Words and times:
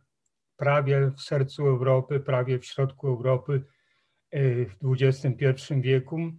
prawie 0.56 1.10
w 1.10 1.20
sercu 1.20 1.66
Europy, 1.66 2.20
prawie 2.20 2.58
w 2.58 2.64
środku 2.64 3.08
Europy 3.08 3.62
y, 4.34 4.66
w 4.80 5.02
XXI 5.02 5.74
wieku. 5.80 6.32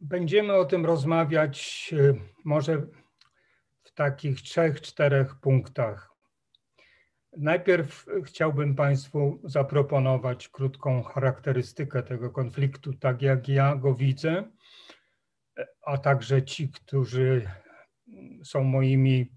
Będziemy 0.00 0.52
o 0.54 0.64
tym 0.64 0.86
rozmawiać 0.86 1.90
y, 1.92 2.20
może 2.44 2.86
w 3.82 3.92
takich 3.94 4.42
trzech, 4.42 4.80
czterech 4.80 5.34
punktach. 5.40 6.10
Najpierw 7.36 8.06
chciałbym 8.24 8.74
Państwu 8.74 9.40
zaproponować 9.44 10.48
krótką 10.48 11.02
charakterystykę 11.02 12.02
tego 12.02 12.30
konfliktu, 12.30 12.92
tak 12.92 13.22
jak 13.22 13.48
ja 13.48 13.76
go 13.76 13.94
widzę, 13.94 14.50
a 15.82 15.98
także 15.98 16.42
ci, 16.42 16.68
którzy 16.68 17.50
są 18.44 18.64
moimi 18.64 19.32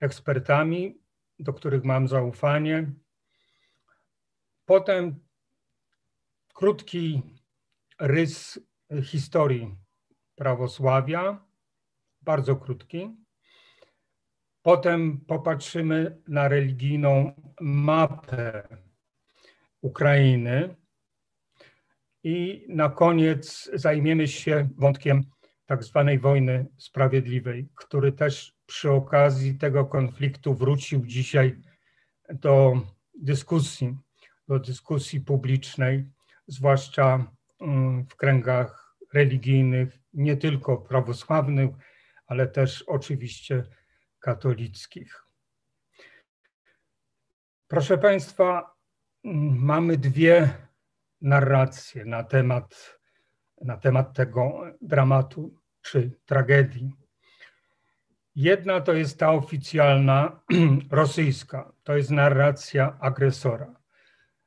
ekspertami, 0.00 1.00
do 1.38 1.52
których 1.52 1.84
mam 1.84 2.08
zaufanie. 2.08 2.92
Potem 4.64 5.20
krótki 6.54 7.22
rys 8.00 8.60
historii 9.02 9.76
prawosławia, 10.40 11.46
bardzo 12.22 12.56
krótki. 12.56 13.16
Potem 14.62 15.20
popatrzymy 15.26 16.22
na 16.28 16.48
religijną 16.48 17.32
mapę 17.60 18.68
Ukrainy 19.80 20.76
i 22.24 22.66
na 22.68 22.88
koniec 22.88 23.70
zajmiemy 23.74 24.28
się 24.28 24.68
wątkiem 24.76 25.24
tak 25.66 25.84
zwanej 25.84 26.18
wojny 26.18 26.66
sprawiedliwej, 26.78 27.68
który 27.74 28.12
też 28.12 28.56
przy 28.66 28.90
okazji 28.90 29.58
tego 29.58 29.84
konfliktu 29.84 30.54
wrócił 30.54 31.06
dzisiaj 31.06 31.60
do 32.28 32.80
dyskusji, 33.14 33.96
do 34.48 34.58
dyskusji 34.58 35.20
publicznej, 35.20 36.10
zwłaszcza 36.46 37.32
mm, 37.60 38.06
w 38.06 38.16
kręgach 38.16 38.79
religijnych, 39.14 39.98
nie 40.12 40.36
tylko 40.36 40.76
prawosławnych, 40.76 41.70
ale 42.26 42.46
też 42.46 42.82
oczywiście 42.82 43.64
katolickich. 44.18 45.24
Proszę 47.68 47.98
Państwa, 47.98 48.74
mamy 49.54 49.96
dwie 49.96 50.50
narracje 51.20 52.04
na 52.04 52.24
temat, 52.24 52.98
na 53.60 53.76
temat 53.76 54.16
tego 54.16 54.62
dramatu 54.80 55.60
czy 55.82 56.18
tragedii. 56.26 56.92
Jedna 58.34 58.80
to 58.80 58.92
jest 58.92 59.18
ta 59.18 59.32
oficjalna, 59.32 60.40
rosyjska, 60.90 61.72
to 61.82 61.96
jest 61.96 62.10
narracja 62.10 62.98
agresora. 63.00 63.79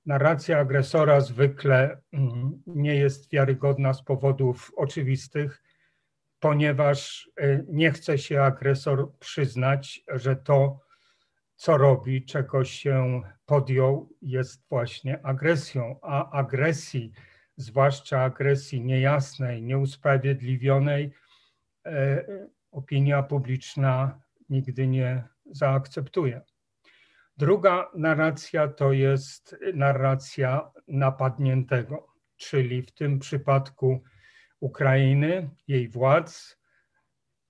Narracja 0.06 0.60
agresora 0.60 1.22
zwykle 1.22 2.02
nie 2.68 2.96
jest 2.96 3.32
wiarygodna 3.32 3.94
z 3.94 4.04
powodów 4.04 4.72
oczywistych, 4.76 5.64
ponieważ 6.40 7.30
y, 7.42 7.66
nie 7.70 7.92
chce 7.92 8.18
się 8.18 8.42
agresor 8.42 9.18
przyznać, 9.20 10.04
że 10.08 10.36
to, 10.36 10.80
co 11.56 11.78
robi, 11.78 12.26
czego 12.26 12.66
się 12.66 13.22
podjął, 13.46 14.10
jest 14.22 14.64
właśnie 14.70 15.26
agresją, 15.26 16.00
a 16.02 16.32
agresji, 16.32 17.12
zwłaszcza 17.58 18.22
agresji 18.22 18.82
niejasnej, 18.82 19.64
nieusprawiedliwionej, 19.64 21.12
e, 21.86 22.26
opinia 22.72 23.24
publiczna 23.24 24.22
nigdy 24.50 24.88
nie 24.88 25.24
zaakceptuje. 25.46 26.42
Druga 27.38 27.92
narracja 27.96 28.68
to 28.68 28.92
jest 28.92 29.56
narracja 29.74 30.72
napadniętego, 30.88 32.08
czyli 32.38 32.82
w 32.82 32.92
tym 32.92 33.20
przypadku 33.20 34.04
Ukrainy, 34.60 35.50
jej 35.68 35.90
władz, 35.90 36.60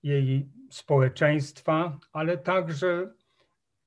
jej 0.02 0.48
społeczeństwa, 0.70 1.98
ale 2.12 2.38
także 2.38 3.14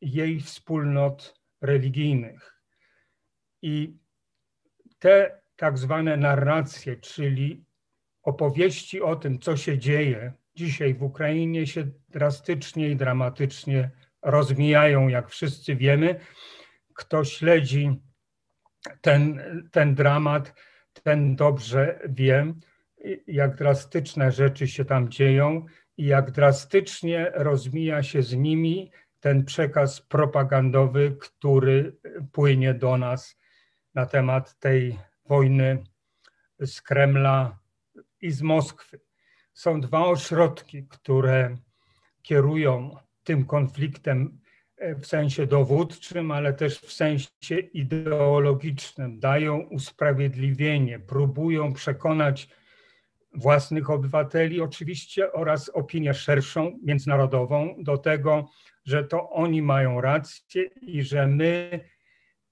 jej 0.01 0.39
wspólnot 0.39 1.41
religijnych. 1.61 2.61
I 3.61 3.97
te 4.99 5.41
tak 5.55 5.77
zwane 5.77 6.17
narracje, 6.17 6.95
czyli 6.95 7.65
opowieści 8.23 9.01
o 9.01 9.15
tym, 9.15 9.39
co 9.39 9.57
się 9.57 9.79
dzieje 9.79 10.33
dzisiaj 10.55 10.93
w 10.93 11.03
Ukrainie, 11.03 11.67
się 11.67 11.87
drastycznie 12.09 12.89
i 12.89 12.95
dramatycznie 12.95 13.91
rozmijają, 14.27 15.07
jak 15.07 15.29
wszyscy 15.29 15.75
wiemy. 15.75 16.19
Kto 16.93 17.23
śledzi 17.23 18.01
ten, 19.01 19.41
ten 19.71 19.95
dramat, 19.95 20.53
ten 21.03 21.35
dobrze 21.35 21.99
wie, 22.09 22.53
jak 23.27 23.55
drastyczne 23.55 24.31
rzeczy 24.31 24.67
się 24.67 24.85
tam 24.85 25.09
dzieją 25.09 25.65
i 25.97 26.05
jak 26.05 26.31
drastycznie 26.31 27.31
rozmija 27.35 28.03
się 28.03 28.23
z 28.23 28.33
nimi 28.33 28.91
ten 29.19 29.45
przekaz 29.45 30.01
propagandowy, 30.01 31.17
który 31.19 31.97
płynie 32.31 32.73
do 32.73 32.97
nas 32.97 33.39
na 33.93 34.05
temat 34.05 34.59
tej 34.59 34.99
wojny 35.25 35.83
z 36.59 36.81
Kremla 36.81 37.59
i 38.21 38.31
z 38.31 38.41
Moskwy. 38.41 38.99
Są 39.53 39.81
dwa 39.81 40.05
ośrodki, 40.05 40.87
które 40.87 41.57
kierują 42.21 42.97
tym 43.27 43.45
konfliktem 43.45 44.39
w 45.01 45.05
sensie 45.05 45.47
dowódczym, 45.47 46.31
ale 46.31 46.53
też 46.53 46.79
w 46.79 46.93
sensie 46.93 47.59
ideologicznym. 47.73 49.19
Dają 49.19 49.59
usprawiedliwienie, 49.59 50.99
próbują 50.99 51.73
przekonać 51.73 52.49
własnych 53.33 53.89
obywateli 53.89 54.61
oczywiście 54.61 55.33
oraz 55.33 55.69
opinię 55.69 56.13
szerszą, 56.13 56.79
międzynarodową 56.83 57.75
do 57.79 57.97
tego, 57.97 58.49
że 58.85 59.03
to 59.03 59.29
oni 59.29 59.61
mają 59.61 60.01
rację 60.01 60.63
i 60.81 61.03
że 61.03 61.27
my 61.27 61.79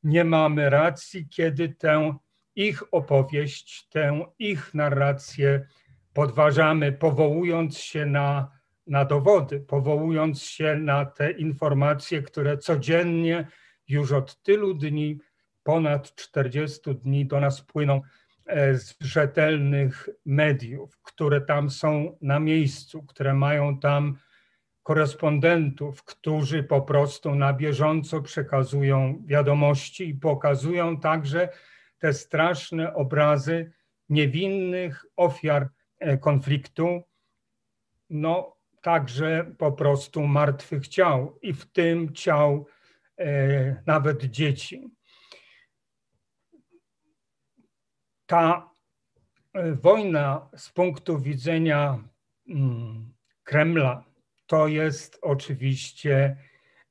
nie 0.04 0.24
mamy 0.24 0.70
racji, 0.70 1.28
kiedy 1.30 1.70
tę 1.70 2.18
ich 2.56 2.94
opowieść, 2.94 3.88
tę 3.90 4.26
ich 4.40 4.74
narrację 4.74 5.68
podważamy, 6.14 6.92
powołując 6.92 7.78
się 7.78 8.06
na, 8.06 8.55
na 8.88 9.06
dowody, 9.06 9.60
powołując 9.60 10.42
się 10.42 10.76
na 10.76 11.06
te 11.06 11.32
informacje, 11.32 12.22
które 12.22 12.58
codziennie 12.58 13.48
już 13.88 14.12
od 14.12 14.42
tylu 14.42 14.74
dni, 14.74 15.20
ponad 15.64 16.16
40 16.16 16.96
dni 16.96 17.26
do 17.26 17.40
nas 17.40 17.62
płyną 17.62 18.02
E, 18.46 18.78
z 18.78 18.96
rzetelnych 19.00 20.10
mediów, 20.26 20.98
które 21.02 21.42
tam 21.42 21.70
są 21.70 22.18
na 22.22 22.40
miejscu, 22.40 23.04
które 23.04 23.34
mają 23.34 23.80
tam 23.80 24.18
korespondentów, 24.84 26.04
którzy 26.04 26.64
po 26.64 26.82
prostu 26.82 27.36
na 27.36 27.54
bieżąco 27.54 28.22
przekazują 28.22 29.24
wiadomości 29.26 30.10
i 30.10 30.16
pokazują 30.16 31.00
także 31.00 31.50
te 32.00 32.14
straszne 32.14 32.94
obrazy 32.94 33.72
niewinnych 34.10 35.06
ofiar 35.16 35.70
e, 36.00 36.18
konfliktu, 36.18 37.04
no 38.10 38.55
także 38.86 39.52
po 39.58 39.72
prostu 39.72 40.28
martwych 40.28 40.88
ciał 40.88 41.40
i 41.42 41.54
w 41.54 41.66
tym 41.72 42.14
ciał 42.14 42.68
e, 43.18 43.84
nawet 43.86 44.24
dzieci. 44.24 44.90
Ta 48.26 48.70
e, 49.54 49.72
wojna 49.72 50.50
z 50.56 50.70
punktu 50.70 51.20
widzenia 51.20 52.04
mm, 52.50 53.14
Kremla 53.44 54.04
to 54.46 54.68
jest 54.68 55.20
oczywiście 55.22 56.38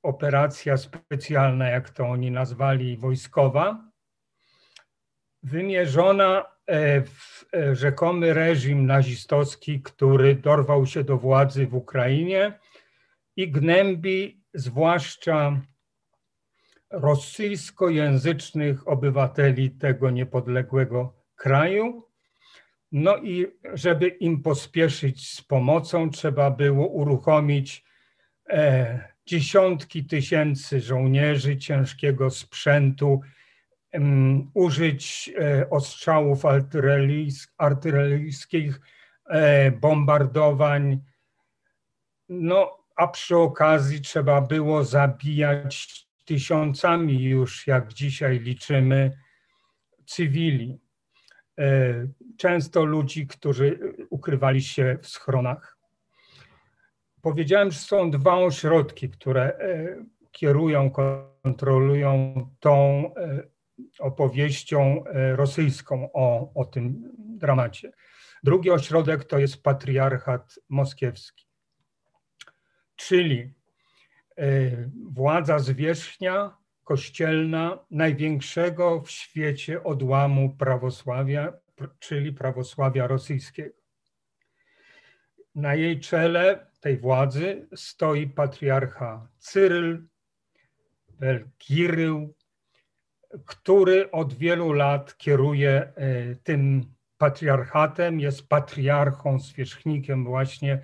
operacja 0.02 0.76
specjalna, 0.76 1.68
jak 1.68 1.90
to 1.90 2.06
oni 2.06 2.30
nazwali, 2.30 2.96
wojskowa, 2.96 3.90
wymierzona 5.42 6.53
rzekomy 7.72 8.34
reżim 8.34 8.86
nazistowski, 8.86 9.82
który 9.82 10.34
dorwał 10.34 10.86
się 10.86 11.04
do 11.04 11.18
władzy 11.18 11.66
w 11.66 11.74
Ukrainie 11.74 12.58
i 13.36 13.50
gnębi 13.50 14.42
zwłaszcza 14.54 15.60
rosyjskojęzycznych 16.90 18.88
obywateli 18.88 19.70
tego 19.70 20.10
niepodległego 20.10 21.16
kraju. 21.36 22.08
No 22.92 23.16
i 23.16 23.46
żeby 23.72 24.08
im 24.08 24.42
pospieszyć 24.42 25.30
z 25.30 25.42
pomocą, 25.42 26.10
trzeba 26.10 26.50
było 26.50 26.88
uruchomić 26.88 27.84
e, 28.48 29.14
dziesiątki 29.26 30.04
tysięcy 30.04 30.80
żołnierzy, 30.80 31.56
ciężkiego 31.56 32.30
sprzętu, 32.30 33.20
użyć 34.54 35.30
e, 35.38 35.70
ostrzałów 35.70 36.42
artyleryjskich, 37.58 38.80
e, 39.30 39.70
bombardowań. 39.70 41.00
No, 42.28 42.78
a 42.96 43.08
przy 43.08 43.36
okazji 43.36 44.00
trzeba 44.00 44.40
było 44.40 44.84
zabijać 44.84 46.06
tysiącami 46.24 47.22
już, 47.22 47.66
jak 47.66 47.92
dzisiaj 47.92 48.38
liczymy, 48.38 49.18
cywili. 50.06 50.78
E, 51.58 51.94
często 52.36 52.84
ludzi, 52.84 53.26
którzy 53.26 53.78
ukrywali 54.10 54.62
się 54.62 54.98
w 55.02 55.08
schronach. 55.08 55.78
Powiedziałem, 57.22 57.70
że 57.70 57.78
są 57.78 58.10
dwa 58.10 58.34
ośrodki, 58.34 59.10
które 59.10 59.58
kierują, 60.32 60.90
kontrolują 61.42 62.34
tą 62.60 63.04
opowieścią 63.98 65.04
e, 65.04 65.36
rosyjską 65.36 66.12
o, 66.12 66.52
o 66.54 66.64
tym 66.64 67.12
dramacie. 67.16 67.92
Drugi 68.42 68.70
ośrodek 68.70 69.24
to 69.24 69.38
jest 69.38 69.62
patriarchat 69.62 70.58
moskiewski, 70.68 71.46
czyli 72.96 73.54
e, 74.38 74.44
władza 75.10 75.58
zwierzchnia 75.58 76.56
kościelna 76.84 77.78
największego 77.90 79.00
w 79.00 79.10
świecie 79.10 79.84
odłamu 79.84 80.56
prawosławia, 80.56 81.52
czyli 81.98 82.32
prawosławia 82.32 83.06
rosyjskiego. 83.06 83.74
Na 85.54 85.74
jej 85.74 86.00
czele 86.00 86.66
tej 86.80 86.98
władzy 86.98 87.68
stoi 87.74 88.26
patriarcha 88.26 89.28
Cyryl, 89.38 90.08
Kirył, 91.58 92.34
który 93.46 94.10
od 94.10 94.34
wielu 94.34 94.72
lat 94.72 95.16
kieruje 95.16 95.70
e, 95.70 96.34
tym 96.34 96.94
patriarchatem, 97.18 98.20
jest 98.20 98.48
patriarchą, 98.48 99.38
zwierzchnikiem 99.38 100.24
właśnie 100.24 100.80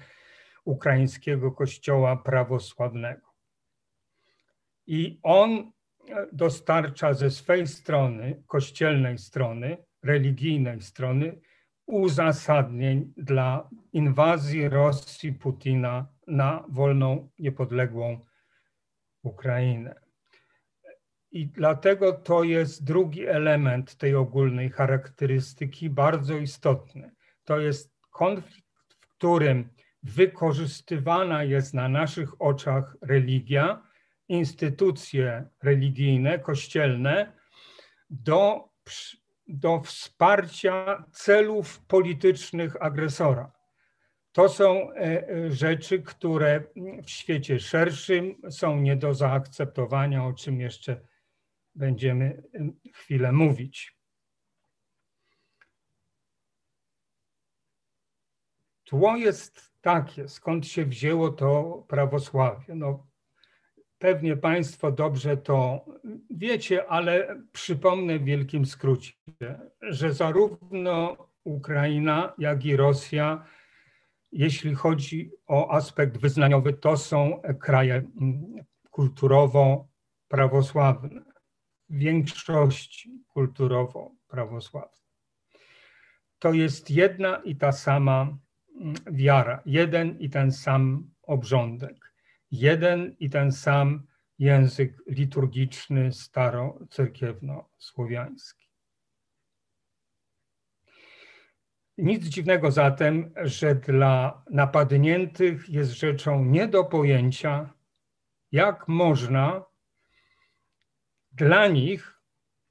ukraińskiego 0.64 1.52
kościoła 1.52 2.17
prawosławnego. 2.17 3.31
I 4.87 5.20
on 5.23 5.50
e, 5.50 6.26
dostarcza 6.32 7.14
ze 7.14 7.31
swej 7.31 7.67
strony, 7.67 8.43
kościelnej 8.47 9.19
strony, 9.19 9.76
religijnej 10.02 10.82
strony, 10.82 11.41
uzasadnień 11.87 13.12
dla 13.17 13.69
inwazji 13.93 14.69
Rosji 14.69 15.32
Putina 15.32 16.06
na 16.26 16.64
wolną, 16.69 17.29
niepodległą 17.38 18.26
Ukrainę. 19.23 20.10
I 21.32 21.47
dlatego 21.47 22.12
to 22.12 22.44
jest 22.44 22.85
drugi 22.85 23.27
element 23.27 23.97
tej 23.97 24.15
ogólnej 24.15 24.71
charakterystyki, 24.71 25.91
bardzo 25.91 26.37
istotny. 26.37 27.11
To 27.44 27.61
jest 27.61 27.94
konflikt, 28.11 28.69
w 28.88 29.09
którym 29.17 29.69
wykorzystywana 30.03 31.44
jest 31.44 31.75
na 31.75 31.88
naszych 31.88 32.43
oczach 32.43 32.97
religia, 33.03 33.82
instytucje 34.29 35.49
religijne, 35.62 36.38
kościelne 36.38 37.33
do, 38.11 38.69
do 39.49 39.81
wsparcia 39.81 41.05
celów 41.12 41.81
politycznych 41.81 42.83
agresora. 42.83 43.53
To 44.33 44.49
są 44.49 44.93
e, 44.93 45.29
e, 45.29 45.50
rzeczy, 45.50 46.03
które 46.03 46.65
w 47.05 47.11
świecie 47.11 47.61
szerszym 47.61 48.35
są 48.50 48.76
nie 48.76 48.97
do 48.97 49.15
zaakceptowania, 49.15 50.25
o 50.25 50.33
czym 50.33 50.61
jeszcze 50.61 51.00
będziemy 51.75 52.42
chwilę 52.95 53.33
mówić. 53.33 53.97
Tło 58.85 59.16
jest 59.16 59.71
takie, 59.80 60.28
skąd 60.28 60.66
się 60.66 60.85
wzięło 60.85 61.30
to 61.30 61.83
prawosławie. 61.88 62.75
No, 62.75 63.06
pewnie 63.99 64.37
Państwo 64.37 64.92
dobrze 64.92 65.37
to 65.37 65.85
wiecie, 66.30 66.87
ale 66.88 67.42
przypomnę 67.52 68.18
w 68.18 68.25
wielkim 68.25 68.66
skrócie, 68.66 69.12
że 69.80 70.12
zarówno 70.12 71.16
Ukraina, 71.45 72.33
jak 72.38 72.64
i 72.64 72.76
Rosja, 72.76 73.45
jeśli 74.33 74.75
chodzi 74.75 75.30
o 75.47 75.71
aspekt 75.71 76.18
wyznaniowy, 76.18 76.73
to 76.73 76.97
są 76.97 77.42
kraje 77.61 78.02
kulturowo 78.90 79.88
prawosławne 80.28 81.29
większości 81.90 83.25
kulturowo-prawosławnej. 83.28 85.00
To 86.38 86.52
jest 86.52 86.90
jedna 86.90 87.37
i 87.37 87.56
ta 87.56 87.73
sama 87.73 88.38
mm, 88.80 88.94
wiara, 89.06 89.62
jeden 89.66 90.18
i 90.18 90.30
ten 90.30 90.52
sam 90.52 91.11
obrządek, 91.23 92.14
jeden 92.50 93.16
i 93.18 93.30
ten 93.30 93.52
sam 93.52 94.06
język 94.38 95.02
liturgiczny 95.06 96.12
starocerkiewno-słowiański. 96.12 98.70
Nic 101.99 102.25
dziwnego 102.25 102.70
zatem, 102.70 103.32
że 103.42 103.75
dla 103.75 104.44
napadniętych 104.50 105.68
jest 105.68 105.92
rzeczą 105.92 106.44
nie 106.44 106.68
do 106.68 106.85
pojęcia, 106.85 107.75
jak 108.52 108.88
można 108.88 109.70
dla 111.32 111.66
nich 111.66 112.20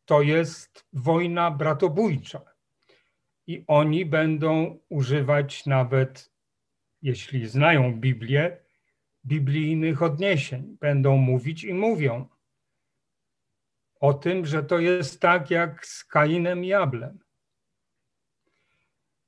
to 0.05 0.21
jest 0.21 0.85
wojna 0.93 1.51
bratobójcza. 1.51 2.41
I 3.47 3.63
oni 3.67 4.05
będą 4.05 4.79
używać 4.89 5.65
nawet, 5.65 6.31
jeśli 7.01 7.47
znają 7.47 7.99
Biblię, 7.99 8.57
biblijnych 9.25 10.01
odniesień. 10.01 10.77
Będą 10.79 11.17
mówić 11.17 11.63
i 11.63 11.73
mówią 11.73 12.27
o 13.99 14.13
tym, 14.13 14.45
że 14.45 14.63
to 14.63 14.79
jest 14.79 15.21
tak 15.21 15.51
jak 15.51 15.85
z 15.85 16.03
Kainem 16.03 16.65
i 16.65 16.73
Ablem. 16.73 17.19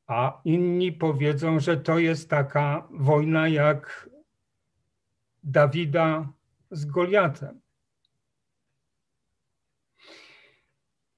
A 0.08 0.42
inni 0.46 0.92
powiedzą, 0.92 1.60
że 1.60 1.78
to 1.78 2.00
jest 2.00 2.30
taka 2.30 2.88
wojna 2.92 3.48
jak 3.48 4.10
Dawida 5.44 6.34
z 6.72 6.86
Goliatem. 6.86 7.61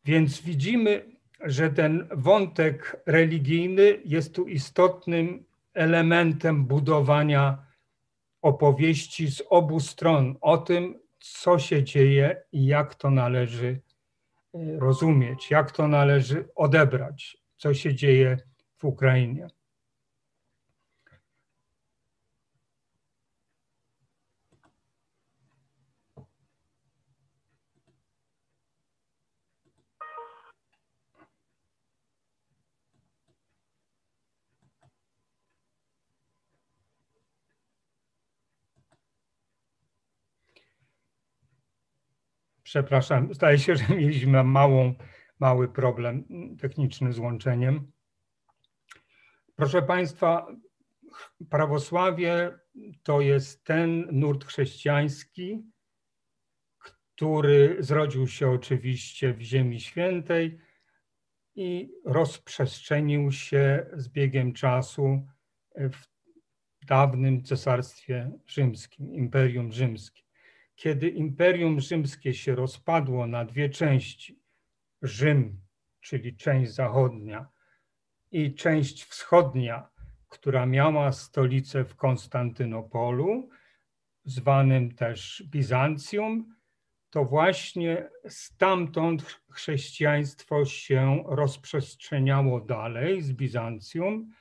Więc 0.05 0.41
widzimy, 0.41 1.05
że 1.43 1.69
ten 1.69 2.07
wątek 2.11 3.01
religijny 3.05 3.99
jest 4.05 4.35
tu 4.35 4.47
istotnym 4.47 5.45
elementem 5.73 6.65
budowania 6.65 7.65
opowieści 8.41 9.31
z 9.31 9.43
obu 9.49 9.79
stron 9.79 10.35
o 10.41 10.57
tym, 10.57 10.99
co 11.19 11.59
się 11.59 11.83
dzieje 11.83 12.43
i 12.51 12.65
jak 12.65 12.95
to 12.95 13.09
należy 13.09 13.81
e, 14.53 14.79
rozumieć, 14.79 15.51
jak 15.51 15.71
to 15.71 15.87
należy 15.87 16.49
odebrać, 16.55 17.37
co 17.57 17.73
się 17.73 17.95
dzieje 17.95 18.37
w 18.77 18.85
Ukrainie. 18.85 19.47
Przepraszam, 42.73 43.33
zdaje 43.33 43.59
się, 43.59 43.75
że 43.75 43.95
mieliśmy 43.95 44.43
małą, 44.43 44.93
mały 45.39 45.67
problem 45.67 46.25
techniczny 46.59 47.13
z 47.13 47.19
łączeniem. 47.19 47.91
Proszę 49.55 49.81
Państwa, 49.81 50.47
prawosławie 51.49 52.57
to 53.03 53.21
jest 53.21 53.63
ten 53.63 54.07
nurt 54.11 54.45
chrześcijański, 54.45 55.63
który 56.79 57.77
zrodził 57.79 58.27
się 58.27 58.49
oczywiście 58.49 59.33
w 59.33 59.41
Ziemi 59.41 59.79
Świętej 59.79 60.59
i 61.55 61.89
rozprzestrzenił 62.05 63.31
się 63.31 63.85
z 63.93 64.09
biegiem 64.09 64.53
czasu 64.53 65.27
w 65.75 66.85
dawnym 66.85 67.43
Cesarstwie 67.43 68.31
Rzymskim, 68.47 69.13
Imperium 69.13 69.71
Rzymskim. 69.71 70.22
Kiedy 70.83 71.09
Imperium 71.09 71.79
Rzymskie 71.79 72.33
się 72.33 72.55
rozpadło 72.55 73.27
na 73.27 73.45
dwie 73.45 73.69
części, 73.69 74.39
Rzym, 75.01 75.61
czyli 76.01 76.37
część 76.37 76.71
zachodnia, 76.71 77.47
i 78.31 78.55
część 78.55 79.03
wschodnia, 79.03 79.89
która 80.29 80.65
miała 80.65 81.11
stolicę 81.11 81.85
w 81.85 81.95
Konstantynopolu, 81.95 83.49
zwanym 84.25 84.95
też 84.95 85.43
Bizancjum, 85.51 86.55
to 87.09 87.25
właśnie 87.25 88.09
stamtąd 88.27 89.39
chrześcijaństwo 89.51 90.65
się 90.65 91.23
rozprzestrzeniało 91.27 92.61
dalej 92.61 93.21
z 93.21 93.33
Bizancjum 93.33 94.31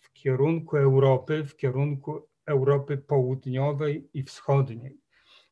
w 0.00 0.12
kierunku 0.12 0.76
Europy, 0.76 1.44
w 1.44 1.56
kierunku 1.56 2.28
Europy 2.46 2.98
Południowej 2.98 4.10
i 4.14 4.22
Wschodniej. 4.22 5.05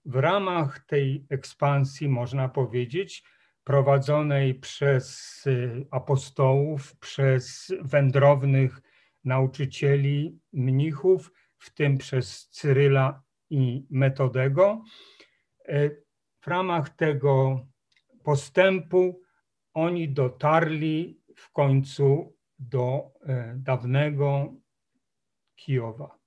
W 0.05 0.17
ramach 0.17 0.87
tej 0.87 1.27
ekspansji, 1.31 2.09
można 2.09 2.49
powiedzieć, 2.49 3.25
prowadzonej 3.65 4.55
przez 4.55 5.41
y, 5.47 5.87
apostołów, 5.91 6.97
przez 6.97 7.73
wędrownych 7.81 8.81
nauczycieli, 9.25 10.39
mnichów, 10.53 11.33
w 11.59 11.75
tym 11.75 11.99
przez 11.99 12.49
Cyryla 12.49 13.23
i 13.51 13.87
Metodego. 13.91 14.85
Y, 15.69 16.05
w 16.41 16.47
ramach 16.47 16.89
tego 16.89 17.67
postępu 18.23 19.23
oni 19.75 20.09
dotarli 20.09 21.21
w 21.37 21.53
końcu 21.53 22.37
do 22.59 23.11
y, 23.23 23.55
dawnego 23.57 24.55
Kijowa, 25.57 26.19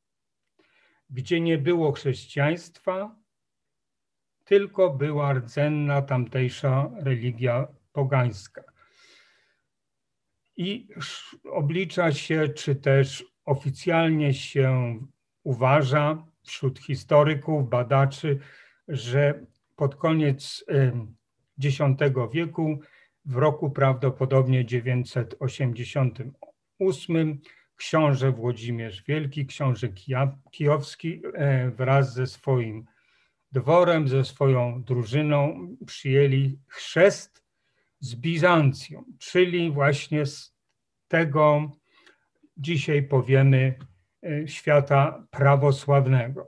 gdzie 1.10 1.42
nie 1.42 1.58
było 1.58 1.92
chrześcijaństwa, 1.92 3.17
tylko 4.48 4.90
była 4.90 5.34
rdzenna 5.34 6.02
tamtejsza 6.02 6.92
religia 6.96 7.68
pogańska. 7.94 8.64
I 10.58 10.88
oblicza 11.52 12.12
się, 12.12 12.50
czy 12.50 12.76
też 12.76 13.26
oficjalnie 13.46 14.34
się 14.34 15.00
uważa 15.44 16.26
wśród 16.44 16.80
historyków, 16.80 17.70
badaczy, 17.70 18.40
że 18.88 19.46
pod 19.76 19.96
koniec 19.96 20.66
X 21.64 21.78
wieku, 22.32 22.80
w 23.26 23.36
roku 23.36 23.70
prawdopodobnie 23.70 24.66
988, 24.66 27.40
książę 27.76 28.32
Włodzimierz 28.32 29.04
Wielki, 29.04 29.46
książę 29.46 29.88
kijowski 30.52 31.22
e, 31.34 31.72
wraz 31.72 32.14
ze 32.14 32.28
swoim 32.28 32.86
dworem, 33.60 34.08
ze 34.08 34.26
swoją 34.26 34.84
drużyną 34.84 35.68
przyjęli 35.86 36.60
chrzest 36.68 37.44
z 38.00 38.16
Bizancją, 38.16 39.04
czyli 39.20 39.72
właśnie 39.72 40.26
z 40.26 40.56
tego 41.08 41.72
dzisiaj 42.58 43.04
powiemy 43.04 43.76
e, 44.24 44.48
świata 44.48 45.28
prawosławnego. 45.32 46.48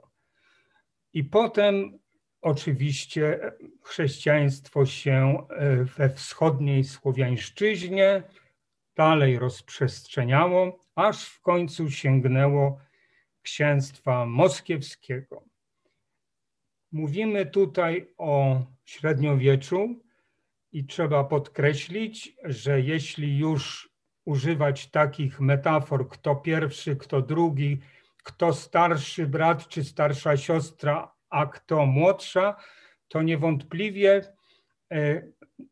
I 1.14 1.24
potem 1.24 2.00
oczywiście 2.42 3.40
chrześcijaństwo 3.84 4.86
się 4.86 5.48
e, 5.50 5.84
we 5.84 6.10
wschodniej 6.10 6.84
Słowiańszczyźnie 6.84 8.24
dalej 8.96 9.40
rozprzestrzeniało, 9.40 10.80
aż 10.96 11.26
w 11.26 11.42
końcu 11.42 11.92
sięgnęło 11.92 12.80
księstwa 13.42 14.26
moskiewskiego. 14.26 15.49
Mówimy 16.92 17.46
tutaj 17.46 18.14
o 18.18 18.62
średniowieczu 18.86 20.00
i 20.72 20.86
trzeba 20.86 21.24
podkreślić, 21.24 22.36
że 22.44 22.82
jeśli 22.82 23.38
już 23.38 23.90
używać 24.26 24.88
takich 24.88 25.40
metafor, 25.40 26.10
kto 26.10 26.36
pierwszy, 26.36 26.96
kto 26.96 27.22
drugi, 27.22 27.80
kto 28.24 28.54
starszy 28.54 29.28
brat 29.28 29.68
czy 29.68 29.84
starsza 29.84 30.38
siostra, 30.38 31.12
a 31.30 31.46
kto 31.46 31.86
młodsza, 31.86 32.56
to 33.08 33.22
niewątpliwie 33.22 34.22
e, 34.92 35.22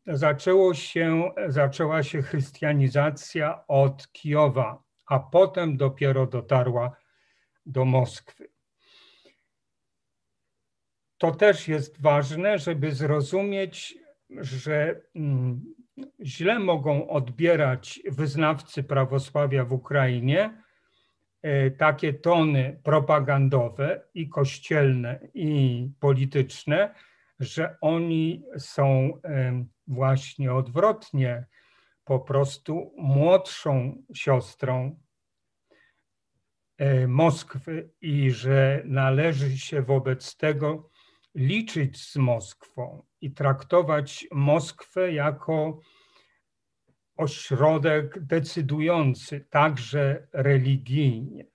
zaczęło 0.06 0.74
się, 0.74 1.30
zaczęła 1.48 2.02
się 2.02 2.22
chrystianizacja 2.22 3.66
od 3.68 4.12
Kijowa, 4.12 4.82
a 5.06 5.18
potem 5.18 5.76
dopiero 5.76 6.26
dotarła 6.26 6.96
do 7.66 7.84
Moskwy 7.84 8.57
to 11.18 11.30
też 11.30 11.68
jest 11.68 12.00
ważne, 12.02 12.58
żeby 12.58 12.92
zrozumieć, 12.92 13.98
że 14.30 15.00
mm, 15.14 15.74
źle 16.22 16.58
mogą 16.58 17.08
odbierać 17.08 18.00
wyznawcy 18.10 18.82
prawosławia 18.82 19.64
w 19.64 19.72
Ukrainie 19.72 20.62
e, 21.42 21.70
takie 21.70 22.14
tony 22.14 22.80
propagandowe 22.84 24.02
i 24.14 24.28
kościelne, 24.28 25.20
i 25.34 25.90
polityczne, 26.00 26.94
że 27.40 27.76
oni 27.80 28.44
są 28.58 29.20
właśnie 29.86 30.52
odwrotnie, 30.52 31.46
po 32.04 32.20
prostu 32.20 32.94
młodszą 32.96 34.02
siostrą 34.14 35.00
e, 36.78 37.06
Moskwy 37.06 37.90
i 38.00 38.30
że 38.30 38.82
należy 38.84 39.58
się 39.58 39.82
wobec 39.82 40.36
tego 40.36 40.90
liczyć 41.34 42.02
z 42.02 42.16
Moskwą 42.16 43.02
i 43.20 43.30
traktować 43.30 44.26
Moskwę 44.32 45.12
jako 45.12 45.80
ośrodek 47.16 48.18
decydujący 48.20 49.40
także 49.50 50.28
religijnie. 50.32 51.46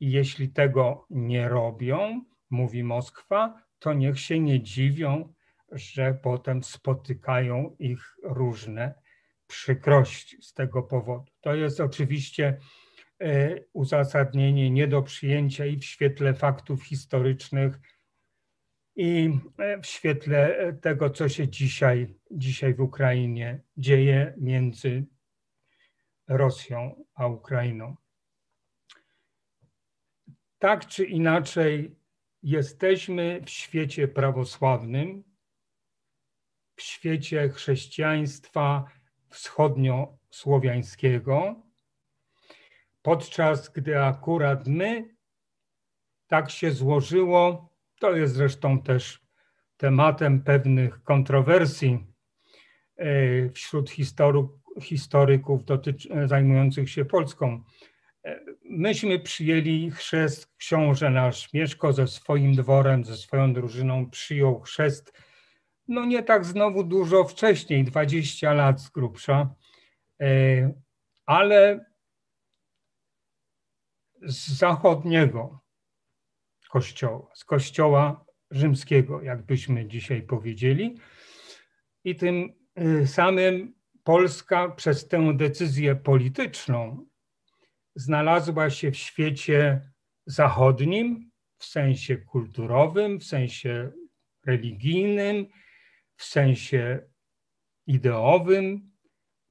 I 0.00 0.10
jeśli 0.10 0.48
tego 0.48 1.06
nie 1.10 1.48
robią, 1.48 2.24
mówi 2.50 2.84
Moskwa, 2.84 3.62
to 3.78 3.92
niech 3.92 4.20
się 4.20 4.40
nie 4.40 4.62
dziwią, 4.62 5.32
że 5.72 6.14
potem 6.22 6.62
spotykają 6.64 7.76
ich 7.78 8.16
różne 8.22 8.94
przykrości 9.46 10.42
z 10.42 10.54
tego 10.54 10.82
powodu. 10.82 11.32
To 11.40 11.54
jest 11.54 11.80
oczywiście 11.80 12.58
e, 13.20 13.56
uzasadnienie 13.72 14.70
nie 14.70 14.88
do 14.88 15.02
przyjęcia 15.02 15.66
i 15.66 15.76
w 15.76 15.84
świetle 15.84 16.34
faktów 16.34 16.84
historycznych, 16.84 17.78
i 19.00 19.38
e, 19.58 19.80
w 19.80 19.86
świetle 19.86 20.56
e, 20.56 20.72
tego, 20.72 21.10
co 21.10 21.28
się 21.28 21.48
dzisiaj, 21.48 22.14
dzisiaj 22.30 22.74
w 22.74 22.80
Ukrainie 22.80 23.60
dzieje 23.76 24.34
między 24.36 25.06
Rosją 26.28 27.04
a 27.14 27.26
Ukrainą. 27.26 27.96
Tak 30.58 30.86
czy 30.86 31.04
inaczej, 31.04 31.96
jesteśmy 32.42 33.40
w 33.46 33.50
świecie 33.50 34.08
prawosławnym, 34.08 35.24
w 36.76 36.82
świecie 36.82 37.48
chrześcijaństwa 37.48 38.84
wschodniosłowiańskiego, 39.28 41.62
podczas 43.02 43.68
gdy 43.68 44.02
akurat 44.02 44.66
my, 44.66 45.14
tak 46.26 46.50
się 46.50 46.70
złożyło, 46.70 47.69
to 48.00 48.16
jest 48.16 48.34
zresztą 48.34 48.82
też 48.82 49.20
tematem 49.76 50.42
pewnych 50.42 51.02
kontrowersji 51.02 52.06
e, 52.96 53.50
wśród 53.50 53.90
historyków 54.80 55.62
zajmujących 56.26 56.90
się 56.90 57.04
Polską. 57.04 57.64
E, 58.24 58.40
myśmy 58.64 59.18
przyjęli 59.18 59.90
chrzest, 59.90 60.56
książę 60.56 61.10
nasz. 61.10 61.52
Mieszko 61.52 61.92
ze 61.92 62.06
swoim 62.06 62.54
dworem, 62.54 63.04
ze 63.04 63.16
swoją 63.16 63.52
drużyną 63.52 64.10
przyjął 64.10 64.60
chrzest, 64.60 65.12
no 65.88 66.04
nie 66.04 66.22
tak 66.22 66.44
znowu 66.44 66.84
dużo 66.84 67.24
wcześniej, 67.24 67.84
20 67.84 68.54
lat 68.54 68.80
z 68.80 68.90
grubsza, 68.90 69.54
e, 70.20 70.72
ale 71.26 71.84
z 74.22 74.58
zachodniego 74.58 75.60
kościoła, 76.70 77.30
z 77.34 77.44
kościoła 77.44 78.24
rzymskiego, 78.50 79.22
jakbyśmy 79.22 79.86
dzisiaj 79.86 80.22
powiedzieli. 80.22 80.96
I 82.04 82.16
tym 82.16 82.52
y, 83.02 83.06
samym 83.06 83.74
Polska 84.04 84.68
przez 84.68 85.08
tę 85.08 85.36
decyzję 85.36 85.96
polityczną 85.96 87.06
znalazła 87.94 88.70
się 88.70 88.90
w 88.90 88.96
świecie 88.96 89.90
zachodnim, 90.26 91.30
w 91.58 91.64
sensie 91.64 92.16
kulturowym, 92.16 93.20
w 93.20 93.24
sensie 93.24 93.92
religijnym, 94.46 95.46
w 96.16 96.24
sensie 96.24 97.00
ideowym, 97.86 98.90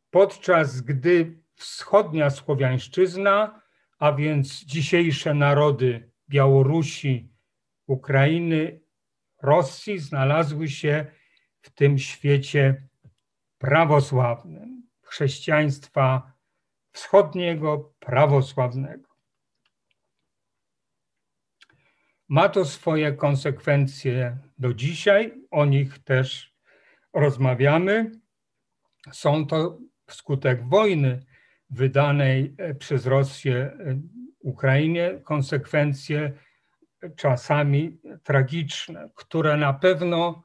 podczas 0.10 0.82
gdy 0.82 1.44
wschodnia 1.56 2.30
słowiańszczyzna, 2.30 3.62
a 4.00 4.14
więc 4.14 4.64
dzisiejsze 4.66 5.34
narody 5.34 6.09
Białorusi, 6.30 7.30
Ukrainy, 7.88 8.82
Rosji 9.42 10.00
znalazły 10.00 10.68
się 10.68 11.06
w 11.62 11.70
tym 11.70 11.98
świecie 11.98 12.88
prawosławnym, 13.58 14.84
chrześcijaństwa 15.02 16.34
wschodniego, 16.92 17.94
prawosławnego. 18.00 19.10
Ma 22.30 22.50
to 22.50 22.66
swoje 22.66 23.14
konsekwencje 23.14 24.38
do 24.58 24.74
dzisiaj, 24.74 25.34
o 25.52 25.66
nich 25.66 26.00
też 26.00 26.56
rozmawiamy. 27.14 28.12
Są 29.12 29.48
to 29.48 29.80
wskutek 30.08 30.68
wojny 30.68 31.26
wydanej 31.70 32.56
e, 32.58 32.76
przez 32.76 33.06
Rosję 33.06 33.56
e, 33.56 34.02
Ukrainie 34.40 35.22
konsekwencje 35.24 36.34
czasami 37.16 38.00
tragiczne, 38.24 39.10
które 39.16 39.58
na 39.58 39.74
pewno 39.74 40.44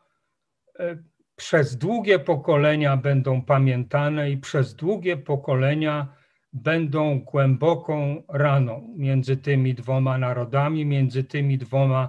e, 0.78 0.96
przez 1.36 1.76
długie 1.76 2.18
pokolenia 2.18 2.96
będą 2.96 3.42
pamiętane 3.42 4.30
i 4.30 4.36
przez 4.36 4.74
długie 4.74 5.16
pokolenia 5.16 6.16
będą 6.52 7.20
głęboką 7.20 8.22
raną 8.28 8.94
między 8.96 9.36
tymi 9.36 9.74
dwoma 9.74 10.18
narodami, 10.18 10.86
między 10.86 11.24
tymi 11.24 11.58
dwoma 11.58 12.08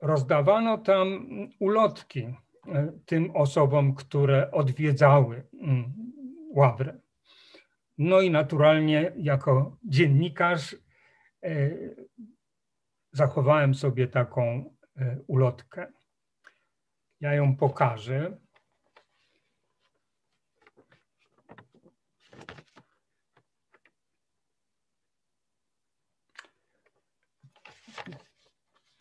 Rozdawano 0.00 0.78
tam 0.78 1.28
ulotki 1.58 2.34
E, 2.68 2.92
tym 3.06 3.30
osobom, 3.36 3.94
które 3.94 4.50
odwiedzały 4.50 5.42
mm, 5.60 5.92
Ławrę. 6.50 7.00
No 7.98 8.20
i 8.20 8.30
naturalnie 8.30 9.12
jako 9.16 9.76
dziennikarz 9.84 10.76
e, 11.42 11.70
zachowałem 13.12 13.74
sobie 13.74 14.08
taką 14.08 14.74
ulotkę. 15.26 15.92
Ja 17.20 17.34
ją 17.34 17.56
pokażę. 17.56 18.38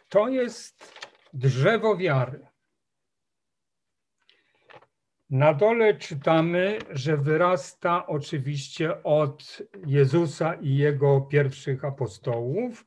To 0.10 0.28
jest 0.28 1.02
drzewo 1.34 1.98
wiary. 1.98 2.48
Na 5.30 5.54
dole 5.54 5.96
czytamy, 5.98 6.80
że 6.90 7.18
wyrasta 7.18 8.08
oczywiście 8.08 9.04
od 9.04 9.62
Jezusa 9.86 10.54
i 10.54 10.76
jego 10.76 11.22
pierwszych 11.22 11.86
apostołów, 11.86 12.86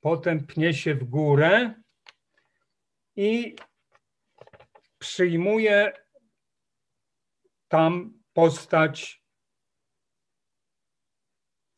potem 0.00 0.46
pnie 0.46 0.74
się 0.74 0.94
w 0.94 1.04
górę 1.04 1.74
i 3.16 3.56
przyjmuje 4.98 5.92
tam 7.68 8.22
postać 8.32 9.24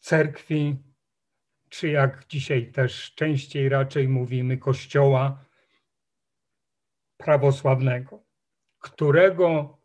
cerkwi, 0.01 0.77
czy 1.69 1.89
jak 1.89 2.27
dzisiaj 2.27 2.73
też 2.73 3.15
częściej 3.15 3.69
raczej 3.69 4.09
mówimy, 4.09 4.59
kościoła 4.59 5.45
prawosławnego 7.17 8.25
którego 8.85 9.79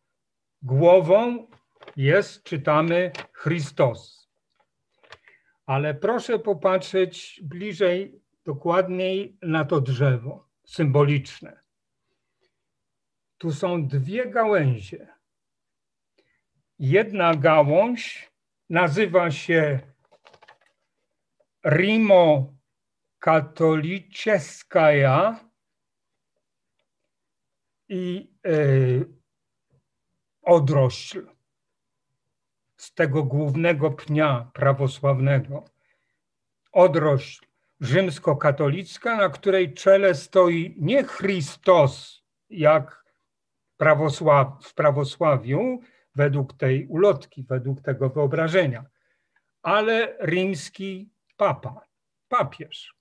głową 0.62 1.48
jest, 1.96 2.44
czytamy, 2.44 3.12
Chrystus. 3.34 4.30
Ale 5.66 5.94
proszę 5.94 6.40
popatrzeć 6.40 7.42
bliżej, 7.44 8.22
dokładniej 8.46 9.38
na 9.42 9.66
to 9.66 9.82
drzewo 9.82 10.49
symboliczne. 10.70 11.60
Tu 13.38 13.52
są 13.52 13.88
dwie 13.88 14.26
gałęzie. 14.26 15.08
Jedna 16.80 17.36
gałąź 17.36 18.32
nazywa 18.70 19.32
się 19.32 19.80
Rimo 21.66 22.54
Katoliczeskaja, 23.20 25.50
i 27.90 28.32
e, 28.46 28.52
odrośl 30.42 31.28
z 32.78 32.94
tego 32.94 33.24
głównego 33.24 33.92
pnia 33.92 34.52
prawosławnego. 34.54 35.66
Odrośl 36.72 37.49
rzymskokatolicka, 37.82 39.16
na 39.16 39.30
której 39.30 39.74
czele 39.74 40.16
stoi 40.16 40.76
nie 40.78 41.04
Chrystus, 41.04 42.24
jak 42.50 43.04
prawosław, 43.78 44.48
w 44.64 44.74
prawosławiu, 44.74 45.80
według 46.16 46.54
tej 46.54 46.88
ulotki, 46.88 47.44
według 47.44 47.82
tego 47.82 48.10
wyobrażenia, 48.10 48.86
ale 49.62 50.18
rzymski 50.28 51.10
papa, 51.38 51.82
papież. 52.30 52.96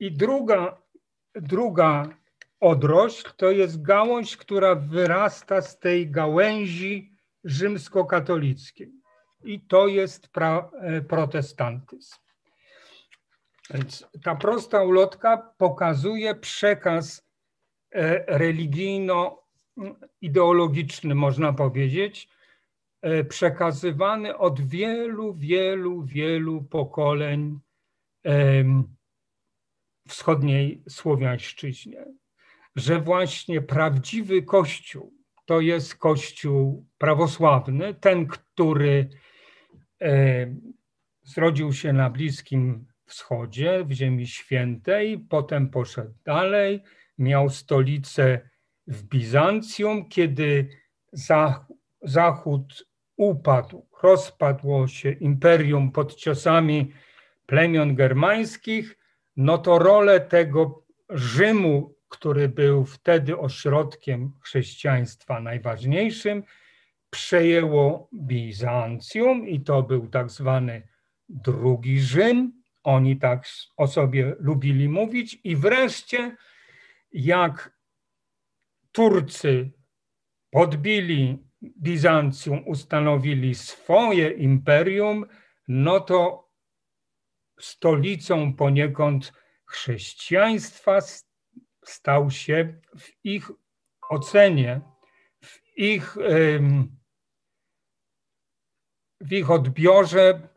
I 0.00 0.12
druga, 0.12 0.82
druga 1.34 2.08
odrośl 2.60 3.30
to 3.36 3.50
jest 3.50 3.82
gałąź, 3.82 4.36
która 4.36 4.74
wyrasta 4.74 5.62
z 5.62 5.78
tej 5.78 6.10
gałęzi 6.10 7.12
rzymskokatolickiej. 7.44 8.92
I 9.44 9.60
to 9.60 9.86
jest 9.86 10.28
pra, 10.28 10.70
e, 10.80 11.00
protestantyzm. 11.00 12.16
Więc 13.70 14.06
ta 14.22 14.34
prosta 14.34 14.82
ulotka 14.82 15.54
pokazuje 15.58 16.34
przekaz 16.34 17.28
e, 17.90 18.38
religijno-ideologiczny, 18.38 21.14
można 21.14 21.52
powiedzieć, 21.52 22.28
e, 23.02 23.24
przekazywany 23.24 24.36
od 24.36 24.60
wielu, 24.60 25.34
wielu, 25.34 26.02
wielu 26.02 26.62
pokoleń 26.62 27.60
wschodniej 30.08 30.82
Słowiańszczyźnie, 30.88 32.04
że 32.76 33.00
właśnie 33.00 33.62
prawdziwy 33.62 34.42
Kościół 34.42 35.14
to 35.44 35.60
jest 35.60 35.94
Kościół 35.94 36.86
prawosławny, 36.98 37.94
ten, 37.94 38.26
który 38.26 39.08
zrodził 41.22 41.72
się 41.72 41.92
na 41.92 42.10
Bliskim 42.10 42.86
Wschodzie, 43.08 43.84
w 43.84 43.92
Ziemi 43.92 44.26
Świętej, 44.26 45.18
potem 45.18 45.70
poszedł 45.70 46.14
dalej, 46.24 46.82
miał 47.18 47.50
stolicę 47.50 48.40
w 48.86 49.02
Bizancjum, 49.02 50.08
kiedy 50.08 50.68
Zachód 52.02 52.88
upadł, 53.16 53.86
rozpadło 54.02 54.88
się 54.88 55.10
imperium 55.10 55.92
pod 55.92 56.14
ciosami 56.14 56.92
plemion 57.46 57.94
germańskich, 57.94 58.98
no 59.36 59.58
to 59.58 59.78
rolę 59.78 60.20
tego 60.20 60.86
Rzymu, 61.10 61.94
który 62.08 62.48
był 62.48 62.84
wtedy 62.84 63.38
ośrodkiem 63.38 64.32
chrześcijaństwa 64.42 65.40
najważniejszym, 65.40 66.42
przejęło 67.10 68.08
Bizancjum 68.14 69.48
i 69.48 69.60
to 69.60 69.82
był 69.82 70.08
tak 70.08 70.30
zwany 70.30 70.88
drugi 71.28 72.00
Rzym. 72.00 72.57
Oni 72.88 73.16
tak 73.16 73.44
o 73.76 73.86
sobie 73.86 74.36
lubili 74.38 74.88
mówić. 74.88 75.40
I 75.44 75.56
wreszcie, 75.56 76.36
jak 77.12 77.78
Turcy 78.92 79.70
podbili 80.50 81.38
Bizancjum, 81.62 82.62
ustanowili 82.66 83.54
swoje 83.54 84.30
imperium, 84.30 85.26
no 85.68 86.00
to 86.00 86.48
stolicą 87.60 88.54
poniekąd 88.54 89.32
chrześcijaństwa 89.66 90.98
stał 91.84 92.30
się 92.30 92.80
w 92.98 93.24
ich 93.24 93.50
ocenie, 94.10 94.80
w 95.44 95.60
ich, 95.76 96.16
w 99.20 99.32
ich 99.32 99.50
odbiorze 99.50 100.48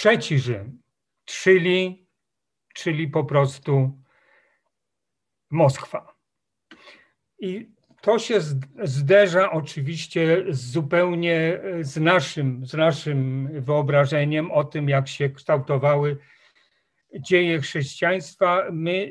trzeci 0.00 0.38
Rzym, 0.38 0.82
czyli, 1.24 2.06
czyli 2.74 3.08
po 3.08 3.24
prostu 3.24 4.02
Moskwa. 5.50 6.14
I 7.38 7.70
to 8.00 8.18
się 8.18 8.40
zderza 8.82 9.50
oczywiście 9.50 10.44
zupełnie 10.50 11.60
z 11.80 11.96
naszym, 11.96 12.66
z 12.66 12.74
naszym 12.74 13.48
wyobrażeniem 13.62 14.52
o 14.52 14.64
tym, 14.64 14.88
jak 14.88 15.08
się 15.08 15.30
kształtowały 15.30 16.16
dzieje 17.18 17.60
chrześcijaństwa. 17.60 18.62
My 18.72 19.10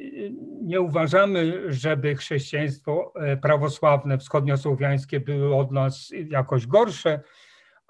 nie 0.61 0.81
uważamy, 0.81 1.73
żeby 1.73 2.15
chrześcijaństwo 2.15 3.13
e, 3.15 3.37
prawosławne, 3.37 4.17
wschodniosłowiańskie 4.17 5.19
były 5.19 5.55
od 5.55 5.71
nas 5.71 6.11
jakoś 6.29 6.67
gorsze, 6.67 7.21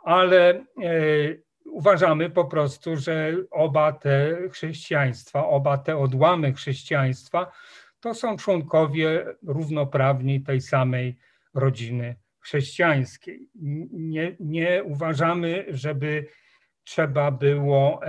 ale 0.04 0.50
e, 0.50 0.64
uważamy 1.72 2.30
po 2.30 2.46
prostu, 2.46 2.98
że 2.98 3.34
oba 3.52 3.92
te 3.94 4.38
chrześcijaństwa, 4.52 5.48
oba 5.48 5.78
te 5.78 5.98
odłamy 5.98 6.54
chrześcijaństwa 6.54 7.52
to 8.00 8.14
są 8.14 8.38
członkowie 8.38 9.26
równoprawni 9.44 10.42
tej 10.42 10.62
samej 10.62 11.18
rodziny 11.54 12.16
chrześcijańskiej. 12.40 13.50
Nie, 13.92 14.36
nie 14.40 14.84
uważamy, 14.84 15.66
żeby 15.70 16.28
trzeba 16.84 17.32
było 17.32 18.00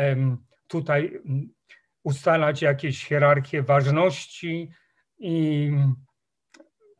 tutaj 0.66 1.20
ustalać 2.03 2.62
jakieś 2.62 3.05
hierarchie 3.05 3.62
ważności 3.62 4.70
i 5.18 5.70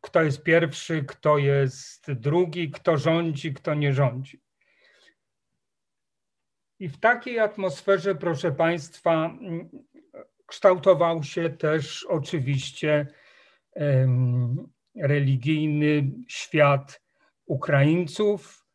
kto 0.01 0.23
jest 0.23 0.43
pierwszy, 0.43 1.05
kto 1.05 1.39
jest 1.39 2.13
drugi, 2.13 2.71
kto 2.71 2.97
rządzi, 2.97 3.55
kto 3.55 3.75
nie 3.75 3.95
rządzi. 3.95 4.41
I 6.81 6.89
w 6.89 7.01
takiej 7.01 7.39
atmosferze, 7.39 8.15
proszę 8.15 8.53
Państwa, 8.53 9.39
kształtował 10.47 11.23
się 11.23 11.51
też 11.51 12.05
oczywiście 12.05 13.07
religijny 14.97 16.11
świat 16.29 17.03
Ukraińców, 17.47 18.67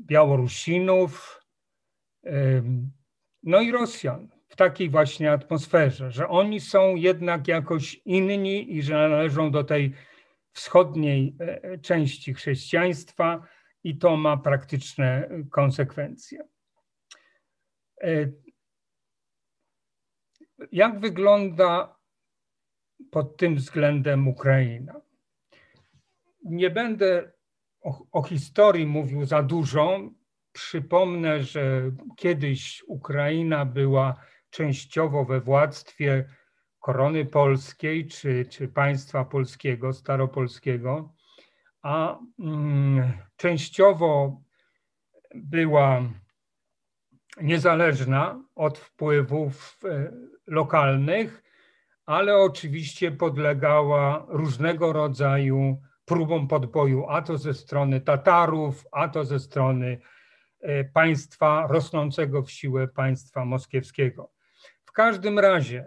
Białorusinów, 0.00 1.40
no 3.42 3.60
i 3.60 3.72
Rosjan 3.72 4.28
w 4.48 4.56
takiej 4.56 4.90
właśnie 4.90 5.32
atmosferze, 5.32 6.10
że 6.10 6.28
oni 6.28 6.60
są 6.60 6.96
jednak 6.96 7.48
jakoś 7.48 8.00
inni 8.04 8.76
i 8.76 8.82
że 8.82 8.94
należą 8.94 9.50
do 9.50 9.64
tej 9.64 9.94
wschodniej 10.52 11.36
e, 11.38 11.78
części 11.78 12.34
chrześcijaństwa 12.34 13.46
i 13.84 13.98
to 13.98 14.16
ma 14.16 14.36
praktyczne 14.36 15.28
konsekwencje. 15.50 16.48
E, 18.02 18.32
jak 20.72 21.00
wygląda 21.00 21.96
pod 23.10 23.36
tym 23.36 23.56
względem 23.56 24.28
Ukraina? 24.28 25.00
Nie 26.44 26.70
będę 26.70 27.32
o, 27.80 28.06
o, 28.12 28.22
historii 28.22 28.86
mówił 28.86 29.24
za 29.24 29.42
dużo. 29.42 30.00
Przypomnę, 30.52 31.42
że 31.42 31.90
kiedyś 32.16 32.84
Ukraina 32.86 33.64
była 33.64 34.20
częściowo 34.50 35.24
we 35.24 35.40
władztwie 35.40 36.24
korony 36.80 37.24
polskiej 37.24 38.06
czy, 38.06 38.46
czy 38.50 38.68
państwa 38.68 39.24
polskiego, 39.24 39.92
staropolskiego, 39.92 41.14
a 41.82 42.18
mm, 42.38 43.12
częściowo 43.36 44.42
była 45.34 46.02
niezależna 47.36 48.44
od 48.54 48.78
wpływów 48.78 49.78
e, 49.84 50.12
lokalnych, 50.46 51.42
ale 52.06 52.36
oczywiście 52.36 53.12
podlegała 53.12 54.26
różnego 54.28 54.92
rodzaju 54.92 55.82
próbom 56.04 56.48
podboju, 56.48 57.06
a 57.08 57.22
to 57.22 57.38
ze 57.38 57.54
strony 57.54 58.00
Tatarów, 58.00 58.86
a 58.92 59.08
to 59.08 59.24
ze 59.24 59.38
strony 59.38 60.00
e, 60.60 60.84
państwa 60.84 61.66
rosnącego 61.70 62.42
w 62.42 62.50
siłę 62.50 62.88
państwa 62.88 63.44
moskiewskiego. 63.44 64.32
W 64.84 64.92
każdym 64.92 65.38
razie 65.38 65.86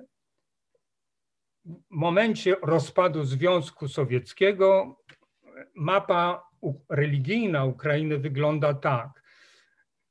w 1.65 1.75
momencie 1.89 2.55
rozpadu 2.61 3.23
Związku 3.23 3.87
Sowieckiego 3.87 4.97
mapa 5.75 6.49
religijna 6.89 7.65
Ukrainy 7.65 8.17
wygląda 8.17 8.73
tak. 8.73 9.22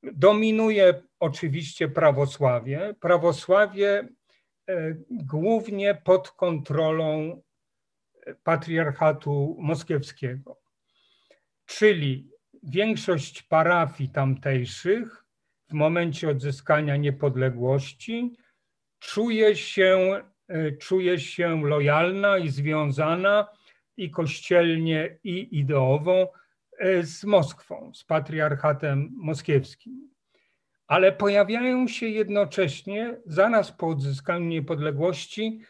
Dominuje 0.02 1.02
oczywiście 1.20 1.88
prawosławie. 1.88 2.94
Prawosławie 3.00 4.08
e, 4.68 4.94
głównie 5.10 5.94
pod 6.04 6.30
kontrolą 6.30 7.42
patriarchatu 8.42 9.56
moskiewskiego. 9.60 10.60
Czyli 11.66 12.30
większość 12.62 13.42
parafii 13.42 14.10
tamtejszych 14.10 15.24
w 15.68 15.72
momencie 15.72 16.28
odzyskania 16.28 16.96
niepodległości 16.96 18.36
czuje 18.98 19.56
się, 19.56 20.20
e, 20.48 20.72
czuje 20.72 21.20
się 21.20 21.66
lojalna 21.66 22.38
i 22.38 22.48
związana 22.48 23.48
i 23.96 24.10
kościelnie, 24.10 25.18
i 25.24 25.58
ideowo 25.58 26.32
z 27.02 27.24
Moskwą, 27.24 27.92
z 27.94 28.04
patriarchatem 28.04 29.10
moskiewskim. 29.16 30.10
Ale 30.86 31.12
pojawiają 31.12 31.88
się 31.88 32.06
jednocześnie, 32.06 33.16
zaraz 33.26 33.72
po 33.72 33.88
odzyskaniu 33.88 34.46
niepodległości, 34.46 35.60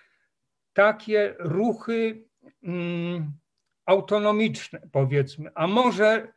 takie 0.72 1.34
ruchy 1.38 2.24
mm, 2.62 3.32
autonomiczne, 3.86 4.80
powiedzmy, 4.92 5.50
a 5.54 5.66
może 5.66 6.32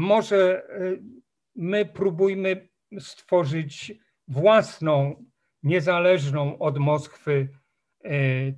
może 0.00 0.66
my 1.56 1.84
próbujmy 1.84 2.68
stworzyć 2.98 3.92
własną, 4.28 5.24
niezależną 5.62 6.58
od 6.58 6.78
Moskwy 6.78 7.48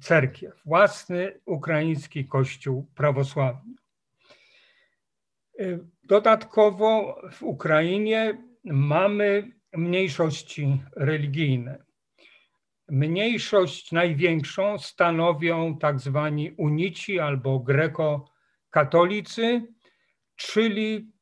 cerkiew, 0.01 0.63
własny 0.65 1.41
ukraiński 1.47 2.29
kościół 2.29 2.87
prawosławny. 2.95 3.75
Dodatkowo 6.05 7.21
w 7.33 7.43
Ukrainie 7.43 8.43
mamy 8.65 9.53
mniejszości 9.73 10.83
religijne. 10.97 11.85
Mniejszość 12.89 13.93
największą 13.93 14.79
stanowią 14.79 15.79
tak 15.79 16.01
zwani 16.01 16.51
unici 16.51 17.21
albo 17.21 17.59
greko-katolicy, 17.59 19.67
czyli 20.37 21.13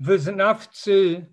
wyznawcy, 0.00 1.26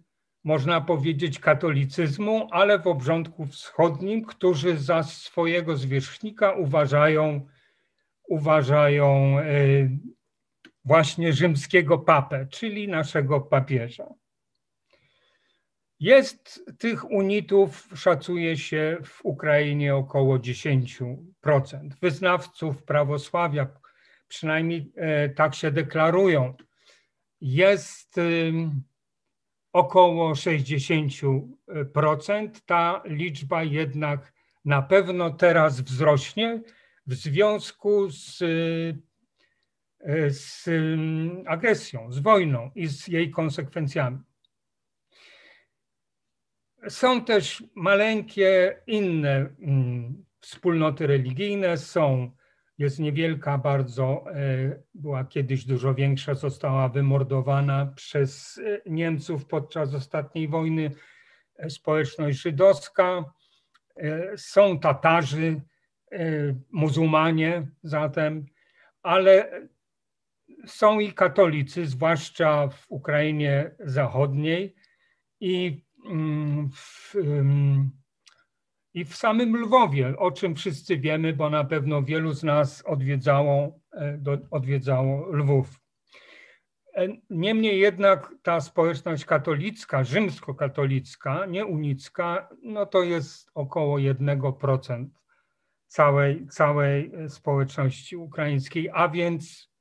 można 0.43 0.82
powiedzieć, 0.82 1.39
katolicyzmu, 1.39 2.47
ale 2.51 2.79
w 2.79 2.88
obrządku 2.88 3.45
wschodnim, 3.45 4.25
którzy 4.25 4.77
za 4.77 5.03
swojego 5.03 5.77
zwierzchnika 5.77 6.51
uważają, 6.51 7.47
uważają 8.27 9.39
e, 9.39 9.43
właśnie 10.86 11.33
rzymskiego 11.33 11.97
papę, 11.97 12.47
czyli 12.51 12.88
naszego 12.88 13.41
papieża. 13.41 14.07
Jest 15.99 16.65
tych 16.79 17.12
unitów, 17.12 17.89
szacuje 17.95 18.57
się 18.57 18.97
w 19.03 19.25
Ukrainie 19.25 19.95
około 19.95 20.38
10%. 20.38 21.17
Wyznawców 22.01 22.83
prawosławia, 22.83 23.67
przynajmniej 24.27 24.91
e, 24.95 25.29
tak 25.29 25.55
się 25.55 25.71
deklarują, 25.71 26.53
jest 27.41 28.19
około 29.73 30.33
60%. 30.33 31.41
Ta 32.65 33.01
liczba 33.05 33.63
jednak 33.63 34.33
na 34.65 34.81
pewno 34.81 35.29
teraz 35.29 35.81
wzrośnie 35.81 36.62
w 37.08 37.13
związku 37.13 38.10
z 38.10 38.44
E, 40.04 40.30
z 40.30 40.68
mm, 40.68 41.44
agresją, 41.48 42.12
z 42.12 42.20
wojną 42.20 42.72
i 42.76 42.88
z 42.88 43.08
jej 43.08 43.32
konsekwencjami. 43.32 44.20
Są 46.89 47.26
też 47.26 47.63
maleńkie 47.76 48.82
inne 48.88 49.50
mm, 49.62 50.26
wspólnoty 50.39 51.08
religijne, 51.08 51.78
są, 51.78 52.32
jest 52.78 53.00
niewielka 53.00 53.58
bardzo, 53.58 54.26
e, 54.28 54.36
była 54.94 55.26
kiedyś 55.26 55.66
dużo 55.66 55.94
większa, 55.94 56.36
została 56.36 56.89
wymordowana 56.89 57.94
przez 57.96 58.58
e, 58.58 58.82
Niemców 58.89 59.46
podczas 59.46 59.94
ostatniej 59.94 60.48
wojny 60.48 60.92
społeczność 61.70 62.42
żydowska. 62.42 63.34
Są 64.38 64.80
Tatarzy, 64.80 65.62
muzułmanie 66.71 67.67
zatem, 67.84 68.45
ale 69.04 69.62
są 70.65 70.99
i 70.99 71.13
katolicy, 71.13 71.86
zwłaszcza 71.86 72.67
w 72.67 72.86
Ukrainie 72.89 73.71
Zachodniej 73.80 74.76
i 75.39 75.84
mm, 76.10 76.69
w, 76.73 77.15
i 78.93 79.06
w 79.06 79.15
samym 79.15 79.56
Lwowie, 79.58 80.17
o 80.17 80.32
czym 80.32 80.56
wszyscy 80.56 80.97
wiemy, 80.97 81.34
bo 81.34 81.49
na 81.49 81.63
pewno 81.63 82.04
wielu 82.04 82.34
z 82.34 82.43
nas 82.43 82.84
odwiedzało, 82.86 83.80
e, 83.93 84.19
odwiedzało 84.52 85.36
Lwów. 85.36 85.80
E, 86.95 87.08
niemniej 87.30 87.80
jednak 87.80 88.36
ta 88.43 88.62
społeczność 88.62 89.26
katolicka, 89.26 90.04
rzymskokatolicka, 90.04 91.45
nie 91.45 91.65
unicka, 91.65 92.49
no 92.63 92.86
to 92.86 93.04
jest 93.04 93.52
około 93.54 93.97
1% 93.97 95.06
całej, 95.93 96.47
całej 96.47 97.12
społeczności 97.29 98.17
ukraińskiej, 98.17 98.89
a 98.93 99.10
więc 99.10 99.73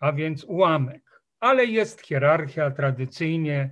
a 0.00 0.12
więc 0.12 0.44
ułamek. 0.44 1.22
Ale 1.40 1.64
jest 1.64 2.00
hierarchia 2.00 2.70
tradycyjnie, 2.70 3.70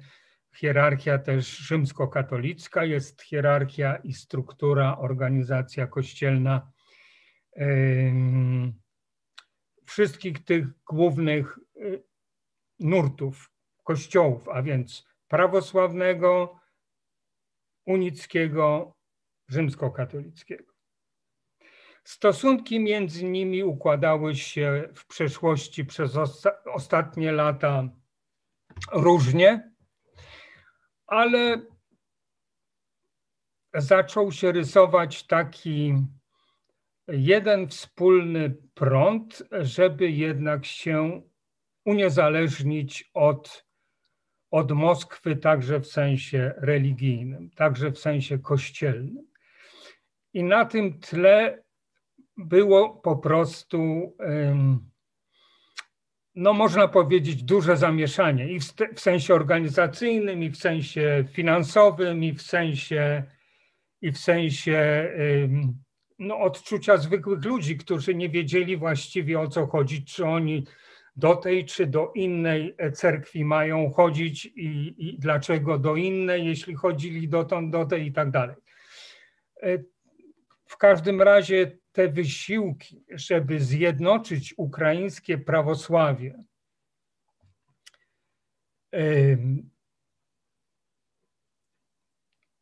hierarchia 0.54 1.18
też 1.18 1.46
rzymskokatolicka, 1.46 2.84
jest 2.84 3.22
hierarchia 3.22 3.96
i 3.96 4.12
struktura, 4.12 4.98
organizacja 4.98 5.86
kościelna 5.86 6.72
wszystkich 9.86 10.44
tych 10.44 10.66
głównych 10.84 11.58
y, 11.76 12.02
nurtów 12.78 13.50
kościołów, 13.84 14.48
a 14.48 14.62
więc 14.62 15.06
prawosławnego, 15.28 16.60
unickiego, 17.86 18.94
rzymskokatolickiego. 19.48 20.75
Stosunki 22.06 22.80
między 22.80 23.24
nimi 23.24 23.64
układały 23.64 24.34
się 24.34 24.88
w 24.94 25.06
przeszłości 25.06 25.84
przez 25.84 26.16
osta 26.16 26.64
ostatnie 26.64 27.32
lata 27.32 27.88
różnie, 28.92 29.72
ale 31.06 31.62
zaczął 33.74 34.32
się 34.32 34.52
rysować 34.52 35.26
taki 35.26 35.94
jeden 37.08 37.68
wspólny 37.68 38.56
prąd, 38.74 39.42
żeby 39.52 40.10
jednak 40.10 40.66
się 40.66 41.22
uniezależnić 41.84 43.10
od, 43.14 43.66
od 44.50 44.72
Moskwy, 44.72 45.36
także 45.36 45.80
w 45.80 45.86
sensie 45.86 46.54
religijnym, 46.56 47.50
także 47.50 47.90
w 47.90 47.98
sensie 47.98 48.38
kościelnym. 48.38 49.26
I 50.34 50.44
na 50.44 50.64
tym 50.64 51.00
tle 51.00 51.65
było 52.36 52.90
po 52.90 53.16
prostu, 53.16 54.12
no 56.34 56.52
można 56.52 56.88
powiedzieć, 56.88 57.42
duże 57.42 57.76
zamieszanie 57.76 58.48
i 58.52 58.60
w, 58.94 59.00
sensie 59.00 59.34
organizacyjnym, 59.34 60.42
i 60.42 60.50
w 60.50 60.56
sensie 60.56 61.24
finansowym, 61.32 62.24
i 62.24 62.32
w 62.32 62.42
sensie, 62.42 63.22
i 64.02 64.12
w 64.12 64.18
sensie 64.18 65.10
no, 66.18 66.38
odczucia 66.38 66.96
zwykłych 66.96 67.44
ludzi, 67.44 67.76
którzy 67.76 68.14
nie 68.14 68.28
wiedzieli 68.28 68.76
właściwie 68.76 69.40
o 69.40 69.48
co 69.48 69.66
chodzi, 69.66 70.04
czy 70.04 70.24
oni 70.24 70.64
do 71.16 71.36
tej 71.36 71.64
czy 71.64 71.86
do 71.86 72.12
innej 72.14 72.76
cerkwi 72.94 73.44
mają 73.44 73.90
chodzić 73.90 74.46
i, 74.46 74.94
i 74.98 75.18
dlaczego 75.18 75.78
do 75.78 75.96
innej, 75.96 76.46
jeśli 76.46 76.74
chodzili 76.74 77.28
dotąd 77.28 77.72
do 77.72 77.86
tej 77.86 78.06
i 78.06 78.12
tak 78.12 78.30
dalej. 78.30 78.56
E, 79.62 79.78
w 80.66 80.76
każdym 80.76 81.22
razie 81.22 81.78
te 81.96 82.08
wysiłki, 82.08 83.04
żeby 83.10 83.60
zjednoczyć 83.60 84.54
ukraińskie 84.56 85.38
prawosławie, 85.38 86.44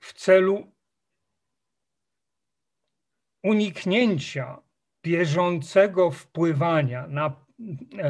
w 0.00 0.12
celu 0.14 0.72
uniknięcia 3.42 4.62
bieżącego 5.02 6.10
wpływania 6.10 7.06
na, 7.06 7.46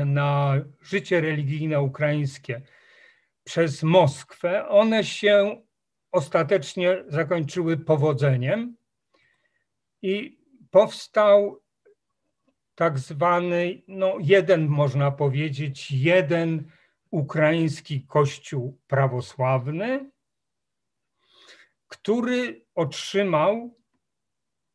na 0.06 0.54
życie 0.80 1.20
religijne 1.20 1.80
ukraińskie 1.80 2.62
przez 3.44 3.82
Moskwę, 3.82 4.68
one 4.68 5.04
się 5.04 5.62
ostatecznie 6.12 7.04
zakończyły 7.08 7.76
powodzeniem 7.76 8.76
i 10.02 10.43
powstał 10.74 11.62
tak 12.74 12.98
zwany, 12.98 13.82
no 13.88 14.16
jeden 14.20 14.68
można 14.68 15.10
powiedzieć, 15.10 15.90
jeden 15.90 16.70
ukraiński 17.10 18.06
kościół 18.06 18.80
prawosławny, 18.86 20.10
który 21.88 22.66
otrzymał 22.74 23.78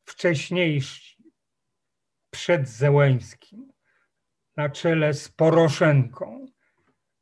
wcześniejsi 0.06 1.24
przed 2.30 2.70
Zełęskim 2.70 3.73
na 4.58 4.70
czele 4.70 5.14
z 5.14 5.30
Poroszenką, 5.30 6.46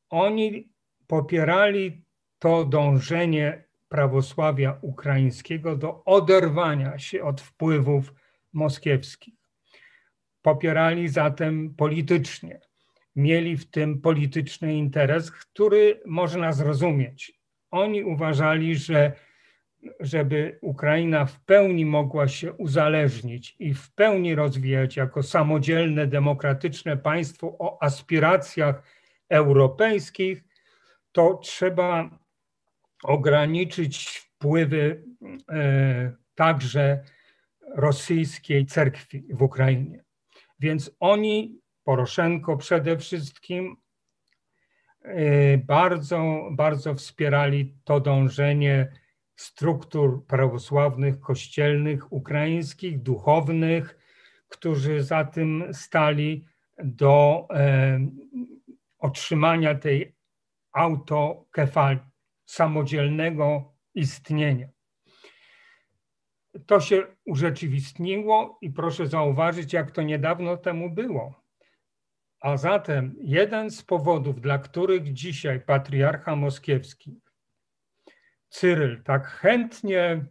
oni 0.10 0.70
popierali 1.08 2.06
to 2.40 2.66
dążenie 2.66 3.64
prawosławia 3.90 4.78
ukraińskiego 4.82 5.76
do 5.76 6.04
oderwania 6.06 7.00
się 7.00 7.24
od 7.24 7.42
wpływów 7.42 8.14
moskiewskich. 8.54 9.34
Popierali 10.42 11.10
zatem 11.10 11.76
politycznie. 11.76 12.60
Mieli 13.16 13.58
w 13.58 13.72
tym 13.72 14.02
polityczny 14.02 14.74
interes, 14.76 15.32
który 15.32 16.02
można 16.06 16.52
zrozumieć. 16.52 17.42
Oni 17.72 18.04
uważali, 18.04 18.76
że 18.76 19.14
żeby 20.00 20.60
Ukraina 20.62 21.26
w 21.26 21.40
pełni 21.40 21.86
mogła 21.86 22.28
się 22.28 22.54
uzależnić 22.54 23.56
i 23.60 23.74
w 23.74 23.92
pełni 23.92 24.36
rozwijać 24.36 24.96
jako 24.96 25.24
samodzielne, 25.24 26.08
demokratyczne 26.08 26.98
państwo 26.98 27.56
o 27.60 27.84
aspiracjach 27.84 28.84
europejskich, 29.30 30.44
to 31.12 31.34
trzeba 31.34 32.10
ograniczyć 33.04 34.08
wpływy 34.08 35.04
e, 35.50 36.12
także 36.36 37.04
rosyjskiej 37.76 38.66
cerkwi 38.66 39.24
w 39.30 39.42
Ukrainie. 39.42 40.04
Więc 40.60 40.92
oni, 41.00 41.60
Poroszenko 41.84 42.58
przede 42.58 42.98
wszystkim, 42.98 43.78
e, 45.02 45.58
bardzo, 45.58 46.50
bardzo 46.52 46.96
wspierali 46.96 47.76
to 47.84 48.00
dążenie 48.00 49.01
struktur 49.42 50.26
prawosławnych, 50.26 51.20
kościelnych, 51.20 52.14
ukraińskich, 52.14 53.02
duchownych, 53.02 53.98
którzy 54.48 55.04
za 55.04 55.26
tym 55.26 55.74
stali 55.74 56.46
do 56.84 57.48
e, 57.50 58.00
otrzymania 59.00 59.76
tej 59.76 60.16
autokefalii 60.72 62.02
samodzielnego 62.46 63.74
istnienia. 63.96 64.68
To 66.66 66.80
się 66.80 67.04
urzeczywistniło 67.26 68.58
i 68.62 68.70
proszę 68.70 69.08
zauważyć, 69.08 69.74
jak 69.74 69.92
to 69.92 70.02
niedawno 70.02 70.58
temu 70.58 70.90
było. 70.90 71.44
A 72.40 72.58
zatem 72.58 73.16
jeden 73.22 73.72
z 73.72 73.84
powodów, 73.84 74.42
dla 74.42 74.60
których 74.60 75.14
dzisiaj 75.14 75.62
patriarcha 75.62 76.36
moskiewski 76.36 77.22
Cyryl 78.52 79.04
tak 79.04 79.28
chętnie 79.28 80.26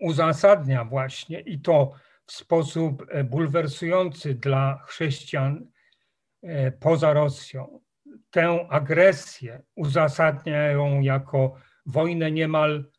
uzasadnia 0.00 0.84
właśnie 0.84 1.40
i 1.40 1.60
to 1.60 1.92
w 2.26 2.32
sposób 2.32 3.06
e, 3.08 3.24
bulwersujący 3.24 4.34
dla 4.34 4.82
chrześcijan 4.86 5.70
e, 6.42 6.72
poza 6.72 7.12
Rosją, 7.12 7.80
tę 8.30 8.66
agresję 8.70 9.62
uzasadniają 9.74 11.00
jako 11.00 11.56
wojnę 11.86 12.30
niemal 12.30 12.90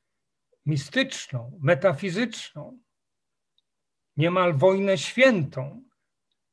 mistyczną, 0.65 1.59
metafizyczną, 1.61 2.79
niemal 4.17 4.53
wojnę 4.53 4.97
świętą 4.97 5.83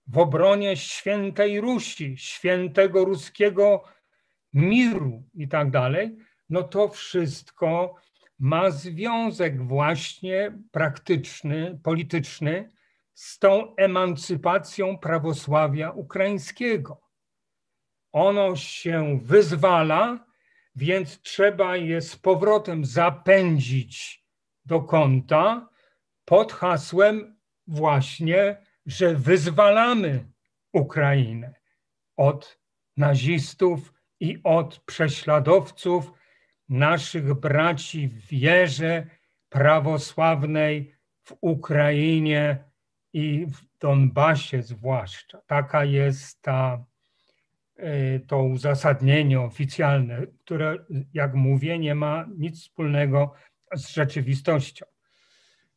w 0.07 0.19
obronie 0.19 0.77
świętej 0.77 1.61
Rusi, 1.61 2.19
świętego 2.19 3.05
ruskiego 3.05 3.85
miru 4.53 5.25
i 5.35 5.49
tak 5.49 5.71
dalej, 5.71 6.17
no 6.51 6.63
to 6.63 6.89
wszystko 6.89 7.95
ma 8.39 8.71
związek 8.71 9.67
właśnie 9.67 10.59
praktyczny, 10.71 11.79
polityczny 11.83 12.71
z 13.15 13.39
tą 13.39 13.77
emancypacją 13.77 14.99
prawosławia 14.99 15.91
ukraińskiego. 15.91 17.01
Ono 18.13 18.57
się 18.57 19.21
wyzwala, 19.23 20.27
więc 20.77 21.21
trzeba 21.21 21.77
je 21.77 22.01
z 22.01 22.17
powrotem 22.17 22.85
zapędzić 22.85 24.25
do 24.65 24.81
kąta 24.81 25.69
pod 26.25 26.53
hasłem 26.53 27.37
właśnie, 27.67 28.63
że 28.87 29.15
wyzwalamy 29.15 30.33
Ukrainę 30.73 31.55
od 32.17 32.59
nazistów 32.97 33.93
i 34.21 34.41
od 34.45 34.79
prześladowców 34.79 36.13
naszych 36.71 37.35
braci 37.35 38.09
w 38.09 38.27
wierze 38.27 39.07
prawosławnej 39.49 40.95
w 41.23 41.37
Ukrainie 41.41 42.65
i 43.13 43.47
w 43.47 43.79
Donbasie 43.81 44.63
zwłaszcza. 44.63 45.41
Taka 45.47 45.85
jest 45.85 46.43
ta 46.43 46.85
E, 47.81 48.21
to 48.21 48.43
uzasadnienie 48.43 49.41
oficjalne, 49.41 50.27
które, 50.39 50.77
jak 51.15 51.35
mówię, 51.35 51.79
nie 51.79 51.95
ma 51.95 52.27
nic 52.39 52.61
wspólnego 52.61 53.33
z 53.75 53.89
rzeczywistością. 53.89 54.87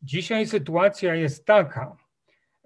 Dzisiaj 0.01 0.47
sytuacja 0.47 1.15
jest 1.15 1.45
taka, 1.45 1.97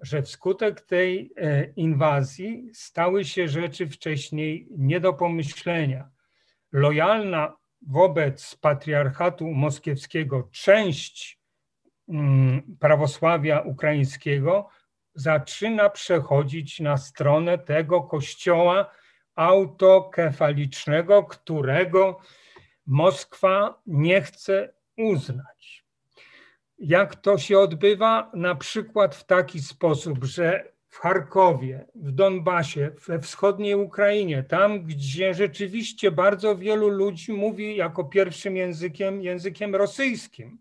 że 0.00 0.22
wskutek 0.22 0.80
tej 0.80 1.32
e, 1.36 1.64
inwazji 1.76 2.70
stały 2.72 3.24
się 3.24 3.48
rzeczy 3.48 3.88
wcześniej 3.88 4.68
nie 4.70 5.00
do 5.00 5.12
pomyślenia. 5.12 6.10
Lojalna 6.72 7.56
wobec 7.82 8.54
patriarchatu 8.54 9.46
moskiewskiego 9.46 10.48
część 10.52 11.40
mm, 12.08 12.76
prawosławia 12.80 13.60
ukraińskiego 13.60 14.68
zaczyna 15.14 15.90
przechodzić 15.90 16.80
na 16.80 16.96
stronę 16.96 17.58
tego 17.58 18.02
kościoła, 18.02 18.90
autokefalicznego, 19.34 21.24
którego 21.24 22.20
Moskwa 22.86 23.82
nie 23.86 24.22
chce 24.22 24.74
uznać. 24.96 25.84
Jak 26.78 27.16
to 27.16 27.38
się 27.38 27.58
odbywa? 27.58 28.30
Na 28.34 28.54
przykład 28.54 29.14
w 29.14 29.24
taki 29.24 29.62
sposób, 29.62 30.24
że 30.24 30.72
w 30.88 30.98
Charkowie, 30.98 31.86
w 31.94 32.12
Donbasie, 32.12 32.90
we 33.06 33.20
wschodniej 33.20 33.74
Ukrainie, 33.74 34.42
tam 34.42 34.84
gdzie 34.84 35.34
rzeczywiście 35.34 36.10
bardzo 36.10 36.56
wielu 36.56 36.88
ludzi 36.88 37.32
mówi 37.32 37.76
jako 37.76 38.04
pierwszym 38.04 38.56
językiem 38.56 39.22
językiem 39.22 39.74
rosyjskim 39.74 40.58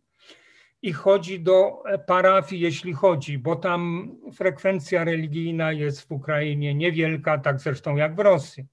i 0.82 0.94
chodzi 0.94 1.40
do 1.40 1.84
parafii, 2.08 2.62
jeśli 2.62 2.94
chodzi, 2.94 3.38
bo 3.38 3.56
tam 3.56 4.12
frekwencja 4.34 5.04
religijna 5.04 5.72
jest 5.72 6.02
w 6.02 6.12
Ukrainie 6.12 6.76
niewielka, 6.76 7.38
tak 7.38 7.60
zresztą 7.60 7.96
jak 7.96 8.16
w 8.16 8.20
Rosji. 8.20 8.66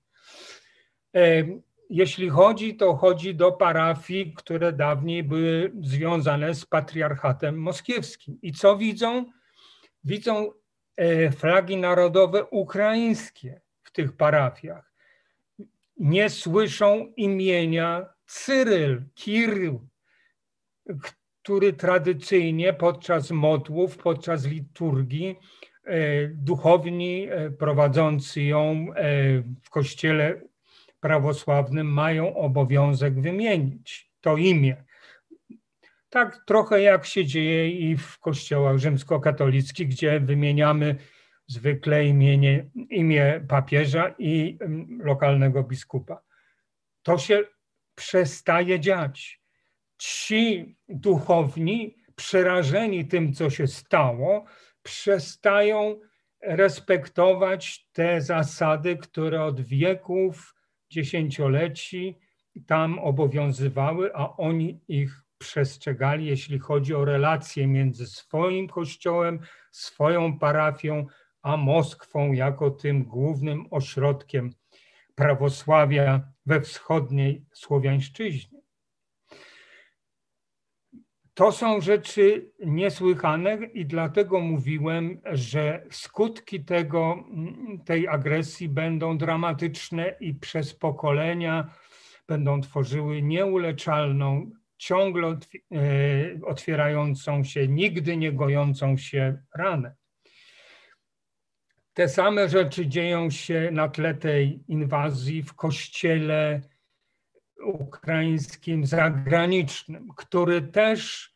E, 1.16 1.44
jeśli 1.90 2.28
chodzi, 2.28 2.76
to 2.76 2.96
chodzi 2.96 3.34
do 3.34 3.52
parafii, 3.52 4.32
które 4.36 4.72
dawniej 4.72 5.22
były 5.22 5.72
związane 5.82 6.55
z 6.55 6.66
patriarchatem 6.66 7.59
moskiewskim. 7.59 8.38
I 8.42 8.52
co 8.52 8.76
widzą? 8.76 9.24
Widzą 10.05 10.50
flagi 11.36 11.76
narodowe 11.76 12.45
ukraińskie 12.45 13.61
w 13.82 13.92
tych 13.92 14.16
parafiach. 14.16 14.92
nie 15.97 16.30
słyszą 16.30 17.12
imienia 17.16 18.07
Cyryl, 18.26 19.03
Kirył, 19.14 19.88
który 21.42 21.72
tradycyjnie 21.72 22.72
podczas 22.72 23.30
modłów, 23.30 23.97
podczas 23.97 24.47
liturgii 24.47 25.36
e, 25.84 26.28
duchowni 26.28 27.28
e, 27.30 27.51
prowadzący 27.51 28.42
ją 28.42 28.86
e, 28.95 29.14
w 29.62 29.70
kościele 29.70 30.40
prawosławnym 31.01 31.92
mają 31.92 32.36
obowiązek 32.36 33.20
wymienić 33.20 34.11
to 34.20 34.36
imię. 34.36 34.84
Tak 36.15 36.45
trochę 36.47 36.83
jak 36.83 37.07
się 37.07 37.25
dzieje 37.25 37.71
i 37.71 37.97
w 37.97 38.19
kościołach 38.19 38.79
rzymskokatolickich, 38.79 39.89
gdzie 39.89 40.21
wymieniamy 40.21 40.97
zwykle 41.47 42.05
imienie, 42.05 42.71
imię 42.91 43.45
papieża 43.49 44.15
i 44.19 44.59
mm, 44.61 45.01
lokalnego 45.03 45.62
biskupa. 45.62 46.23
To 47.03 47.19
się 47.19 47.45
przestaje 47.95 48.81
dziać. 48.81 49.43
Ci 49.99 50.77
duchowni, 50.89 51.97
przerażeni 52.17 53.09
tym, 53.09 53.33
co 53.33 53.51
się 53.51 53.67
stało, 53.67 54.45
przestają 54.83 56.01
respektować 56.43 57.89
te 57.93 58.21
zasady, 58.21 58.97
które 58.97 59.45
od 59.45 59.61
wieków, 59.61 60.55
dziesięcioleci 60.91 62.19
tam 62.67 62.99
obowiązywały, 62.99 64.11
a 64.15 64.37
oni 64.37 64.81
ich 64.89 65.24
przestrzegali, 65.39 66.26
jeśli 66.26 66.59
chodzi 66.59 66.95
o 66.95 67.05
relacje 67.05 67.66
między 67.66 68.07
swoim 68.07 68.68
kościołem, 68.68 69.41
swoją 69.70 70.39
parafią, 70.39 71.07
a 71.43 71.57
Moskwą 71.57 72.32
jako 72.32 72.70
tym 72.70 73.05
głównym 73.05 73.66
ośrodkiem 73.70 74.51
prawosławia 75.14 76.32
we 76.47 76.61
wschodniej 76.61 77.45
Słowiańszczyźnie. 77.53 78.55
To 81.35 81.53
są 81.53 81.80
rzeczy 81.80 82.53
niesłychane 82.66 83.55
i 83.57 83.87
dlatego 83.87 84.41
mówiłem, 84.41 85.20
że 85.32 85.87
skutki 85.91 86.64
tego, 86.64 87.24
tej 87.85 88.09
agresji 88.09 88.68
będą 88.68 89.18
dramatyczne 89.18 90.16
i 90.20 90.35
przez 90.35 90.74
pokolenia 90.74 91.70
będą 92.28 92.61
tworzyły 92.61 93.22
nieuleczalną, 93.22 94.51
ciągle 94.77 95.29
e, 95.29 95.37
otwierającą 96.45 97.45
się, 97.45 97.68
nigdy 97.68 98.16
nie 98.16 98.33
gojącą 98.33 98.97
się 98.97 99.39
ranę. 99.55 99.95
Te 101.95 102.09
same 102.09 102.49
rzeczy 102.49 102.87
dzieją 102.87 103.31
się 103.31 103.68
na 103.72 103.89
tle 103.89 104.14
tej 104.14 104.61
inwazji 104.68 105.43
w 105.43 105.55
kościele 105.55 106.61
ukraińskim 107.64 108.87
zagranicznym, 108.87 110.09
który 110.16 110.62
też 110.62 111.33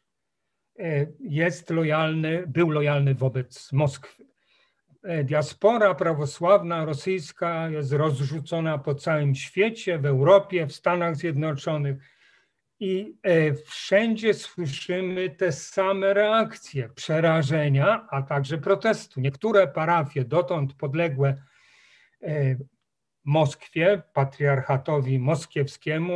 e, 0.79 1.07
jest 1.21 1.71
lojalny, 1.71 2.45
był 2.47 2.71
lojalny 2.71 3.15
wobec 3.15 3.73
Moskwy. 3.73 4.25
E, 5.03 5.25
diaspora 5.25 5.95
prawosławna 5.95 6.85
rosyjska 6.85 7.69
jest 7.69 7.93
rozrzucona 7.93 8.79
po 8.79 8.95
całym 8.95 9.35
świecie, 9.35 9.99
w 9.99 10.07
Europie, 10.07 10.67
w 10.67 10.73
Stanach 10.73 11.17
Zjednoczonych 11.17 12.18
i 12.81 13.19
e, 13.23 13.55
wszędzie 13.55 14.35
słyszymy 14.35 15.31
te 15.31 15.53
same 15.53 16.15
reakcje 16.15 16.89
przerażenia, 16.89 18.07
a 18.11 18.23
także 18.23 18.59
protestu. 18.59 19.21
Niektóre 19.21 19.69
parafie 19.69 20.25
dotąd 20.25 20.75
podległe 20.75 21.43
e, 22.23 22.57
Moskwie, 23.25 24.03
patriarchatowi 24.13 25.19
moskiewskiemu, 25.19 26.15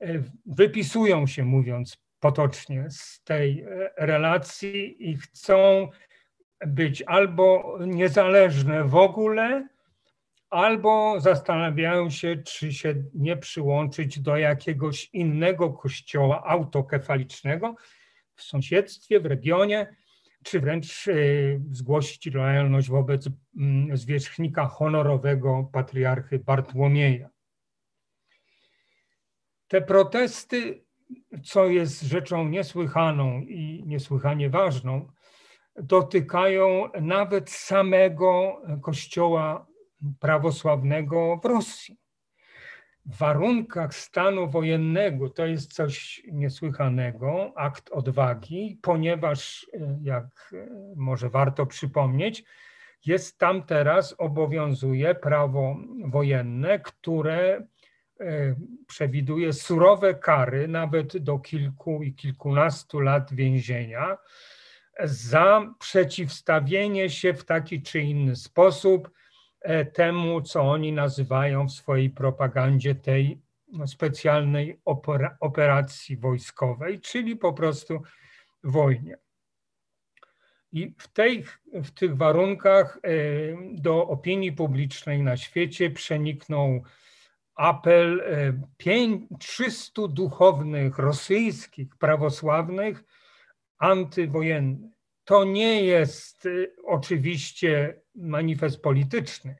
e, 0.00 0.22
wypisują 0.46 1.26
się, 1.26 1.44
mówiąc 1.44 1.98
potocznie, 2.20 2.86
z 2.90 3.22
tej 3.24 3.64
relacji 3.96 5.10
i 5.10 5.16
chcą 5.16 5.88
być 6.66 7.02
albo 7.02 7.78
niezależne 7.80 8.84
w 8.84 8.94
ogóle, 8.94 9.68
albo 10.50 11.20
zastanawiają 11.20 12.10
się, 12.10 12.36
czy 12.36 12.72
się 12.72 12.94
nie 13.14 13.36
przyłączyć 13.36 14.20
do 14.20 14.36
jakiegoś 14.36 15.10
innego 15.12 15.72
kościoła 15.72 16.44
autokefalicznego 16.44 17.74
w 18.34 18.42
sąsiedztwie, 18.42 19.20
w 19.20 19.26
regionie, 19.26 19.96
czy 20.44 20.60
wręcz 20.60 21.08
e, 21.08 21.14
zgłosić 21.70 22.34
lojalność 22.34 22.88
wobec 22.88 23.28
mm, 23.56 23.96
zwierzchnika 23.96 24.66
honorowego 24.66 25.70
patriarchy 25.72 26.38
Bartłomieja. 26.38 27.28
Te 29.68 29.80
protesty, 29.80 30.84
co 31.44 31.66
jest 31.66 32.02
rzeczą 32.02 32.48
niesłychaną 32.48 33.40
i 33.40 33.82
niesłychanie 33.86 34.50
ważną, 34.50 35.12
dotykają 35.76 36.88
nawet 37.00 37.50
samego 37.50 38.62
Kościoła 38.82 39.66
prawosławnego 40.20 41.40
w 41.42 41.44
Rosji. 41.44 41.96
W 43.06 43.18
warunkach 43.18 43.94
stanu 43.94 44.48
wojennego 44.48 45.30
to 45.30 45.46
jest 45.46 45.72
coś 45.72 46.22
niesłychanego, 46.32 47.52
akt 47.56 47.90
odwagi, 47.90 48.78
ponieważ, 48.82 49.66
e, 49.72 49.98
jak 50.02 50.52
e, 50.52 50.66
może 50.96 51.30
warto 51.30 51.66
przypomnieć, 51.66 52.44
jest 53.06 53.38
tam 53.38 53.62
teraz, 53.62 54.14
obowiązuje 54.18 55.14
prawo 55.14 55.76
wojenne, 56.04 56.78
które 56.78 57.66
e, 58.20 58.54
przewiduje 58.86 59.52
surowe 59.52 60.14
kary, 60.14 60.68
nawet 60.68 61.16
do 61.16 61.38
kilku 61.38 62.02
i 62.02 62.14
kilkunastu 62.14 63.00
lat 63.00 63.34
więzienia, 63.34 64.18
za 65.04 65.74
przeciwstawienie 65.78 67.10
się 67.10 67.34
w 67.34 67.44
taki 67.44 67.82
czy 67.82 68.00
inny 68.00 68.36
sposób 68.36 69.10
temu, 69.92 70.42
co 70.42 70.62
oni 70.62 70.92
nazywają 70.92 71.68
w 71.68 71.72
swojej 71.72 72.10
propagandzie 72.10 72.94
tej 72.94 73.40
specjalnej 73.86 74.80
operacji 75.40 76.16
wojskowej, 76.16 77.00
czyli 77.00 77.36
po 77.36 77.52
prostu 77.52 78.02
wojnie. 78.64 79.18
I 80.72 80.94
w, 80.98 81.08
tej, 81.08 81.44
w 81.72 81.90
tych 81.90 82.16
warunkach 82.16 82.98
e, 83.02 83.10
do 83.72 84.08
opinii 84.08 84.52
publicznej 84.52 85.22
na 85.22 85.36
świecie 85.36 85.90
przeniknął 85.90 86.82
apel 87.54 88.22
300 89.38 90.02
e, 90.02 90.08
duchownych 90.08 90.98
rosyjskich, 90.98 91.96
prawosławnych, 91.98 93.04
antywojennych. 93.78 94.95
To 95.26 95.44
nie 95.44 95.84
jest 95.84 96.48
oczywiście 96.84 98.00
manifest 98.14 98.82
polityczny, 98.82 99.56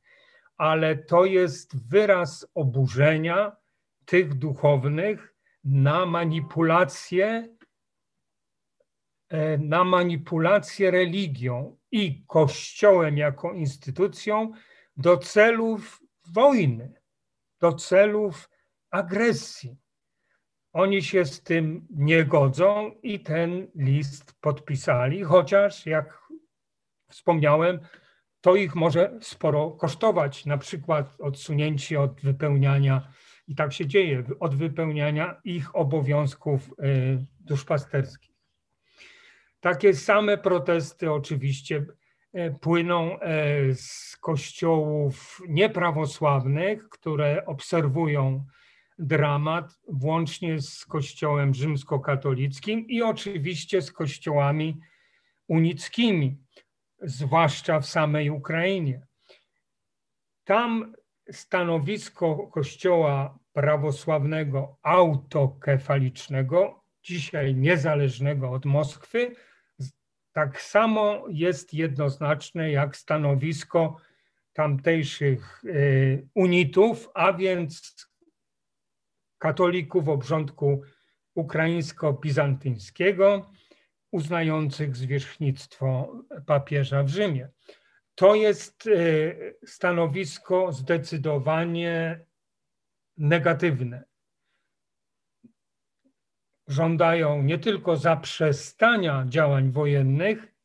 ale 0.57 0.97
to 0.97 1.25
jest 1.25 1.89
wyraz 1.89 2.47
oburzenia 2.55 3.57
tych 4.05 4.35
duchownych 4.35 5.35
na 5.65 6.07
manipulację, 6.07 7.57
e, 9.29 9.59
na 9.59 9.85
manipulację 9.85 10.91
religią 10.91 11.77
i 11.91 12.25
Kościołem 12.27 13.19
jako 13.19 13.53
instytucją 13.53 14.53
do 14.97 15.19
celów 15.19 16.03
wojny, 16.27 17.01
do 17.61 17.73
celów 17.73 18.51
agresji. 18.91 19.77
Oni 20.77 21.03
się 21.03 21.25
z 21.25 21.43
tym 21.43 21.87
nie 21.91 22.25
godzą 22.25 22.91
i 23.03 23.21
ten 23.21 23.67
list 23.75 24.35
podpisali, 24.41 25.23
chociaż 25.23 25.87
jak 25.87 26.19
wspomniałem, 27.11 27.81
to 28.41 28.57
ich 28.57 28.75
może 28.75 29.19
sporo 29.21 29.71
kosztować, 29.71 30.47
na 30.47 30.59
przykład 30.59 31.21
odsunięcie 31.21 32.01
od 32.01 32.21
wypełniania, 32.21 33.13
i 33.49 33.55
tak 33.55 33.73
się 33.73 33.87
dzieje, 33.87 34.25
od 34.41 34.55
wypełniania 34.55 35.41
ich 35.45 35.77
obowiązków 35.77 36.71
y, 36.71 37.19
duszpasterskich. 37.41 38.37
Takie 39.61 39.95
same 39.95 40.39
protesty 40.39 41.13
oczywiście 41.13 41.87
y, 42.35 42.55
płyną 42.61 43.19
y, 43.21 43.75
z 43.75 44.17
kościołów 44.17 45.41
nieprawosławnych, 45.49 46.89
które 46.89 47.47
obserwują 47.47 48.45
dramat, 48.99 49.79
włącznie 49.89 50.61
z 50.61 50.87
kościołem 50.87 51.55
rzymskokatolickim 51.55 52.89
i 52.89 53.03
oczywiście 53.03 53.83
z 53.83 53.93
kościołami 53.93 54.81
unickimi 55.49 56.39
zwłaszcza 57.03 57.81
w 57.81 57.87
samej 57.87 58.31
Ukrainie. 58.31 59.07
Tam 60.45 60.95
stanowisko 61.31 62.47
Kościoła 62.47 63.39
prawosławnego 63.53 64.79
autokefalicznego, 64.83 66.83
dzisiaj 67.03 67.55
niezależnego 67.55 68.51
od 68.51 68.65
Moskwy, 68.65 69.35
tak 70.33 70.63
samo 70.63 71.25
jest 71.29 71.75
jednoznaczne 71.75 72.71
jak 72.71 72.97
stanowisko 72.97 73.97
tamtejszych 74.53 75.63
unitów, 76.35 77.09
a 77.15 77.33
więc 77.33 78.07
katolików 79.39 80.09
obrządku 80.09 80.83
ukraińsko-bizantyńskiego, 81.35 83.51
uznających 84.11 84.97
zwierzchnictwo 84.97 86.13
papieża 86.47 87.03
w 87.03 87.09
Rzymie. 87.09 87.49
To 88.15 88.35
jest 88.35 88.89
stanowisko 89.65 90.73
zdecydowanie 90.73 92.27
negatywne 93.17 94.05
żądają 96.69 97.43
nie 97.43 97.59
tylko 97.59 97.97
zaprzestania 97.97 99.25
działań 99.29 99.71
wojennych, 99.71 100.56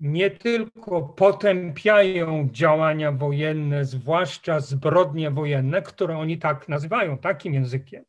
nie 0.00 0.30
tylko 0.30 1.02
potępiają 1.02 2.48
działania 2.52 3.12
wojenne, 3.12 3.84
zwłaszcza 3.84 4.60
zbrodnie 4.60 5.30
wojenne, 5.30 5.82
które 5.82 6.18
oni 6.18 6.38
tak 6.38 6.68
nazywają, 6.68 7.18
takim 7.18 7.54
językiem. 7.54 8.04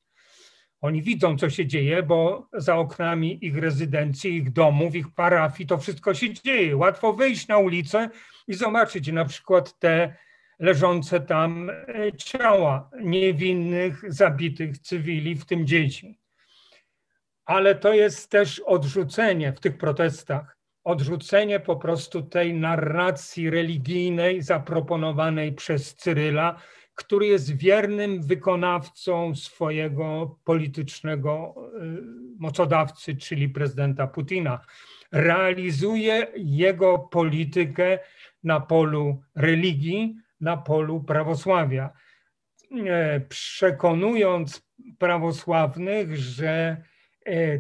Oni 0.81 1.01
widzą, 1.01 1.37
co 1.37 1.49
się 1.49 1.67
dzieje, 1.67 2.03
bo 2.03 2.47
za 2.53 2.75
oknami 2.75 3.45
ich 3.45 3.57
rezydencji, 3.57 4.35
ich 4.35 4.51
domów, 4.51 4.95
ich 4.95 5.13
parafii 5.15 5.67
to 5.67 5.77
wszystko 5.77 6.13
się 6.13 6.33
dzieje. 6.33 6.77
Łatwo 6.77 7.13
wyjść 7.13 7.47
na 7.47 7.57
ulicę 7.57 8.09
i 8.47 8.53
zobaczyć 8.53 9.11
na 9.11 9.25
przykład 9.25 9.79
te 9.79 10.15
leżące 10.59 11.19
tam 11.19 11.69
e, 11.69 11.73
ciała 12.17 12.89
niewinnych, 13.01 14.13
zabitych 14.13 14.77
cywili, 14.77 15.35
w 15.35 15.45
tym 15.45 15.67
dzieci 15.67 16.19
ale 17.49 17.75
to 17.75 17.93
jest 17.93 18.29
też 18.29 18.59
odrzucenie 18.59 19.53
w 19.53 19.59
tych 19.59 19.77
protestach, 19.77 20.57
odrzucenie 20.89 21.59
po 21.59 21.75
prostu 21.75 22.21
tej 22.21 22.53
narracji 22.53 23.49
religijnej 23.49 24.41
zaproponowanej 24.41 25.53
przez 25.53 25.95
Cyryla, 25.95 26.55
który 26.95 27.25
jest 27.27 27.57
wiernym 27.57 28.21
wykonawcą 28.21 29.35
swojego 29.35 30.37
politycznego 30.43 31.55
y, 31.57 32.37
mocodawcy, 32.39 33.15
czyli 33.15 33.49
prezydenta 33.49 34.07
Putina. 34.07 34.59
Realizuje 35.11 36.27
jego 36.35 36.99
politykę 36.99 37.99
na 38.43 38.59
polu 38.59 39.21
religii, 39.35 40.15
na 40.41 40.57
polu 40.57 41.03
prawosławia, 41.03 41.89
e, 42.71 43.19
przekonując 43.19 44.69
prawosławnych, 44.97 46.17
że 46.17 46.77
E, 47.29 47.59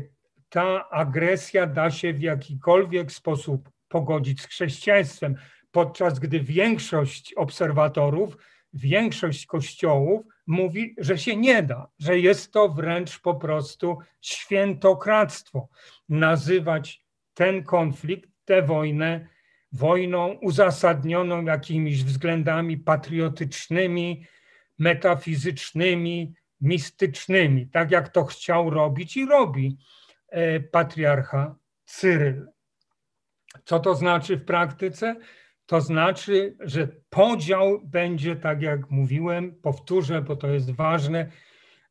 ta 0.49 0.89
agresja 0.89 1.67
da 1.67 1.91
się 1.91 2.13
w 2.13 2.21
jakikolwiek 2.21 3.11
sposób 3.11 3.69
pogodzić 3.87 4.41
z 4.41 4.45
chrześcijaństwem, 4.45 5.35
podczas 5.71 6.19
gdy 6.19 6.39
większość 6.39 7.33
obserwatorów, 7.33 8.37
większość 8.73 9.45
kościołów 9.45 10.25
mówi, 10.47 10.95
że 10.97 11.17
się 11.17 11.35
nie 11.35 11.63
da, 11.63 11.87
że 11.99 12.19
jest 12.19 12.51
to 12.51 12.69
wręcz 12.69 13.19
po 13.19 13.35
prostu 13.35 13.97
świętokradztwo. 14.21 15.67
Nazywać 16.09 17.05
ten 17.33 17.63
konflikt, 17.63 18.29
tę 18.45 18.61
wojnę 18.61 19.27
wojną 19.71 20.31
uzasadnioną 20.41 21.43
jakimiś 21.43 22.03
względami 22.03 22.77
patriotycznymi, 22.77 24.25
metafizycznymi, 24.79 26.33
mistycznymi, 26.61 27.67
tak 27.67 27.91
jak 27.91 28.09
to 28.09 28.25
chciał 28.25 28.69
robić 28.69 29.17
i 29.17 29.25
robi 29.25 29.77
patriarcha 30.71 31.55
Cyryl. 31.85 32.47
Co 33.65 33.79
to 33.79 33.95
znaczy 33.95 34.37
w 34.37 34.45
praktyce? 34.45 35.15
To 35.65 35.81
znaczy, 35.81 36.55
że 36.59 36.87
podział 37.09 37.81
będzie, 37.83 38.35
tak 38.35 38.61
jak 38.61 38.89
mówiłem, 38.89 39.55
powtórzę, 39.61 40.21
bo 40.21 40.35
to 40.35 40.47
jest 40.47 40.71
ważne, 40.71 41.31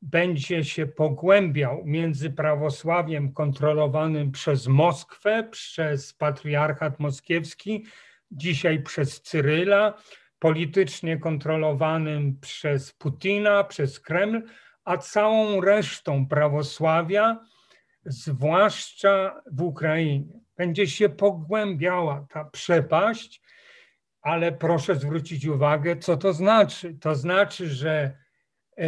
będzie 0.03 0.65
się 0.65 0.87
pogłębiał 0.87 1.83
między 1.85 2.31
prawosławiem 2.31 3.33
kontrolowanym 3.33 4.33
przez 4.33 4.67
Moskwę, 4.67 5.49
przez 5.51 6.13
patriarchat 6.13 7.01
moskiewski, 7.01 7.85
dzisiaj 8.31 8.83
przez 8.83 9.23
Cyryla, 9.23 9.95
politycznie 10.39 11.19
kontrolowanym 11.19 12.41
przez 12.41 12.93
Putina, 12.93 13.65
przez 13.65 14.01
Kreml, 14.01 14.43
a 14.85 14.97
całą 14.97 15.61
resztą 15.61 16.29
prawosławia, 16.29 17.45
zwłaszcza 18.05 19.43
w 19.53 19.63
Ukrainie. 19.63 20.41
Będzie 20.57 20.87
się 20.87 21.09
pogłębiała 21.09 22.27
ta 22.31 22.45
przepaść, 22.45 23.43
ale 24.21 24.53
proszę 24.53 24.95
zwrócić 24.95 25.47
uwagę, 25.47 25.97
co 25.97 26.17
to 26.17 26.33
znaczy. 26.33 26.95
To 27.01 27.15
znaczy, 27.15 27.69
że 27.69 28.17
e, 28.79 28.87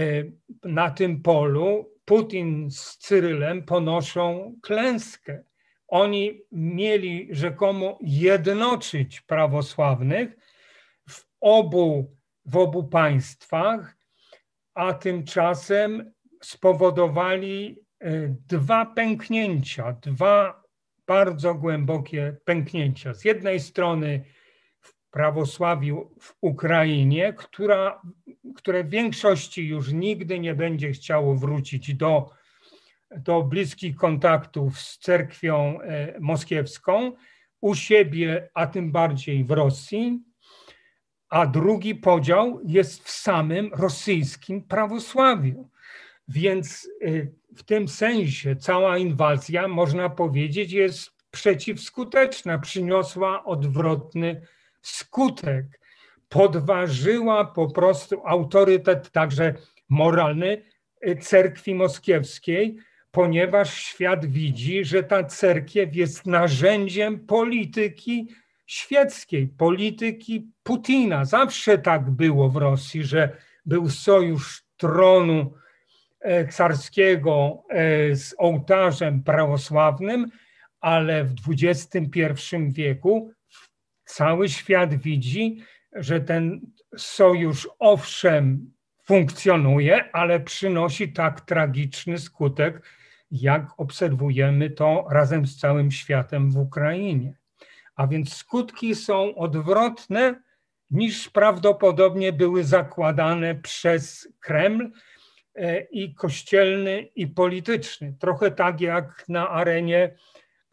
na 0.65 0.91
tym 0.91 1.23
polu 1.23 1.95
Putin 2.05 2.71
z 2.71 2.99
Cyrylem 2.99 3.65
ponoszą 3.65 4.55
klęskę. 4.63 5.45
Oni 5.89 6.41
mieli 6.53 7.29
rzekomo 7.31 7.99
jednoczyć 8.01 9.21
prawosławnych, 9.21 10.37
obu, 11.41 12.17
w 12.45 12.57
obu 12.57 12.85
państwach, 12.85 13.97
a 14.75 14.95
tymczasem 14.95 16.13
spowodowali 16.43 17.80
dwa 18.49 18.87
pęknięcia, 18.87 19.93
dwa 19.93 20.63
bardzo 21.07 21.55
głębokie 21.55 22.37
pęknięcia. 22.45 23.15
Z 23.15 23.25
jednej 23.25 23.61
strony 23.61 24.25
w 24.81 25.11
prawosławiu 25.11 26.11
w 26.21 26.35
Ukrainie, 26.41 27.33
która, 27.33 28.03
które 28.57 28.85
w 28.85 28.91
większości 28.91 29.69
już 29.69 29.93
nigdy 29.93 30.39
nie 30.39 30.55
będzie 30.55 30.93
chciało 30.93 31.35
wrócić 31.35 31.95
do, 31.95 32.31
do 33.17 33.43
bliskich 33.43 33.97
kontaktów 33.97 34.81
z 34.81 34.99
cerkwią 34.99 35.81
e, 35.81 36.21
moskiewską, 36.21 37.13
u 37.61 37.75
siebie, 37.75 38.49
a 38.55 38.67
tym 38.67 38.93
bardziej 38.93 39.45
w 39.45 39.51
Rosji 39.51 40.21
a 41.31 41.47
drugi 41.47 41.95
podział 41.95 42.61
jest 42.65 43.05
w 43.05 43.11
samym 43.11 43.71
rosyjskim 43.75 44.63
prawosławiu. 44.63 45.69
Więc 46.29 46.89
y, 47.03 47.35
w 47.57 47.63
tym 47.63 47.89
sensie 47.89 48.57
cała 48.57 48.99
inwazja, 48.99 49.69
można 49.69 50.11
powiedzieć, 50.11 50.73
jest 50.73 51.11
przeciwskuteczna, 51.31 52.59
przyniosła 52.59 53.45
odwrotny 53.45 54.47
skutek. 54.83 55.81
Podważyła 56.29 57.45
po 57.45 57.71
prostu 57.71 58.23
autorytet 58.27 59.11
także 59.11 59.55
moralny 59.89 60.63
y, 61.09 61.17
cerkwi 61.17 61.75
moskiewskiej, 61.75 62.79
ponieważ 63.11 63.75
świat 63.75 64.27
widzi, 64.27 64.85
że 64.85 65.03
ta 65.03 65.25
cerkiew 65.25 65.97
jest 65.97 66.27
narzędziem 66.27 67.27
polityki 67.27 68.29
świeckiej, 68.67 69.49
polityki 69.49 70.51
Putina. 70.63 71.25
Zawsze 71.25 71.79
tak 71.79 72.11
było 72.11 72.49
w 72.49 72.57
Rosji, 72.57 73.05
że 73.05 73.37
był 73.67 73.91
sojusz 73.91 74.63
tronu 74.77 75.55
carskiego 76.51 77.65
e, 77.69 78.17
z 78.17 78.35
ołtarzem 78.39 79.23
prawosławnym, 79.23 80.31
ale 80.81 81.25
w 81.25 81.35
XXI 81.63 82.57
wieku 82.69 83.33
cały 84.05 84.49
świat 84.49 84.95
widzi, 84.95 85.63
że 85.93 86.21
ten 86.21 86.61
sojusz 86.97 87.69
owszem 87.79 88.73
funkcjonuje, 89.05 90.13
ale 90.13 90.41
przynosi 90.41 91.13
tak 91.13 91.41
tragiczny 91.41 92.19
skutek, 92.19 92.83
jak 93.31 93.67
obserwujemy 93.77 94.71
to 94.71 95.07
razem 95.11 95.47
z 95.47 95.57
całym 95.57 95.91
światem 95.91 96.51
w 96.51 96.57
Ukrainie. 96.57 97.37
A 97.95 98.07
więc 98.07 98.35
skutki 98.35 98.95
są 98.95 99.35
odwrotne 99.35 100.43
niż 100.91 101.29
prawdopodobnie 101.29 102.33
były 102.33 102.65
zakładane 102.65 103.55
przez 103.55 104.29
Kreml 104.41 104.85
e, 104.85 104.91
i 105.91 106.15
kościelny, 106.15 107.03
i 107.03 107.27
polityczny. 107.27 108.15
Trochę 108.19 108.51
tak 108.51 108.81
jak 108.81 109.25
na 109.29 109.49
arenie 109.49 110.17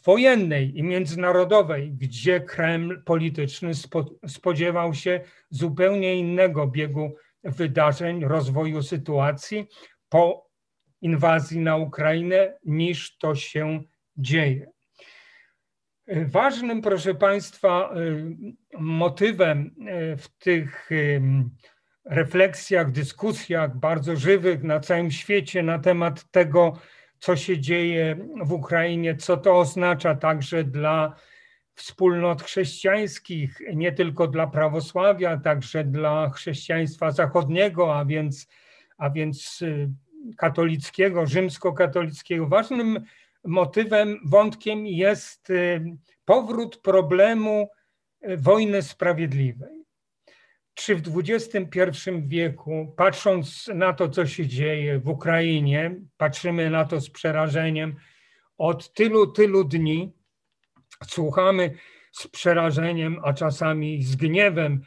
wojennej 0.03 0.78
i 0.78 0.84
międzynarodowej, 0.84 1.91
gdzie 1.91 2.39
Kreml 2.39 3.03
polityczny 3.03 3.71
spodziewał 4.28 4.93
się 4.93 5.21
zupełnie 5.49 6.15
innego 6.15 6.67
biegu 6.67 7.15
wydarzeń, 7.43 8.25
rozwoju 8.25 8.84
sytuacji 8.84 9.67
po 10.09 10.47
inwazji 11.01 11.59
na 11.59 11.78
Ukrainę, 11.78 12.57
niż 12.65 13.17
to 13.17 13.36
się 13.36 13.84
dzieje. 14.17 14.71
Ważnym, 16.07 16.82
proszę 16.82 17.15
Państwa, 17.15 17.95
y, 17.95 18.36
motywem 18.80 19.75
y, 20.13 20.17
w 20.17 20.28
tych 20.38 20.89
refleksjach, 22.10 22.91
dyskusjach 22.91 23.78
bardzo 23.78 24.16
żywych 24.16 24.64
na 24.64 24.80
całym 24.80 25.12
świecie 25.12 25.64
na 25.64 25.80
temat 25.80 26.32
tego, 26.32 26.74
co 27.20 27.36
się 27.36 27.60
dzieje 27.60 28.28
w 28.43 28.51
Ukrainie, 28.51 29.16
co 29.16 29.38
to 29.38 29.60
oznacza 29.60 30.16
także 30.16 30.64
dla 30.64 31.16
wspólnot 31.76 32.43
chrześcijańskich, 32.43 33.60
nie 33.74 33.91
tylko 33.91 34.28
dla 34.28 34.47
prawosławia, 34.47 35.38
także 35.38 35.84
dla 35.84 36.30
chrześcijaństwa 36.30 37.12
zachodniego, 37.12 37.95
a 37.95 38.05
więc, 38.05 38.47
a 38.97 39.10
więc 39.10 39.62
y, 39.62 39.89
katolickiego, 40.38 41.26
rzymskokatolickiego. 41.26 42.47
Ważnym 42.47 43.05
motywem, 43.43 44.20
wątkiem 44.26 44.88
jest 44.88 45.49
y, 45.49 45.86
powrót 46.26 46.78
problemu 46.78 47.70
y, 48.30 48.38
wojny 48.38 48.82
sprawiedliwej. 48.82 49.76
Czy 50.78 50.95
w 50.95 51.01
XXI 51.17 52.11
wieku, 52.28 52.93
patrząc 52.97 53.69
na 53.73 53.93
to, 53.93 54.09
co 54.09 54.25
się 54.25 54.47
dzieje 54.47 54.99
w 54.99 55.09
Ukrainie, 55.09 55.95
patrzymy 56.17 56.69
na 56.69 56.86
to 56.86 57.01
z 57.01 57.09
przerażeniem, 57.09 57.95
od 58.57 58.93
tylu, 58.93 59.28
tylu 59.28 59.63
dni 59.63 60.13
słuchamy 61.07 61.73
z 62.11 62.28
przerażeniem, 62.28 63.19
a 63.23 63.34
czasami 63.34 64.03
z 64.03 64.15
gniewem 64.15 64.82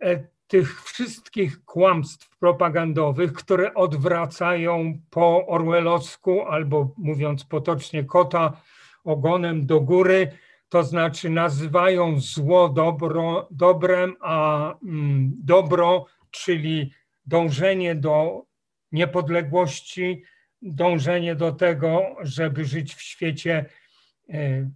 e, 0.00 0.24
tych 0.46 0.82
wszystkich 0.84 1.64
kłamstw 1.64 2.38
propagandowych, 2.38 3.32
które 3.32 3.74
odwracają 3.74 5.00
po 5.10 5.46
orwellowsku 5.46 6.42
albo 6.42 6.94
mówiąc 6.98 7.44
potocznie 7.44 8.04
kota 8.04 8.60
ogonem 9.04 9.66
do 9.66 9.80
góry, 9.80 10.32
to 10.70 10.84
znaczy 10.84 11.30
nazywają 11.30 12.20
zło 12.20 12.68
dobro, 12.68 13.48
dobrem, 13.50 14.16
a 14.20 14.74
mm, 14.82 15.32
dobro, 15.44 16.06
czyli 16.30 16.92
dążenie 17.26 17.94
do 17.94 18.42
niepodległości, 18.92 20.22
dążenie 20.62 21.34
do 21.34 21.52
tego, 21.52 22.16
żeby 22.20 22.64
żyć 22.64 22.94
w 22.94 23.02
świecie 23.02 23.64
e, 24.28 24.70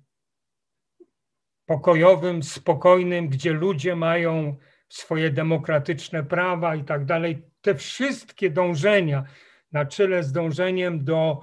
pokojowym, 1.66 2.42
spokojnym, 2.42 3.28
gdzie 3.28 3.52
ludzie 3.52 3.96
mają 3.96 4.56
swoje 4.88 5.30
demokratyczne 5.30 6.22
prawa 6.24 6.76
i 6.76 6.84
tak 6.84 7.04
dalej. 7.04 7.42
Te 7.60 7.74
wszystkie 7.74 8.50
dążenia 8.50 9.24
na 9.72 9.86
czele 9.86 10.22
z 10.22 10.32
dążeniem 10.32 11.04
do, 11.04 11.40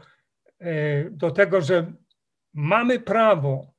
e, 0.59 1.09
do 1.09 1.31
tego, 1.31 1.61
że 1.61 1.93
mamy 2.53 2.99
prawo 2.99 3.70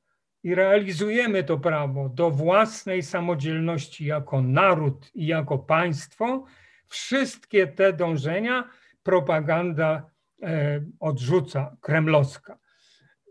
i 0.43 0.55
realizujemy 0.55 1.43
to 1.43 1.57
prawo 1.57 2.09
do 2.09 2.31
własnej 2.31 3.03
samodzielności 3.03 4.05
jako 4.05 4.41
naród 4.41 5.11
i 5.15 5.27
jako 5.27 5.57
państwo, 5.57 6.45
wszystkie 6.87 7.67
te 7.67 7.93
dążenia 7.93 8.69
propaganda 9.03 10.09
e, 10.43 10.85
odrzuca 10.99 11.77
kremlowska 11.81 12.57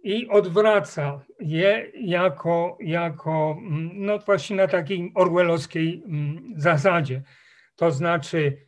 i 0.03 0.29
odwraca 0.29 1.25
je 1.41 1.93
jako, 1.95 2.79
jako 2.81 3.57
mm, 3.59 3.91
no 3.95 4.19
właśnie 4.19 4.57
na 4.57 4.69
takiej 4.69 5.13
orwellowskiej 5.15 6.03
mm, 6.07 6.55
zasadzie. 6.57 7.23
To 7.77 7.91
znaczy 7.91 8.67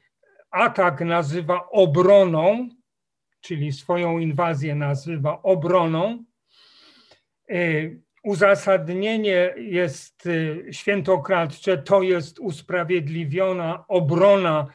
atak 0.50 1.00
nazywa 1.00 1.68
obroną, 1.70 2.68
czyli 3.40 3.72
swoją 3.72 4.18
inwazję 4.18 4.74
nazywa 4.74 5.42
obroną. 5.42 6.24
Uzasadnienie 8.24 9.54
jest 9.56 10.26
y, 10.26 10.66
świętokradcze, 10.72 11.78
to 11.78 12.02
jest 12.02 12.38
usprawiedliwiona 12.38 13.84
obrona, 13.88 14.66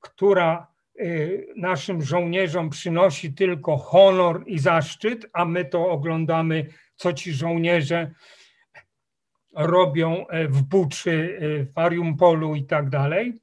która 0.00 0.76
Y, 1.00 1.46
naszym 1.56 2.02
żołnierzom 2.02 2.70
przynosi 2.70 3.32
tylko 3.32 3.76
honor 3.76 4.42
i 4.46 4.58
zaszczyt, 4.58 5.26
a 5.32 5.44
my 5.44 5.64
to 5.64 5.88
oglądamy, 5.88 6.66
co 6.96 7.12
ci 7.12 7.32
żołnierze 7.32 8.10
robią 9.54 10.26
e, 10.28 10.48
w 10.48 10.62
Buczy, 10.62 11.38
e, 11.40 11.64
w 11.64 11.76
Mariumpolu 11.76 12.54
i 12.54 12.64
tak 12.64 12.88
dalej. 12.88 13.34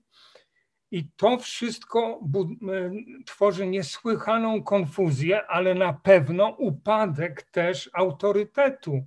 I 0.92 1.08
to 1.16 1.38
wszystko 1.38 2.00
e, 2.00 2.92
tworzy 3.26 3.68
niesłychaną 3.68 4.64
konfuzję, 4.64 5.48
ale 5.48 5.74
na 5.74 5.94
pewno 5.94 6.48
upadek 6.48 7.42
też 7.42 7.90
autorytetu 7.94 9.04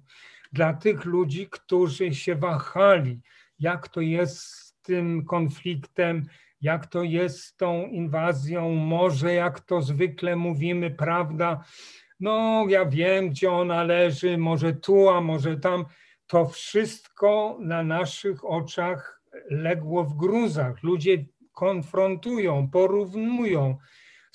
dla 0.53 0.75
tych 0.75 1.05
ludzi, 1.05 1.49
którzy 1.51 2.15
się 2.15 2.35
wahali, 2.35 3.21
jak 3.59 3.89
to 3.89 4.01
jest 4.01 4.39
z 4.39 4.75
tym 4.83 5.25
konfliktem, 5.25 6.23
jak 6.61 6.87
to 6.87 7.03
jest 7.03 7.41
z 7.41 7.57
tą 7.57 7.87
inwazją, 7.87 8.71
może 8.71 9.35
jak 9.35 9.61
to 9.61 9.83
zwykle 9.83 10.37
mówimy, 10.37 10.91
prawda? 10.91 11.65
No, 12.21 12.65
ja 12.69 12.87
wiem, 12.87 13.31
gdzie 13.31 13.51
ona 13.51 13.83
leży, 13.85 14.39
może 14.39 14.73
tu, 14.73 15.09
a 15.09 15.21
może 15.21 15.57
tam. 15.57 15.85
To 16.27 16.47
wszystko 16.47 17.59
na 17.61 17.83
naszych 17.83 18.45
oczach 18.45 19.23
legło 19.51 20.05
w 20.05 20.17
gruzach. 20.17 20.83
Ludzie 20.83 21.25
konfrontują, 21.53 22.71
porównują 22.71 23.77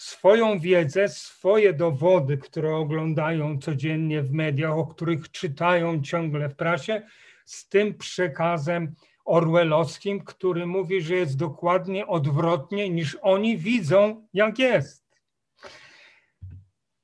swoją 0.02 0.60
wiedzę, 0.60 1.10
swoje 1.10 1.74
dowody, 1.74 2.38
które 2.38 2.76
oglądają 2.76 3.60
codziennie 3.60 4.22
w 4.22 4.32
mediach, 4.32 4.78
o 4.78 4.86
których 4.86 5.32
czytają 5.32 6.02
ciągle 6.02 6.50
w 6.50 6.56
prasie, 6.56 7.02
z 7.46 7.70
tym 7.70 7.98
przekazem 7.98 8.96
orwellowskim, 9.26 10.24
który 10.24 10.66
mówi, 10.66 11.02
że 11.02 11.16
jest 11.16 11.38
dokładnie 11.38 12.08
odwrotnie 12.08 12.90
niż 12.90 13.18
oni 13.22 13.58
widzą, 13.58 14.28
jak 14.34 14.60
jest. 14.60 15.06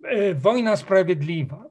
E, 0.04 0.34
wojna 0.34 0.76
sprawiedliwa. 0.76 1.70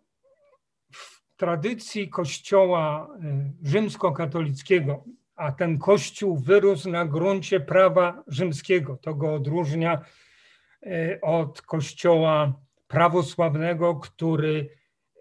W 0.92 1.36
tradycji 1.36 2.08
kościoła 2.08 3.08
e, 3.08 3.52
rzymskokatolickiego, 3.62 5.04
a 5.36 5.52
ten 5.52 5.78
kościół 5.78 6.36
wyrósł 6.38 6.90
na 6.90 7.04
gruncie 7.04 7.60
prawa 7.60 8.22
rzymskiego, 8.26 8.96
to 8.96 9.14
go 9.14 9.34
odróżnia 9.34 10.04
od 11.22 11.62
kościoła 11.62 12.60
prawosławnego, 12.88 13.94
który 13.94 14.70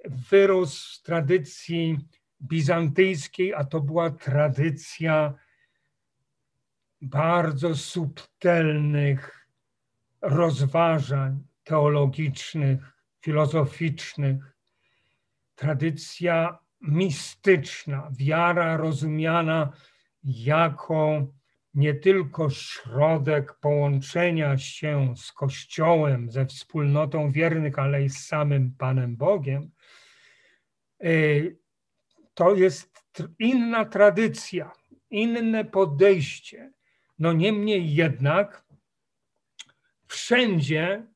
wyrósł 0.05 0.99
w 0.99 1.03
tradycji 1.03 1.97
bizantyjskiej, 2.41 3.53
a 3.53 3.63
to 3.63 3.81
była 3.81 4.09
tradycja 4.09 5.33
bardzo 7.01 7.75
subtelnych 7.75 9.47
rozważań 10.21 11.43
teologicznych, 11.63 12.79
filozoficznych, 13.21 14.55
tradycja 15.55 16.59
mistyczna, 16.81 18.11
wiara 18.11 18.77
rozumiana 18.77 19.71
jako 20.23 21.27
nie 21.75 21.93
tylko 21.93 22.49
środek 22.49 23.53
połączenia 23.53 24.57
się 24.57 25.13
z 25.17 25.31
Kościołem, 25.31 26.31
ze 26.31 26.45
wspólnotą 26.45 27.31
wiernych, 27.31 27.79
ale 27.79 28.03
i 28.03 28.09
z 28.09 28.27
samym 28.27 28.75
Panem 28.77 29.15
Bogiem, 29.15 29.71
y, 31.03 31.57
to 32.33 32.55
jest 32.55 33.03
inna 33.39 33.85
tradycja, 33.85 34.71
inne 35.09 35.65
podejście. 35.65 36.71
No 37.19 37.33
niemniej 37.33 37.95
jednak 37.95 38.65
wszędzie 40.07 41.07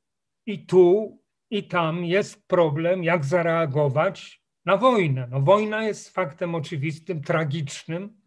i 0.45 0.65
tu, 0.65 1.19
i 1.49 1.63
tam 1.67 2.05
jest 2.05 2.47
problem, 2.47 3.03
jak 3.03 3.25
zareagować 3.25 4.43
na 4.65 4.77
wojnę. 4.77 5.27
No 5.31 5.41
wojna 5.41 5.83
jest 5.83 6.09
faktem 6.09 6.55
oczywistym, 6.55 7.21
tragicznym. 7.21 8.18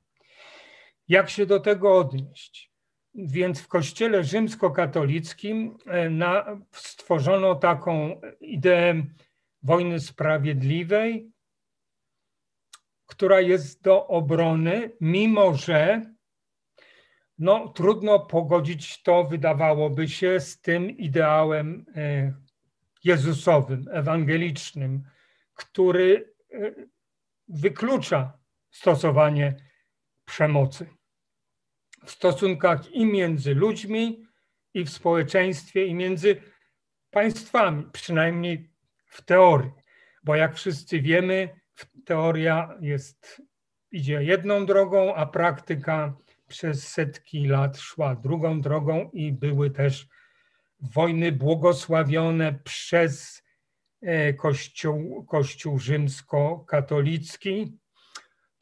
Jak 1.09 1.31
się 1.31 1.47
do 1.47 1.61
tego 1.61 1.99
odnieść? 1.99 2.73
Więc 3.15 3.61
w 3.61 3.69
Kościele 3.69 4.25
rzymskokatolickim 4.25 5.79
e, 5.87 6.11
na, 6.11 6.61
stworzono 6.73 7.55
taką 7.55 8.21
ideę 8.41 9.03
wojny 9.63 10.01
sprawiedliwej, 10.01 11.33
która 13.07 13.41
jest 13.41 13.83
do 13.83 14.07
obrony, 14.07 14.93
mimo 15.01 15.55
że 15.55 16.03
no, 17.39 17.69
trudno 17.69 18.21
pogodzić 18.21 19.03
to, 19.03 19.25
wydawałoby 19.25 20.09
się, 20.09 20.41
z 20.41 20.61
tym 20.61 20.91
ideałem 20.91 21.87
e, 21.97 22.33
Jezusowym, 23.05 23.85
ewangelicznym, 23.91 25.03
który 25.55 26.35
e, 26.53 26.73
wyklucza 27.49 28.39
stosowanie 28.71 29.57
przemocy 30.33 30.87
w 32.05 32.11
stosunkach 32.11 32.93
i 32.93 33.07
między 33.07 33.55
ludźmi, 33.55 34.27
i 34.75 34.85
w 34.85 34.91
społeczeństwie, 34.91 35.87
i 35.87 35.95
między 35.95 36.43
państwami, 37.11 37.87
przynajmniej 37.93 38.71
w 39.07 39.23
teorii. 39.23 39.71
Bo 40.25 40.37
jak 40.37 40.57
wszyscy 40.57 41.01
wiemy, 41.01 41.61
teoria 42.05 42.79
jest, 42.81 43.43
idzie 43.91 44.25
jedną 44.25 44.67
drogą, 44.67 45.15
a 45.15 45.27
praktyka 45.27 46.17
przez 46.49 46.89
setki 46.89 47.47
lat 47.47 47.79
szła 47.79 48.17
drugą 48.17 48.61
drogą 48.61 49.11
i 49.13 49.33
były 49.33 49.71
też 49.71 50.07
wojny 50.81 51.33
błogosławione 51.33 52.59
przez 52.65 53.43
e, 54.03 54.35
Kościół, 54.35 55.25
Kościół 55.25 55.79
rzymsko-katolicki. 55.79 57.82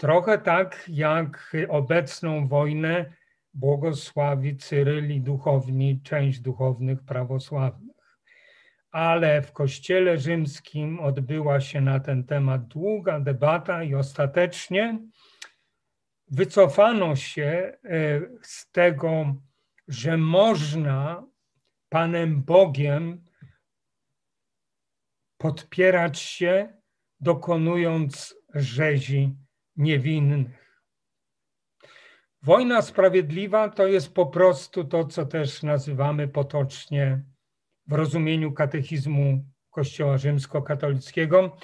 Trochę 0.01 0.39
tak 0.39 0.85
jak 0.89 1.57
obecną 1.69 2.49
wojnę 2.49 3.13
błogosławi 3.55 4.57
Cyryl 4.57 5.13
i 5.13 5.21
duchowni, 5.21 6.01
część 6.03 6.41
duchownych 6.41 7.03
prawosławnych. 7.03 7.97
Ale 8.91 9.43
w 9.43 9.53
Kościele 9.53 10.19
Rzymskim 10.19 11.01
odbyła 11.01 11.61
się 11.61 11.81
na 11.81 12.01
ten 12.01 12.25
temat 12.25 12.67
długa 12.67 13.21
debata 13.21 13.83
i 13.83 13.95
ostatecznie 13.95 14.99
wycofano 16.29 17.17
się 17.17 17.79
e, 17.85 18.21
z 18.43 18.71
tego, 18.71 19.35
że 19.89 20.17
można 20.17 21.27
Panem 21.89 22.43
Bogiem 22.43 23.25
podpierać 25.39 26.19
się, 26.19 26.73
dokonując 27.21 28.37
rzezi 28.55 29.37
niewinnych. 29.81 30.61
Wojna 32.43 32.83
sprawiedliwa 32.83 33.69
to 33.69 33.87
jest 33.87 34.15
po 34.15 34.27
prostu 34.27 34.85
to, 34.85 35.05
co 35.05 35.27
też 35.27 35.63
nazywamy 35.63 36.29
potocznie 36.29 37.23
w 37.87 37.93
rozumieniu 37.93 38.53
katechizmu 38.53 39.45
Kościoła 39.71 40.19
rzymskokatolickiego 40.19 41.57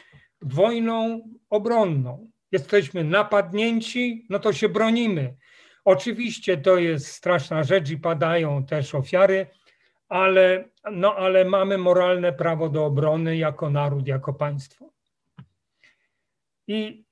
wojną 0.43 1.29
obronną. 1.51 2.31
Jesteśmy 2.53 3.05
napadnięci, 3.05 4.27
no 4.31 4.39
to 4.39 4.53
się 4.53 4.69
bronimy. 4.69 5.37
Oczywiście 5.85 6.57
to 6.57 6.79
jest 6.79 7.07
straszna 7.07 7.63
rzecz 7.63 7.91
i 7.91 7.99
padają 7.99 8.67
też 8.67 8.95
ofiary, 8.95 9.47
ale, 10.09 10.69
no, 10.93 11.15
ale 11.15 11.45
mamy 11.45 11.79
moralne 11.79 12.33
prawo 12.33 12.69
do 12.69 12.85
obrony 12.85 13.37
jako 13.37 13.71
naród, 13.71 14.07
jako 14.07 14.35
państwo. 14.35 14.91
I 16.67 17.06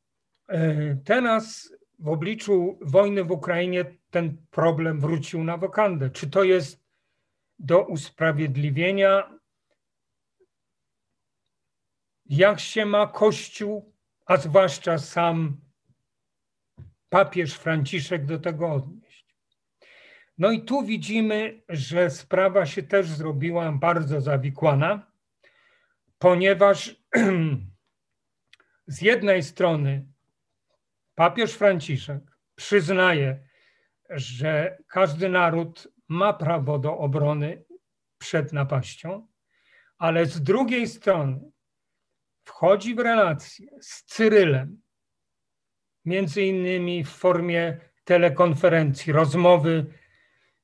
teraz 1.05 1.73
w 1.99 2.09
obliczu 2.09 2.79
wojny 2.83 3.25
w 3.25 3.31
Ukrainie 3.31 3.85
ten 4.11 4.47
problem 4.51 5.01
wrócił 5.01 5.45
na 5.45 5.57
wokandę. 5.57 6.11
Czy 6.11 6.31
to 6.31 6.45
jest 6.45 6.85
do 7.59 7.87
usprawiedliwienia, 7.87 9.39
jak 12.27 12.61
się 12.61 12.87
ma 12.87 13.07
Kościół, 13.07 13.95
a 14.27 14.37
zwłaszcza 14.37 14.99
sam 14.99 15.61
papież 17.09 17.55
Franciszek 17.55 18.27
do 18.27 18.39
tego 18.39 18.73
odnieść? 18.73 19.37
No 20.39 20.51
i 20.51 20.65
tu 20.65 20.83
widzimy, 20.83 21.63
że 21.69 22.11
sprawa 22.11 22.67
się 22.67 22.83
też 22.83 23.09
zrobiła 23.09 23.73
bardzo 23.73 24.21
zawikłana, 24.21 25.13
ponieważ 26.19 26.97
z 28.87 29.03
jednej 29.03 29.43
strony 29.43 30.14
papież 31.15 31.53
Franciszek 31.53 32.23
przyznaje, 32.55 33.45
że 34.11 34.79
każdy 34.89 35.29
naród 35.29 35.89
ma 36.09 36.33
prawo 36.33 36.79
do 36.79 36.99
obrony 36.99 37.65
przed 38.19 38.53
napaścią, 38.53 39.27
ale 39.99 40.27
z 40.27 40.43
drugiej 40.43 40.89
strony 40.89 41.41
wchodzi 42.45 42.95
w 42.95 42.99
relację 42.99 43.69
z 43.81 44.05
Cyrylem, 44.05 44.83
między 46.05 46.43
innymi 46.43 47.05
w 47.05 47.09
formie 47.09 47.81
telekonferencji, 48.05 49.13
rozmowy 49.13 49.87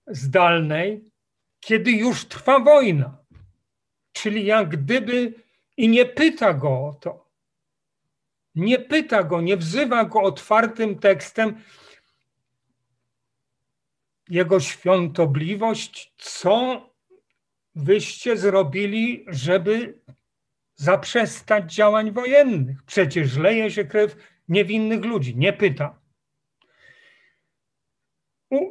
zdalnej, 0.06 1.10
kiedy 1.60 1.90
już 1.90 2.24
trwa 2.24 2.58
wojna. 2.58 3.18
Czyli 4.12 4.44
jak 4.44 4.68
gdyby 4.68 5.34
i 5.76 5.88
nie 5.88 6.06
pyta 6.06 6.54
go 6.54 6.68
o 6.68 6.94
to. 6.94 7.29
Nie 8.54 8.78
pyta 8.78 9.22
go, 9.22 9.40
nie 9.40 9.56
wzywa 9.56 10.04
go 10.04 10.22
otwartym 10.22 10.98
tekstem. 10.98 11.62
Jego 14.28 14.60
świątobliwość, 14.60 16.14
co 16.18 16.86
wyście 17.74 18.36
zrobili, 18.36 19.24
żeby 19.28 20.00
zaprzestać 20.74 21.74
działań 21.74 22.12
wojennych? 22.12 22.82
Przecież 22.82 23.36
leje 23.36 23.70
się 23.70 23.84
krew 23.84 24.16
niewinnych 24.48 25.04
ludzi. 25.04 25.36
Nie 25.36 25.52
pyta 25.52 26.00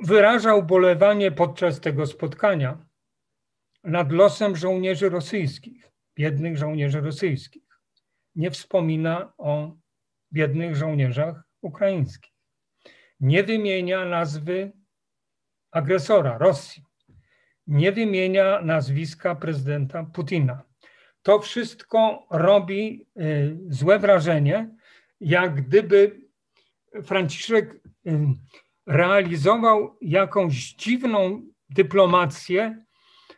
wyraża 0.04 0.56
ubolewanie 0.56 1.32
podczas 1.32 1.80
tego 1.80 2.06
spotkania 2.06 2.86
nad 3.84 4.12
losem 4.12 4.56
żołnierzy 4.56 5.10
rosyjskich, 5.10 5.92
biednych 6.16 6.58
żołnierzy 6.58 7.02
rosyjskich. 7.02 7.69
Nie 8.36 8.52
wspomina 8.52 9.34
o 9.38 9.78
biednych 10.34 10.76
żołnierzach 10.76 11.44
ukraińskich. 11.62 12.32
Nie 13.20 13.44
wymienia 13.44 14.06
nazwy 14.06 14.72
agresora 15.72 16.38
Rosji. 16.38 16.84
Nie 17.68 17.92
wymienia 17.92 18.62
nazwiska 18.62 19.36
prezydenta 19.36 20.04
Putina. 20.04 20.64
To 21.22 21.40
wszystko 21.40 22.28
robi 22.32 23.08
y, 23.18 23.58
złe 23.70 24.00
wrażenie, 24.00 24.76
jak 25.20 25.62
gdyby 25.62 26.22
Franciszek 27.04 27.76
y, 27.76 27.80
realizował 28.88 29.98
jakąś 30.02 30.74
dziwną 30.74 31.42
dyplomację, 31.70 32.86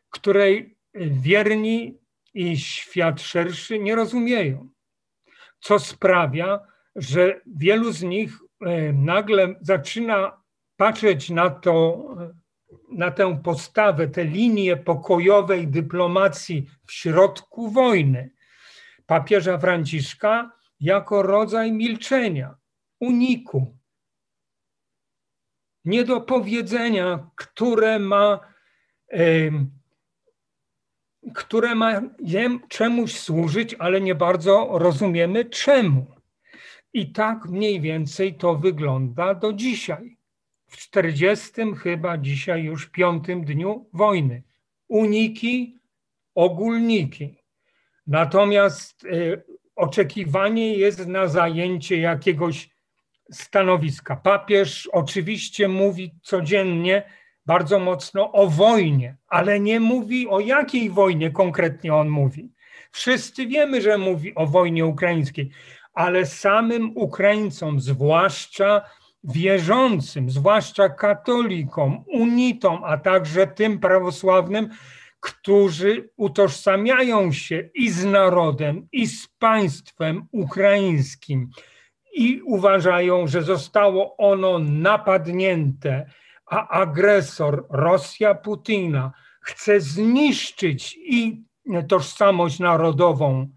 której 0.10 0.78
wierni 0.96 2.00
i 2.34 2.58
świat 2.58 3.22
szerszy 3.22 3.80
nie 3.80 3.96
rozumieją. 3.96 4.70
Co 5.62 5.80
sprawia, 5.80 6.60
że 6.96 7.42
wielu 7.48 7.92
z 7.92 8.04
nich 8.04 8.40
e, 8.62 8.94
nagle 8.94 9.56
zaczyna 9.62 10.42
patrzeć 10.78 11.30
na 11.30 11.50
to, 11.50 12.06
na 12.92 13.12
tę 13.12 13.42
postawę, 13.44 14.08
tę 14.08 14.24
linię 14.24 14.78
pokojowej 14.78 15.68
dyplomacji 15.68 16.70
w 16.86 16.92
środku 16.92 17.70
wojny. 17.70 18.32
Papieża 19.06 19.58
Franciszka 19.58 20.52
jako 20.80 21.22
rodzaj 21.22 21.72
milczenia, 21.72 22.56
uniku, 23.00 23.78
niedopowiedzenia, 25.86 27.30
które 27.36 28.00
ma, 28.00 28.40
które 31.36 31.76
ma 31.76 32.02
czemuś 32.70 33.16
służyć, 33.16 33.76
ale 33.80 34.02
nie 34.02 34.16
bardzo 34.16 34.70
rozumiemy 34.72 35.46
czemu. 35.46 36.06
I 36.94 37.12
tak 37.12 37.46
mniej 37.46 37.82
więcej 37.82 38.34
to 38.34 38.56
wygląda 38.56 39.36
do 39.36 39.54
dzisiaj. 39.54 40.18
W 40.68 40.78
40 40.78 41.52
chyba 41.84 42.18
dzisiaj 42.18 42.64
już 42.64 42.90
piątym 42.90 43.46
dniu 43.46 43.90
wojny. 43.94 44.44
Uniki, 44.88 45.78
ogólniki. 46.36 47.38
Natomiast 48.08 49.04
y, 49.04 49.44
oczekiwanie 49.76 50.74
jest 50.74 51.08
na 51.08 51.28
zajęcie 51.28 51.98
jakiegoś 51.98 52.70
stanowiska. 53.32 54.16
Papież 54.16 54.88
oczywiście 54.88 55.68
mówi 55.68 56.12
codziennie 56.22 57.04
bardzo 57.46 57.80
mocno 57.80 58.32
o 58.32 58.48
wojnie, 58.48 59.18
ale 59.28 59.60
nie 59.60 59.80
mówi 59.80 60.28
o 60.28 60.40
jakiej 60.40 60.90
wojnie 60.90 61.32
konkretnie 61.32 61.96
on 61.96 62.10
mówi. 62.10 62.52
Wszyscy 62.92 63.48
wiemy, 63.48 63.82
że 63.82 63.98
mówi 63.98 64.36
o 64.36 64.48
wojnie 64.48 64.86
ukraińskiej, 64.86 65.50
ale 65.94 66.26
samym 66.26 66.98
Ukraińcom, 66.98 67.80
zwłaszcza 67.80 68.82
wierzącym, 69.24 70.30
zwłaszcza 70.30 70.90
katolikom, 70.90 72.04
unitom, 72.08 72.84
a 72.84 72.98
także 72.98 73.48
tym 73.48 73.80
prawosławnym, 73.80 74.70
którzy 75.20 76.10
utożsamiają 76.18 77.32
się 77.32 77.70
i 77.74 77.90
z 77.90 78.06
narodem, 78.06 78.88
i 78.92 79.08
z 79.08 79.28
państwem 79.28 80.28
ukraińskim, 80.32 81.50
i 82.14 82.42
uważają, 82.42 83.28
że 83.28 83.42
zostało 83.42 84.18
ono 84.18 84.60
napadnięte, 84.60 86.06
a 86.52 86.68
agresor, 86.68 87.66
Rosja 87.70 88.36
Putina, 88.36 89.12
chce 89.42 89.82
zniszczyć 89.82 90.98
i 90.98 91.44
tożsamość 91.88 92.60
narodową 92.60 93.48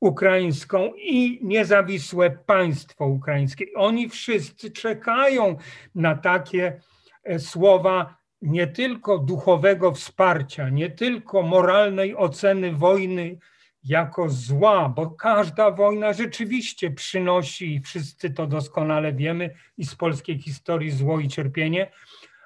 ukraińską 0.00 0.92
i 0.96 1.38
niezawisłe 1.42 2.30
państwo 2.30 3.06
ukraińskie. 3.06 3.66
Oni 3.76 4.08
wszyscy 4.08 4.70
czekają 4.70 5.56
na 5.94 6.14
takie 6.14 6.80
e, 7.24 7.38
słowa 7.38 8.16
nie 8.42 8.66
tylko 8.66 9.18
duchowego 9.18 9.92
wsparcia, 9.92 10.68
nie 10.68 10.90
tylko 10.90 11.42
moralnej 11.42 12.16
oceny 12.16 12.72
wojny 12.72 13.38
jako 13.84 14.28
zła, 14.28 14.88
bo 14.88 15.10
każda 15.10 15.70
wojna 15.70 16.12
rzeczywiście 16.12 16.90
przynosi, 16.90 17.74
i 17.74 17.80
wszyscy 17.80 18.30
to 18.30 18.46
doskonale 18.46 19.12
wiemy, 19.12 19.54
i 19.78 19.84
z 19.84 19.94
polskiej 19.94 20.38
historii 20.38 20.90
zło 20.90 21.20
i 21.20 21.28
cierpienie, 21.28 21.92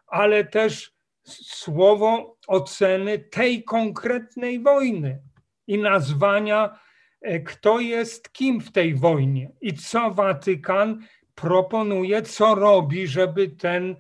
ale 0.07 0.45
też 0.45 0.93
słowo 1.25 2.37
oceny 2.47 3.19
tej 3.19 3.65
konkretnej 3.65 4.61
wojny 4.61 5.23
i 5.67 5.79
nazwania, 5.79 6.79
e, 7.21 7.41
kto 7.41 7.81
jest 7.81 8.33
kim 8.33 8.61
w 8.61 8.73
tej 8.73 8.95
wojnie 8.95 9.51
i 9.61 9.75
co 9.75 10.11
Watykan 10.11 11.03
proponuje, 11.35 12.23
co 12.23 12.55
robi, 12.55 13.07
żeby 13.07 13.49
ten 13.49 13.97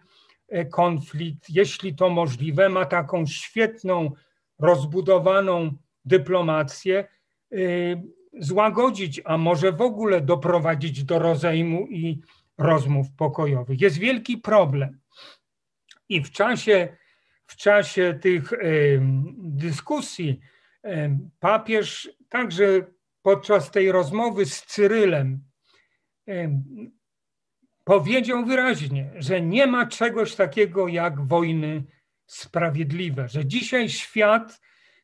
e, 0.48 0.64
konflikt, 0.64 1.50
jeśli 1.50 1.94
to 1.94 2.10
możliwe, 2.10 2.68
ma 2.68 2.84
taką 2.84 3.26
świetną, 3.26 4.10
rozbudowaną 4.58 5.72
dyplomację, 6.04 7.08
y, 7.52 8.02
złagodzić, 8.38 9.20
a 9.24 9.38
może 9.38 9.72
w 9.72 9.80
ogóle 9.80 10.20
doprowadzić 10.20 11.04
do 11.04 11.18
rozejmu 11.18 11.86
i 11.86 12.20
rozmów 12.58 13.06
pokojowych. 13.16 13.80
Jest 13.80 13.98
wielki 13.98 14.38
problem. 14.38 14.98
I 16.08 16.22
w 16.22 16.30
czasie, 16.30 16.96
w 17.46 17.56
czasie 17.56 18.18
tych 18.22 18.52
dyskusji 19.38 20.40
papież 21.40 22.10
także 22.28 22.64
podczas 23.22 23.70
tej 23.70 23.92
rozmowy 23.92 24.46
z 24.46 24.62
Cyrylem 24.62 25.40
powiedział 27.84 28.44
wyraźnie, 28.44 29.10
że 29.16 29.40
nie 29.40 29.66
ma 29.66 29.86
czegoś 29.86 30.34
takiego 30.34 30.88
jak 30.88 31.26
wojny 31.28 31.84
sprawiedliwe, 32.26 33.28
że 33.28 33.46
dzisiaj 33.46 33.88
świat 33.88 34.60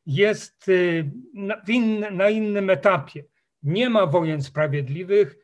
jest 0.06 0.68
y, 0.68 1.10
na, 1.34 1.62
na 2.10 2.30
innym 2.30 2.70
etapie. 2.70 3.24
Nie 3.62 3.90
ma 3.90 4.06
wojen 4.06 4.42
sprawiedliwych, 4.42 5.36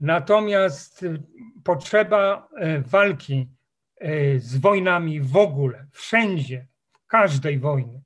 natomiast 0.00 1.02
y, 1.02 1.22
potrzeba 1.64 2.48
y, 2.62 2.82
walki 2.82 3.48
z 4.38 4.56
wojnami 4.56 5.20
w 5.20 5.36
ogóle, 5.36 5.86
wszędzie, 5.92 6.66
w 6.92 7.06
każdej 7.06 7.58
wojnie. 7.58 8.02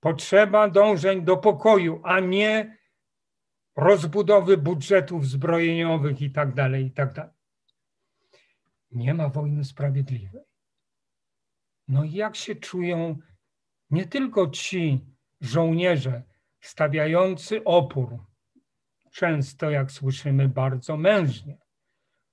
Potrzeba 0.00 0.68
dążeń 0.68 1.22
do 1.22 1.36
pokoju, 1.36 2.00
a 2.04 2.20
nie 2.20 2.76
rozbudowy 3.76 4.56
budżetów 4.56 5.26
zbrojeniowych 5.26 6.22
i 6.22 6.30
tak 6.30 6.54
dalej, 6.54 6.86
i 6.86 6.90
tak 6.90 7.12
dalej. 7.12 7.34
Nie 8.90 9.14
ma 9.14 9.28
wojny 9.28 9.64
sprawiedliwej. 9.64 10.42
No 11.88 12.04
i 12.04 12.12
jak 12.12 12.36
się 12.36 12.54
czują 12.54 13.18
nie 13.90 14.06
tylko 14.06 14.50
ci 14.50 15.06
żołnierze 15.40 16.22
stawiający 16.60 17.64
opór, 17.64 18.18
często 19.10 19.70
jak 19.70 19.92
słyszymy 19.92 20.48
bardzo 20.48 20.96
mężnie, 20.96 21.58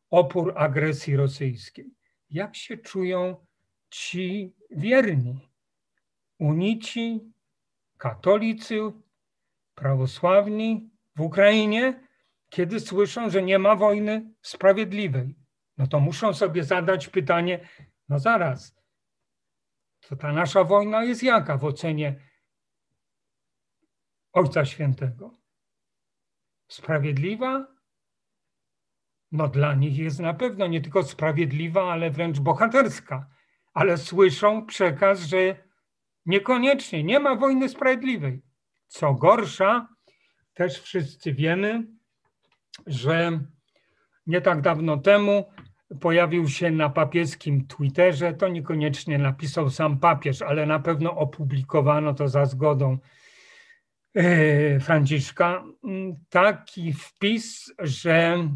opór 0.10 0.54
agresji 0.58 1.16
rosyjskiej. 1.16 1.96
Jak 2.34 2.56
się 2.56 2.78
czują 2.78 3.46
ci 3.90 4.56
wierni, 4.72 5.50
unici, 6.40 7.34
katolicy, 7.98 8.80
prawosławni 9.76 10.90
w 11.16 11.22
Ukrainie, 11.22 12.08
kiedy 12.50 12.80
słyszą, 12.80 13.30
że 13.30 13.44
nie 13.44 13.60
ma 13.60 13.76
wojny 13.76 14.34
sprawiedliwej? 14.42 15.36
No 15.78 15.88
to 15.88 16.00
muszą 16.00 16.34
sobie 16.34 16.64
zadać 16.64 17.08
pytanie, 17.08 17.70
no 18.10 18.20
zaraz, 18.20 18.76
to 20.00 20.16
ta 20.16 20.32
nasza 20.32 20.64
wojna 20.64 21.04
jest 21.04 21.24
jaka 21.24 21.58
w 21.58 21.66
ocenie 21.66 22.16
Ojca 24.34 24.66
Świętego? 24.66 25.38
Sprawiedliwa? 26.68 27.73
No 29.34 29.48
dla 29.48 29.74
nich 29.74 29.98
jest 29.98 30.20
na 30.20 30.34
pewno 30.34 30.68
nie 30.68 30.82
tylko 30.82 31.04
sprawiedliwa, 31.04 31.92
ale 31.92 32.12
wręcz 32.12 32.40
bohaterska. 32.40 33.28
Ale 33.74 33.98
słyszą 33.98 34.66
przekaz, 34.66 35.20
że 35.20 35.56
niekoniecznie 36.26 37.04
nie 37.04 37.20
ma 37.20 37.36
wojny 37.36 37.70
sprawiedliwej. 37.70 38.42
Co 38.88 39.14
gorsza, 39.14 39.88
też 40.54 40.82
wszyscy 40.82 41.34
wiemy, 41.34 41.84
że 42.88 43.40
nie 44.28 44.42
tak 44.42 44.62
dawno 44.62 44.98
temu 44.98 45.46
pojawił 46.02 46.48
się 46.48 46.72
na 46.72 46.90
papieskim 46.90 47.68
Twitterze, 47.68 48.34
to 48.34 48.48
niekoniecznie 48.48 49.18
napisał 49.18 49.70
sam 49.70 50.00
papież, 50.00 50.42
ale 50.42 50.66
na 50.66 50.80
pewno 50.80 51.16
opublikowano 51.16 52.14
to 52.14 52.28
za 52.28 52.46
zgodą 52.46 52.98
e, 54.16 54.80
Franciszka, 54.80 55.64
taki 56.30 56.94
wpis, 56.94 57.74
że 57.80 58.48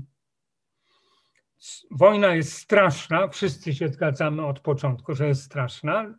wojna 1.91 2.36
jest 2.36 2.53
straszna, 2.53 3.28
wszyscy 3.28 3.74
się 3.74 3.88
zgadzamy 3.88 4.45
od 4.45 4.60
początku, 4.60 5.16
że 5.16 5.28
jest 5.28 5.43
straszna, 5.43 6.16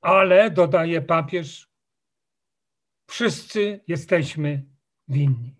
ale 0.00 0.50
dodaje 0.50 1.02
papież, 1.02 1.70
wszyscy 3.08 3.84
jesteśmy 3.88 4.66
winni. 5.08 5.56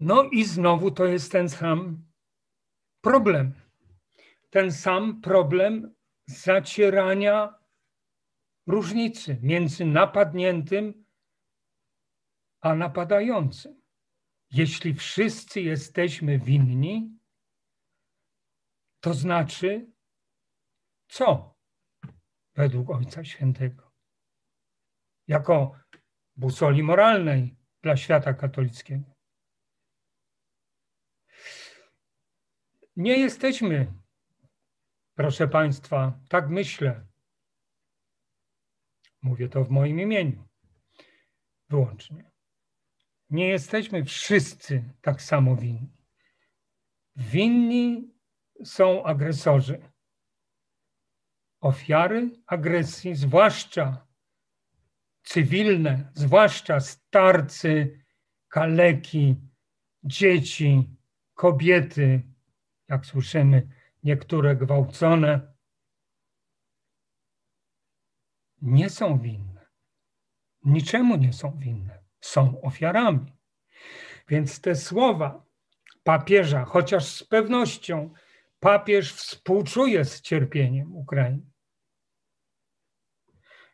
No 0.00 0.24
i 0.24 0.44
znowu 0.44 0.90
to 0.90 1.04
jest 1.04 1.32
ten 1.32 1.48
sam 1.48 2.04
problem. 3.00 3.54
Ten 4.50 4.72
sam 4.72 5.20
problem 5.20 5.94
zacierania 6.26 7.54
różnicy 8.66 9.38
między 9.42 9.84
napadniętym 9.84 11.04
a 12.60 12.74
napadającym. 12.74 13.79
Jeśli 14.50 14.94
wszyscy 14.94 15.60
jesteśmy 15.60 16.38
winni, 16.38 17.18
to 19.00 19.14
znaczy 19.14 19.92
co 21.08 21.54
według 22.54 22.90
Ojca 22.90 23.24
Świętego? 23.24 23.92
Jako 25.26 25.80
busoli 26.36 26.82
moralnej 26.82 27.56
dla 27.82 27.96
świata 27.96 28.34
katolickiego. 28.34 29.14
Nie 32.96 33.16
jesteśmy, 33.16 33.92
proszę 35.14 35.48
Państwa, 35.48 36.20
tak 36.28 36.48
myślę. 36.48 37.06
Mówię 39.22 39.48
to 39.48 39.64
w 39.64 39.70
moim 39.70 40.00
imieniu 40.00 40.48
wyłącznie. 41.68 42.29
Nie 43.30 43.48
jesteśmy 43.48 44.04
wszyscy 44.04 44.94
tak 45.02 45.22
samo 45.22 45.56
winni. 45.56 45.96
Winni 47.16 48.14
są 48.64 49.04
agresorzy. 49.04 49.90
Ofiary 51.60 52.30
agresji, 52.46 53.14
zwłaszcza 53.14 54.06
cywilne, 55.22 56.12
zwłaszcza 56.14 56.80
starcy, 56.80 58.00
kaleki, 58.48 59.36
dzieci, 60.04 60.96
kobiety, 61.34 62.22
jak 62.88 63.06
słyszymy, 63.06 63.68
niektóre 64.02 64.56
gwałcone, 64.56 65.54
nie 68.62 68.90
są 68.90 69.18
winne. 69.18 69.66
Niczemu 70.64 71.16
nie 71.16 71.32
są 71.32 71.58
winne. 71.58 71.99
Są 72.20 72.60
ofiarami. 72.60 73.32
Więc 74.28 74.60
te 74.60 74.74
słowa 74.74 75.44
papieża, 76.04 76.64
chociaż 76.64 77.06
z 77.06 77.24
pewnością 77.24 78.10
papież 78.60 79.12
współczuje 79.12 80.04
z 80.04 80.20
cierpieniem 80.20 80.96
Ukrainy, 80.96 81.50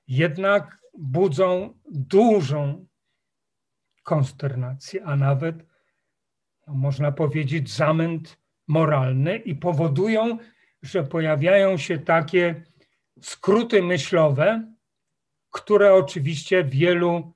jednak 0.09 0.79
budzą 0.99 1.79
dużą 1.91 2.87
konsternację, 4.03 5.05
a 5.05 5.17
nawet, 5.17 5.57
no 6.67 6.75
można 6.75 7.13
powiedzieć, 7.13 7.71
zamęt 7.71 8.39
moralny 8.67 9.37
i 9.37 9.55
powodują, 9.55 10.39
że 10.83 11.05
pojawiają 11.05 11.77
się 11.77 11.99
takie 11.99 12.65
skróty 13.21 13.83
myślowe, 13.83 14.75
które 15.51 15.95
oczywiście 15.95 16.65
wielu, 16.65 17.36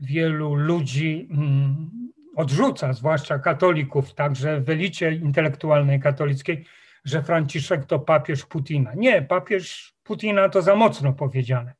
wielu 0.00 0.54
ludzi 0.54 1.28
mm, 1.30 1.90
odrzuca, 2.36 2.92
zwłaszcza 2.92 3.38
katolików, 3.38 4.14
także 4.14 4.60
w 4.60 4.70
elicie 4.70 5.12
intelektualnej 5.12 6.00
katolickiej, 6.00 6.64
że 7.04 7.22
Franciszek 7.22 7.84
to 7.86 7.98
papież 7.98 8.46
Putina. 8.46 8.92
Nie, 8.96 9.22
papież 9.22 9.94
Putina 10.02 10.48
to 10.48 10.62
za 10.62 10.74
mocno 10.74 11.12
powiedziane. 11.12 11.74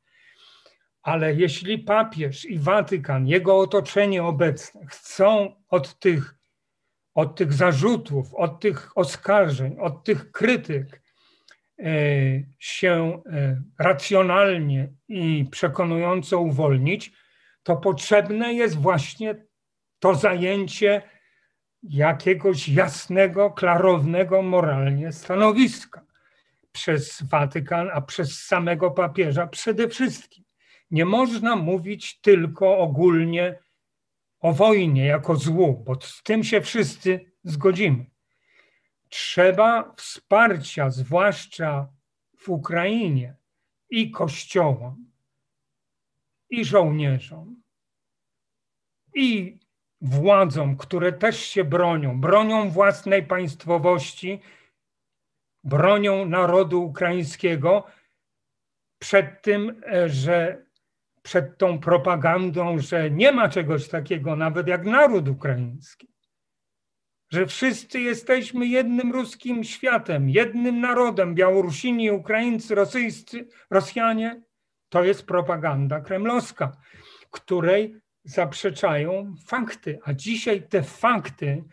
Ale 1.01 1.33
jeśli 1.33 1.79
papież 1.79 2.45
i 2.45 2.59
Watykan, 2.59 3.27
jego 3.27 3.59
otoczenie 3.59 4.23
obecne 4.23 4.85
chcą 4.85 5.55
od 5.69 5.99
tych 5.99 6.41
od 7.13 7.35
tych 7.35 7.53
zarzutów, 7.53 8.33
od 8.33 8.59
tych 8.59 8.97
oskarżeń, 8.97 9.77
od 9.79 10.03
tych 10.03 10.31
krytyk 10.31 11.01
e, 11.79 11.85
się 12.59 13.21
e, 13.25 13.61
racjonalnie 13.79 14.89
i 15.07 15.45
przekonująco 15.51 16.39
uwolnić, 16.39 17.11
to 17.71 17.77
potrzebne 17.77 18.53
jest 18.53 18.77
właśnie 18.77 19.45
to 19.99 20.15
zajęcie 20.15 21.01
jakiegoś 21.83 22.69
jasnego, 22.69 23.51
klarownego 23.51 24.41
moralnie 24.41 25.11
stanowiska 25.11 26.05
przez 26.71 27.21
Watykan, 27.21 27.89
a 27.93 28.01
przez 28.01 28.39
samego 28.43 28.91
papieża 28.91 29.47
przede 29.47 29.89
wszystkim. 29.89 30.43
Nie 30.91 31.05
można 31.05 31.55
mówić 31.55 32.21
tylko 32.21 32.77
ogólnie 32.77 33.59
o 34.39 34.53
wojnie 34.53 35.05
jako 35.05 35.35
złu, 35.35 35.83
bo 35.85 36.01
z 36.01 36.23
tym 36.23 36.43
się 36.43 36.61
wszyscy 36.61 37.31
zgodzimy. 37.43 38.05
Trzeba 39.09 39.93
wsparcia, 39.97 40.89
zwłaszcza 40.89 41.87
w 42.37 42.49
Ukrainie, 42.49 43.35
i 43.89 44.11
kościołom, 44.11 45.10
i 46.51 46.65
żołnierzom, 46.65 47.61
i 49.15 49.59
władzom, 50.01 50.77
które 50.77 51.13
też 51.13 51.45
się 51.45 51.63
bronią, 51.63 52.21
bronią 52.21 52.69
własnej 52.69 53.23
państwowości, 53.23 54.39
bronią 55.63 56.25
narodu 56.25 56.83
ukraińskiego 56.83 57.83
przed 58.99 59.41
tym, 59.41 59.81
e, 59.85 60.09
że 60.09 60.65
przed 61.21 61.57
tą 61.57 61.79
propagandą, 61.79 62.79
że 62.79 63.11
nie 63.11 63.31
ma 63.31 63.49
czegoś 63.49 63.87
takiego 63.87 64.35
nawet 64.35 64.67
jak 64.67 64.85
naród 64.85 65.27
ukraiński. 65.27 66.07
Że 67.31 67.45
wszyscy 67.45 67.99
jesteśmy 67.99 68.67
jednym 68.67 69.11
ruskim 69.11 69.63
światem, 69.63 70.29
jednym 70.29 70.81
narodem, 70.81 71.35
Białorusini, 71.35 72.11
Ukraińcy, 72.11 72.75
Rosyjscy, 72.75 73.47
Rosjanie. 73.69 74.41
To 74.91 75.03
jest 75.03 75.25
propaganda 75.25 76.01
kremlowska, 76.01 76.71
której 77.29 77.95
zaprzeczają 78.23 79.35
fakty. 79.47 79.99
A 80.03 80.13
dzisiaj 80.13 80.67
te 80.67 80.83
fakty, 80.83 81.63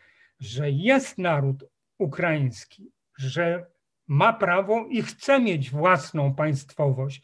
że 0.40 0.70
jest 0.70 1.18
naród 1.18 1.64
ukraiński, 1.98 2.92
że 3.18 3.66
ma 4.08 4.32
prawo 4.32 4.86
i 4.90 5.02
chce 5.02 5.40
mieć 5.40 5.70
własną 5.70 6.34
państwowość 6.34 7.22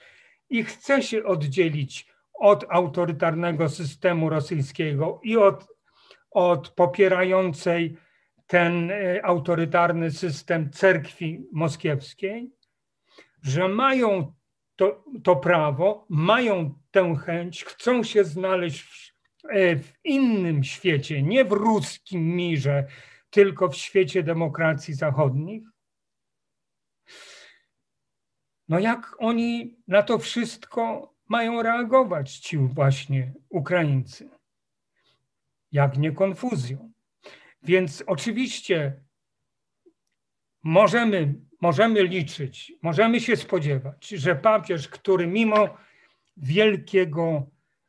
i 0.51 0.65
chce 0.65 1.03
się 1.03 1.25
oddzielić 1.25 2.07
od 2.35 2.65
autorytarnego 2.69 3.69
systemu 3.69 4.29
rosyjskiego 4.29 5.21
i 5.23 5.37
od, 5.37 5.67
od 6.31 6.69
popierającej 6.69 7.97
ten 8.47 8.91
e, 8.91 9.25
autorytarny 9.25 10.11
system 10.11 10.71
cerkwi 10.71 11.47
moskiewskiej, 11.53 12.51
że 13.43 13.69
mają 13.69 14.33
to, 14.77 15.05
to 15.23 15.37
prawo, 15.37 16.07
mają 16.09 16.79
tę 16.91 17.17
chęć, 17.17 17.65
chcą 17.65 18.03
się 18.03 18.25
znaleźć 18.25 18.83
w, 18.83 19.13
e, 19.49 19.77
w 19.77 19.93
innym 20.05 20.65
świecie, 20.65 21.23
nie 21.23 21.45
w 21.45 21.53
ruskim 21.53 22.37
mirze, 22.37 22.87
tylko 23.31 23.69
w 23.69 23.77
świecie 23.77 24.23
demokracji 24.23 24.95
zachodnich. 24.95 25.63
No 28.69 28.79
jak 28.79 29.17
oni 29.19 29.77
na 29.89 30.03
to 30.03 30.19
wszystko 30.19 31.15
mają 31.29 31.63
reagować 31.63 32.39
ci 32.39 32.59
właśnie 32.59 33.33
Ukraińcy. 33.49 34.31
Jak 35.73 35.99
nie 35.99 36.13
konfuzją. 36.13 36.93
Więc 37.63 38.05
oczywiście 38.07 39.04
możemy, 40.65 41.35
możemy 41.61 42.03
liczyć, 42.03 42.73
możemy 42.83 43.21
się 43.21 43.37
spodziewać, 43.37 44.09
że 44.09 44.37
papież, 44.37 44.89
który 44.89 45.27
mimo 45.27 45.69
wielkiego 46.37 47.47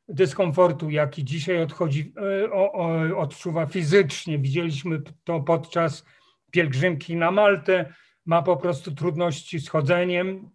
dyskomfortu, 0.07 0.89
jaki 0.89 1.23
dzisiaj 1.23 1.61
odchodzi, 1.61 2.13
e, 2.17 2.51
o, 2.51 2.71
o, 2.71 3.17
odczuwa 3.17 3.65
fizycznie, 3.65 4.39
widzieliśmy 4.39 5.01
to 5.23 5.39
podczas 5.39 6.05
pielgrzymki 6.51 7.15
na 7.15 7.31
Maltę, 7.31 7.93
ma 8.25 8.41
po 8.41 8.57
prostu 8.57 8.91
trudności 8.91 9.59
z 9.59 9.69
chodzeniem, 9.69 10.49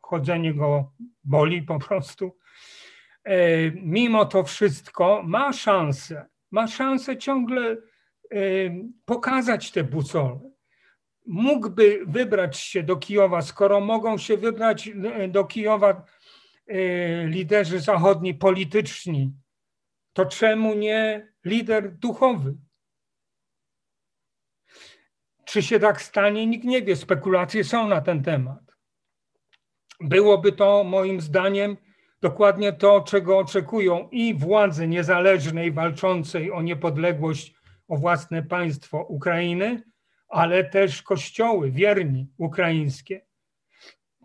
chodzenie 0.00 0.54
go 0.54 0.92
boli 1.24 1.62
po 1.62 1.78
prostu. 1.78 2.36
E, 3.24 3.70
mimo 3.70 4.24
to 4.24 4.44
wszystko 4.44 5.22
ma 5.26 5.52
szansę, 5.52 6.26
ma 6.50 6.66
szansę 6.66 7.16
ciągle 7.16 7.70
e, 7.70 7.76
pokazać 9.04 9.70
te 9.70 9.84
busole. 9.84 10.57
Mógłby 11.28 12.00
wybrać 12.06 12.58
się 12.58 12.82
do 12.82 12.96
Kijowa, 12.96 13.42
skoro 13.42 13.80
mogą 13.80 14.18
się 14.18 14.36
wybrać 14.36 14.88
e, 14.88 15.28
do 15.28 15.44
Kijowa 15.44 16.04
liderzy 17.24 17.80
zachodni 17.80 18.34
polityczni, 18.34 19.32
to 20.12 20.26
czemu 20.26 20.74
nie 20.74 21.28
lider 21.44 21.92
duchowy? 21.92 22.54
Czy 25.44 25.62
się 25.62 25.80
tak 25.80 26.02
stanie, 26.02 26.46
nikt 26.46 26.64
nie 26.64 26.82
wie. 26.82 26.96
Spekulacje 26.96 27.64
są 27.64 27.88
na 27.88 28.00
ten 28.00 28.22
temat. 28.22 28.60
Byłoby 30.00 30.52
to 30.52 30.84
moim 30.84 31.20
zdaniem 31.20 31.76
dokładnie 32.20 32.72
to, 32.72 33.00
czego 33.00 33.38
oczekują 33.38 34.08
i 34.12 34.34
władze 34.34 34.88
niezależnej, 34.88 35.72
walczącej 35.72 36.52
o 36.52 36.62
niepodległość, 36.62 37.54
o 37.88 37.96
własne 37.96 38.42
państwo 38.42 39.02
Ukrainy, 39.02 39.82
ale 40.28 40.64
też 40.64 41.02
kościoły 41.02 41.70
wierni 41.70 42.26
ukraińskie, 42.36 43.20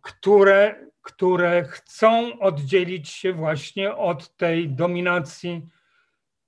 które, 0.02 0.76
które 1.02 1.64
chcą 1.64 2.40
oddzielić 2.40 3.10
się 3.10 3.34
właśnie 3.34 3.96
od 3.96 4.36
tej 4.36 4.70
dominacji 4.70 5.70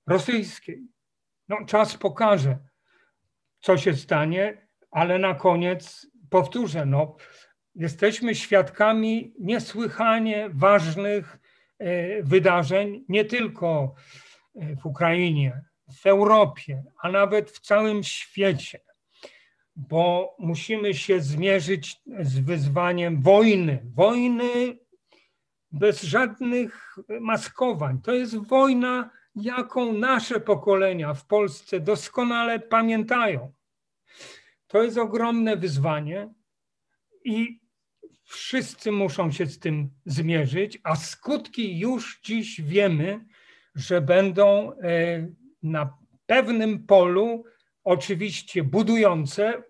rosyjskiej. 0.06 0.82
No, 1.48 1.56
czas 1.66 1.96
pokaże, 1.96 2.58
co 3.60 3.78
się 3.78 3.94
stanie, 3.94 4.66
ale 4.90 5.18
na 5.18 5.34
koniec 5.34 6.06
powtórzę, 6.30 6.86
no, 6.86 7.16
jesteśmy 7.74 8.34
świadkami 8.34 9.34
niesłychanie 9.38 10.50
ważnych 10.52 11.38
e, 11.78 12.22
wydarzeń, 12.22 13.04
nie 13.08 13.24
tylko 13.24 13.94
e, 14.54 14.76
w 14.76 14.86
Ukrainie, 14.86 15.64
w 16.02 16.06
Europie, 16.06 16.84
a 17.02 17.10
nawet 17.10 17.50
w 17.50 17.60
całym 17.60 18.02
świecie, 18.02 18.80
bo 19.76 20.36
musimy 20.38 20.94
się 20.94 21.20
zmierzyć 21.20 22.02
z 22.20 22.38
wyzwaniem 22.38 23.22
wojny. 23.22 23.82
Wojny 23.94 24.78
bez 25.72 26.02
żadnych 26.02 26.96
maskowań. 27.20 28.00
To 28.02 28.12
jest 28.12 28.36
wojna, 28.36 29.10
jaką 29.34 29.92
nasze 29.92 30.40
pokolenia 30.40 31.14
w 31.14 31.26
Polsce 31.26 31.80
doskonale 31.80 32.60
pamiętają. 32.60 33.52
To 34.66 34.82
jest 34.82 34.98
ogromne 34.98 35.56
wyzwanie 35.56 36.34
i 37.24 37.60
Wszyscy 38.26 38.92
muszą 38.92 39.32
się 39.32 39.46
z 39.46 39.58
tym 39.58 39.90
zmierzyć, 40.06 40.78
a 40.82 40.96
skutki 40.96 41.78
już 41.78 42.20
dziś 42.24 42.60
wiemy, 42.60 43.24
że 43.74 44.00
będą 44.00 44.72
e, 44.72 44.78
na 45.62 45.98
pewnym 46.26 46.86
polu 46.86 47.44
oczywiście 47.86 48.64
budujące 48.64 49.62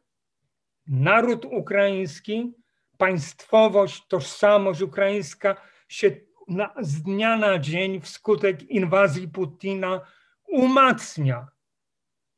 naród 0.86 1.44
ukraiński, 1.44 2.52
państwowość, 2.98 4.06
tożsamość 4.08 4.80
ukraińska 4.80 5.56
się 5.88 6.10
na, 6.48 6.74
z 6.80 7.02
dnia 7.02 7.36
na 7.36 7.58
dzień 7.58 8.00
wskutek 8.00 8.62
inwazji 8.62 9.28
Putina 9.28 10.00
umacnia, 10.48 11.48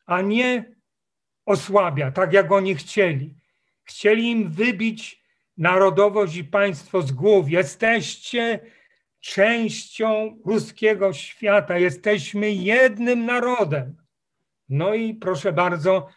a 0.06 0.20
nie 0.20 0.74
osłabia, 1.46 2.10
tak 2.10 2.32
jak 2.32 2.52
oni 2.52 2.74
chcieli. 2.74 3.34
Chcieli 3.82 4.30
im 4.30 4.50
wybić 4.50 5.22
narodowość 5.56 6.36
i 6.36 6.44
państwo 6.44 7.02
z 7.02 7.12
głów. 7.12 7.50
Jesteście 7.50 8.60
częścią 9.20 10.38
ruskiego 10.46 11.12
świata, 11.12 11.78
jesteśmy 11.78 12.50
jednym 12.50 13.26
narodem. 13.26 14.07
No 14.68 14.94
i 14.94 15.14
proszę 15.14 15.52
bardzo, 15.52 16.08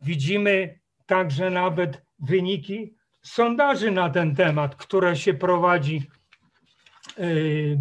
widzimy 0.00 0.80
także 1.06 1.50
nawet 1.50 2.02
wyniki 2.18 2.94
sondaży 3.22 3.90
na 3.90 4.10
ten 4.10 4.36
temat, 4.36 4.76
które 4.76 5.16
się 5.16 5.34
prowadzi 5.34 6.10
yy, 7.18 7.78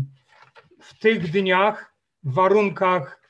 w 0.81 0.99
tych 0.99 1.31
dniach 1.31 1.95
w 2.23 2.33
warunkach, 2.33 3.21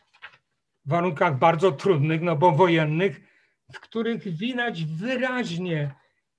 warunkach 0.86 1.40
bardzo 1.40 1.72
trudnych, 1.72 2.22
no 2.22 2.36
bo 2.36 2.52
wojennych, 2.52 3.22
w 3.74 3.80
których 3.80 4.38
widać 4.38 4.86
wyraźnie 4.86 5.96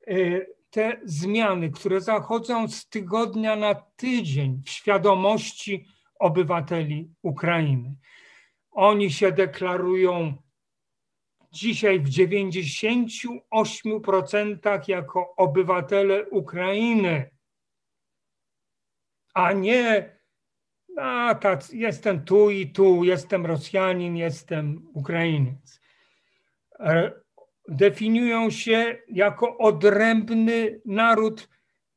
yy, 0.07 0.47
te 0.71 1.01
zmiany, 1.05 1.71
które 1.71 2.01
zachodzą 2.01 2.69
z 2.69 2.89
tygodnia 2.89 3.57
na 3.57 3.75
tydzień 3.75 4.63
w 4.67 4.71
świadomości 4.71 5.87
obywateli 6.19 7.11
Ukrainy. 7.23 7.95
Oni 8.81 9.11
się 9.11 9.33
deklarują 9.33 10.35
dzisiaj 11.53 12.01
w 12.01 12.09
98% 12.09 14.89
jako 14.89 15.37
obywatele 15.37 16.31
Ukrainy, 16.31 17.31
a 19.35 19.53
nie 19.53 20.17
a, 20.97 21.35
tak, 21.35 21.73
jestem 21.73 22.25
tu 22.25 22.51
i 22.51 22.73
tu, 22.73 23.05
jestem 23.05 23.47
Rosjanin, 23.47 24.17
jestem 24.17 24.89
Ukrainiec 24.95 25.81
definiują 27.69 28.51
się 28.51 28.99
jako 29.09 29.59
odrębny 29.59 30.81
naród 30.85 31.49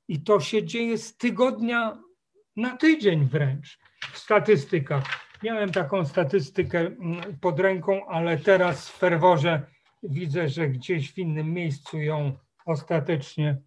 i 0.08 0.24
to 0.24 0.40
się 0.40 0.64
dzieje 0.64 0.98
z 0.98 1.18
tygodnia 1.18 2.04
na 2.56 2.78
tydzień 2.78 3.26
wręcz 3.26 3.80
w 4.14 4.18
statystykach. 4.18 5.33
Miałem 5.44 5.72
taką 5.72 6.06
statystykę 6.06 6.80
mm, 6.80 7.38
pod 7.41 7.60
ręką, 7.60 8.06
ale 8.06 8.38
teraz 8.38 8.89
w 8.89 8.98
ferworze 8.98 9.62
widzę, 10.04 10.50
że 10.50 10.68
gdzieś 10.68 11.14
w 11.14 11.18
innym 11.18 11.54
miejscu 11.54 12.00
ją 12.00 12.32
ostatecznie. 12.66 13.58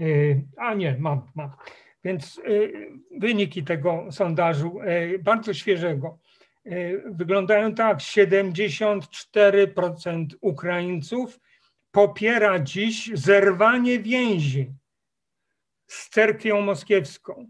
Y, 0.00 0.42
a 0.56 0.74
nie, 0.74 0.96
mam, 0.98 1.22
mam. 1.34 1.50
Więc 2.04 2.38
y, 2.38 2.72
wyniki 3.20 3.64
tego 3.64 4.12
sondażu, 4.12 4.80
y, 4.82 5.18
bardzo 5.18 5.54
świeżego, 5.54 6.18
wyglądają 7.04 7.74
tak: 7.74 7.98
74% 7.98 10.26
Ukraińców 10.40 11.40
popiera 11.90 12.58
dziś 12.58 13.10
zerwanie 13.14 13.98
więzi 13.98 14.72
z 15.86 16.08
cerkwią 16.08 16.60
moskiewską 16.60 17.46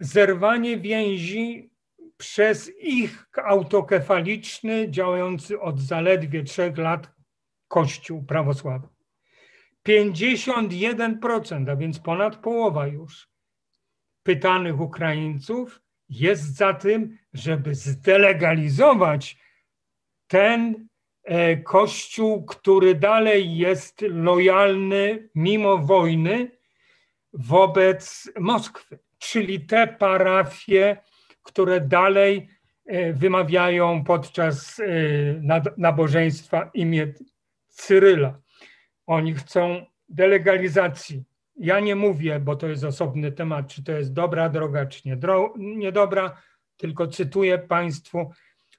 zerwanie 0.00 0.78
więzi 0.78 1.70
przez 2.16 2.72
ich 2.78 3.26
autokefaliczny, 3.44 4.90
działający 4.90 5.60
od 5.60 5.80
zaledwie 5.80 6.44
trzech 6.44 6.78
lat 6.78 7.10
Kościół 7.68 8.24
prawosławny. 8.24 8.88
51%, 9.88 11.70
a 11.70 11.76
więc 11.76 11.98
ponad 11.98 12.36
połowa 12.36 12.86
już 12.86 13.28
pytanych 14.22 14.80
Ukraińców 14.80 15.80
jest 16.08 16.56
za 16.56 16.74
tym, 16.74 17.18
żeby 17.32 17.74
zdelegalizować 17.74 19.38
ten 20.26 20.88
e, 21.24 21.56
Kościół, 21.56 22.44
który 22.44 22.94
dalej 22.94 23.56
jest 23.56 24.02
lojalny 24.02 25.28
mimo 25.34 25.78
wojny 25.78 26.58
wobec 27.32 28.32
Moskwy 28.40 28.98
czyli 29.20 29.60
te 29.60 29.86
parafie, 29.86 30.96
które 31.42 31.80
dalej 31.80 32.48
e, 32.86 33.12
wymawiają 33.12 34.04
podczas 34.04 34.80
e, 34.80 34.84
nabożeństwa 35.76 36.70
imię 36.74 37.14
Cyryla. 37.68 38.38
Oni 39.06 39.34
chcą 39.34 39.86
delegalizacji. 40.08 41.24
Ja 41.56 41.80
nie 41.80 41.96
mówię, 41.96 42.40
bo 42.40 42.56
to 42.56 42.68
jest 42.68 42.84
osobny 42.84 43.32
temat, 43.32 43.68
czy 43.68 43.84
to 43.84 43.92
jest 43.92 44.12
dobra 44.12 44.48
droga, 44.48 44.86
czy 44.86 45.02
niedobra, 45.56 46.42
tylko 46.76 47.06
cytuję 47.06 47.58
Państwu 47.58 48.30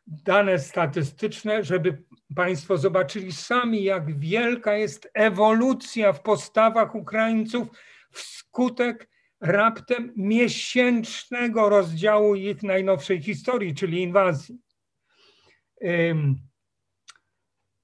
dane 0.08 0.60
statystyczne, 0.60 1.64
żeby 1.64 2.04
Państwo 2.36 2.78
zobaczyli 2.78 3.32
sami, 3.32 3.84
jak 3.84 4.20
wielka 4.20 4.78
jest 4.78 5.10
ewolucja 5.14 6.14
w 6.14 6.22
postawach 6.22 6.96
Ukraińców 6.96 7.68
wskutek 8.12 9.11
raptem 9.42 10.14
miesięcznego 10.16 11.70
rozdziału 11.70 12.36
ich 12.36 12.64
najnowszej 12.64 13.22
historii, 13.22 13.76
czyli 13.76 14.02
inwazji. 14.02 14.62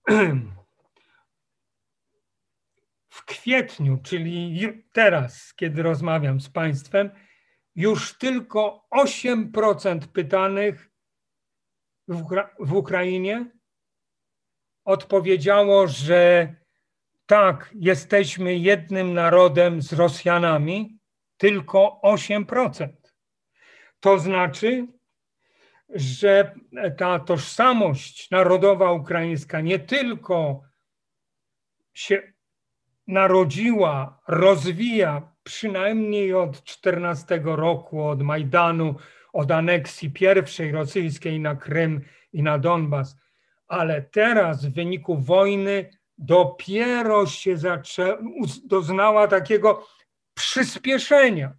W 3.10 3.26
kwietniu, 3.26 3.98
czyli 4.04 4.60
teraz, 4.94 5.54
kiedy 5.54 5.84
rozmawiam 5.84 6.42
z 6.42 6.50
Państwem, 6.50 7.10
już 7.76 8.18
tylko 8.18 8.88
8% 8.96 10.00
pytanych 10.08 10.92
w, 12.08 12.22
Ukra 12.22 12.56
w 12.60 12.74
Ukrainie 12.74 13.52
odpowiedziało, 14.86 15.88
że 15.88 16.56
tak, 17.26 17.72
jesteśmy 17.76 18.56
jednym 18.56 19.14
narodem 19.14 19.82
z 19.82 19.94
Rosjanami, 19.94 20.97
tylko 21.38 22.00
8%. 22.04 22.88
To 24.00 24.20
znaczy, 24.20 24.88
że 25.90 26.56
ta 26.98 27.20
tożsamość 27.20 28.30
narodowa 28.32 28.92
ukraińska 28.92 29.62
nie 29.62 29.80
tylko 29.80 30.62
się 31.94 32.34
narodziła, 33.08 34.20
rozwija 34.28 35.34
przynajmniej 35.44 36.34
od 36.34 36.64
14 36.64 37.42
roku, 37.44 38.04
od 38.04 38.22
Majdanu, 38.22 38.96
od 39.34 39.52
aneksji 39.52 40.12
pierwszej 40.12 40.72
rosyjskiej 40.72 41.40
na 41.40 41.56
Krym 41.56 42.02
i 42.34 42.44
na 42.44 42.60
Donbas, 42.60 43.16
ale 43.68 44.02
teraz 44.02 44.66
w 44.66 44.74
wyniku 44.74 45.18
wojny 45.18 45.90
dopiero 46.18 47.26
się 47.26 47.58
zaczę, 47.58 48.18
doznała 48.66 49.28
takiego 49.28 49.88
przyspieszenia. 50.38 51.54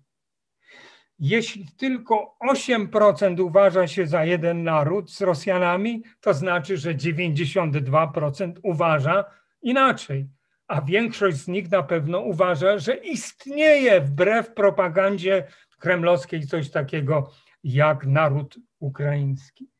Jeśli 1.19 1.67
tylko 1.77 2.37
8% 2.53 3.41
uważa 3.41 3.87
się 3.87 4.07
za 4.07 4.25
jeden 4.25 4.63
naród 4.63 5.11
z 5.11 5.21
Rosjanami, 5.21 6.03
to 6.21 6.35
znaczy, 6.35 6.77
że 6.77 6.95
92% 6.95 8.53
uważa 8.63 9.25
inaczej, 9.63 10.29
a 10.69 10.83
większość 10.83 11.37
z 11.37 11.49
nich 11.49 11.71
na 11.71 11.83
pewno 11.83 12.21
uważa, 12.21 12.79
że 12.79 12.95
istnieje 12.97 14.01
wbrew 14.01 14.55
propagandzie 14.55 15.47
kremlowskiej 15.79 16.47
coś 16.47 16.71
takiego 16.71 17.31
jak 17.65 18.07
naród 18.07 18.59
ukraiński. 18.79 19.71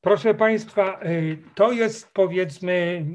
Proszę 0.00 0.34
Państwa, 0.34 1.00
y, 1.04 1.38
to 1.54 1.72
jest 1.72 2.12
powiedzmy 2.12 3.06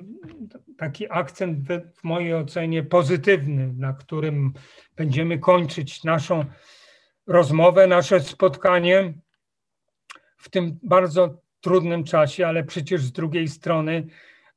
taki 0.78 1.06
akcent 1.10 1.60
w 1.96 2.04
mojej 2.04 2.34
ocenie 2.34 2.84
pozytywny, 2.84 3.74
na 3.78 3.94
którym 3.94 4.54
będziemy 4.96 5.40
kończyć 5.40 6.04
naszą 6.04 6.46
rozmowę, 7.28 7.88
nasze 7.88 8.20
spotkanie 8.20 9.14
w 10.38 10.50
tym 10.50 10.80
bardzo 10.84 11.42
trudnym 11.62 12.04
czasie, 12.04 12.48
ale 12.48 12.64
przecież 12.64 13.02
z 13.02 13.12
drugiej 13.12 13.48
strony 13.48 14.08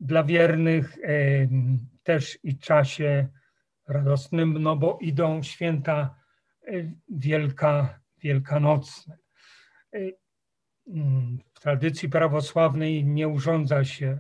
dla 0.00 0.24
wiernych 0.24 0.98
też 2.02 2.38
i 2.42 2.58
czasie 2.58 3.28
radosnym, 3.86 4.62
no 4.62 4.76
bo 4.76 4.98
idą 5.00 5.42
święta 5.42 6.14
y, 6.68 6.92
wielka, 7.08 8.00
wielkanocne. 8.18 9.18
Mm, 10.88 11.38
w 11.54 11.60
tradycji 11.60 12.08
prawosławnej 12.08 13.04
nie 13.04 13.28
urządza 13.28 13.84
się 13.84 14.18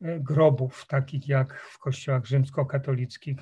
e, 0.00 0.20
grobów, 0.20 0.86
takich 0.86 1.28
jak 1.28 1.60
w 1.60 1.78
kościołach 1.78 2.26
rzymskokatolickich, 2.26 3.36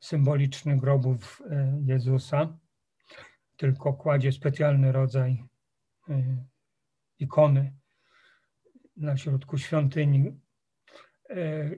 symbolicznych 0.00 0.80
grobów 0.80 1.42
e, 1.50 1.80
Jezusa, 1.84 2.58
tylko 3.56 3.94
kładzie 3.94 4.32
specjalny 4.32 4.92
rodzaj 4.92 5.44
e, 6.08 6.44
ikony 7.18 7.72
na 8.96 9.16
środku 9.16 9.58
świątyni 9.58 10.40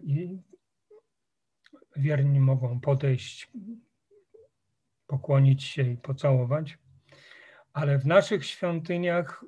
i 0.03 0.39
wierni 1.97 2.41
mogą 2.41 2.81
podejść, 2.81 3.53
pokłonić 5.07 5.65
się 5.65 5.83
i 5.83 5.97
pocałować. 5.97 6.79
Ale 7.73 7.99
w 7.99 8.07
naszych 8.07 8.47
świątyniach 8.47 9.45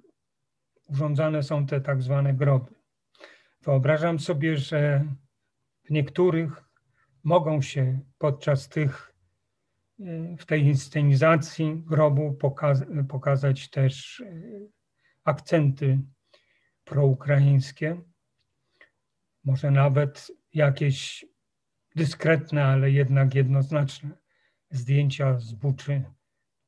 urządzane 0.89 1.43
są 1.43 1.67
te 1.67 1.81
tak 1.81 2.03
zwane 2.03 2.35
groby. 2.35 2.75
Wyobrażam 3.63 4.19
sobie, 4.19 4.57
że 4.57 5.05
w 5.85 5.91
niektórych 5.91 6.65
mogą 7.25 7.63
się 7.63 8.01
podczas 8.19 8.69
tych, 8.69 9.15
w 10.39 10.45
tej 10.47 10.63
inscenizacji 10.63 11.83
grobu 11.87 12.39
pokazać 13.09 13.71
też 13.71 14.21
e, 14.21 14.33
akcenty 15.25 15.99
proukraińskie, 16.85 18.01
może 19.45 19.71
nawet 19.71 20.33
jakieś 20.55 21.25
dyskretne, 21.97 22.65
ale 22.65 22.91
jednak 22.91 23.35
jednoznaczne 23.35 24.11
zdjęcia 24.71 25.39
z 25.39 25.53
Buczy 25.53 26.03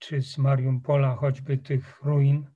czy 0.02 0.22
z 0.22 0.38
Mariupola, 0.38 1.16
choćby 1.16 1.58
tych 1.58 2.02
ruin 2.02 2.46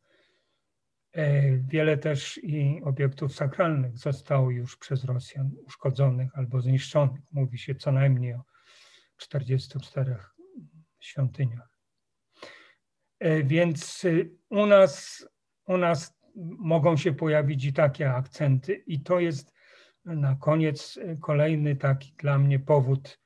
E, 1.16 1.56
wiele 1.56 1.96
też 1.96 2.40
i 2.42 2.80
obiektów 2.84 3.34
sakralnych 3.34 3.98
zostało 3.98 4.50
już 4.50 4.76
przez 4.76 5.04
Rosjan 5.04 5.50
uszkodzonych 5.66 6.38
albo 6.38 6.60
zniszczonych. 6.60 7.20
Mówi 7.30 7.58
się 7.58 7.74
co 7.74 7.92
najmniej 7.92 8.34
o 8.34 8.44
44 9.16 10.16
świątyniach. 11.00 11.78
E, 13.18 13.42
więc 13.42 14.04
y, 14.04 14.30
u 14.50 14.66
nas, 14.66 15.26
u 15.66 15.76
nas 15.76 16.18
mogą 16.58 16.96
się 16.96 17.12
pojawić 17.12 17.64
i 17.64 17.72
takie 17.72 18.10
akcenty, 18.10 18.74
i 18.74 19.00
to 19.00 19.20
jest 19.20 19.52
na 20.04 20.34
koniec 20.34 20.96
y, 20.96 21.18
kolejny 21.20 21.76
taki 21.76 22.12
dla 22.18 22.38
mnie 22.38 22.58
powód, 22.58 23.20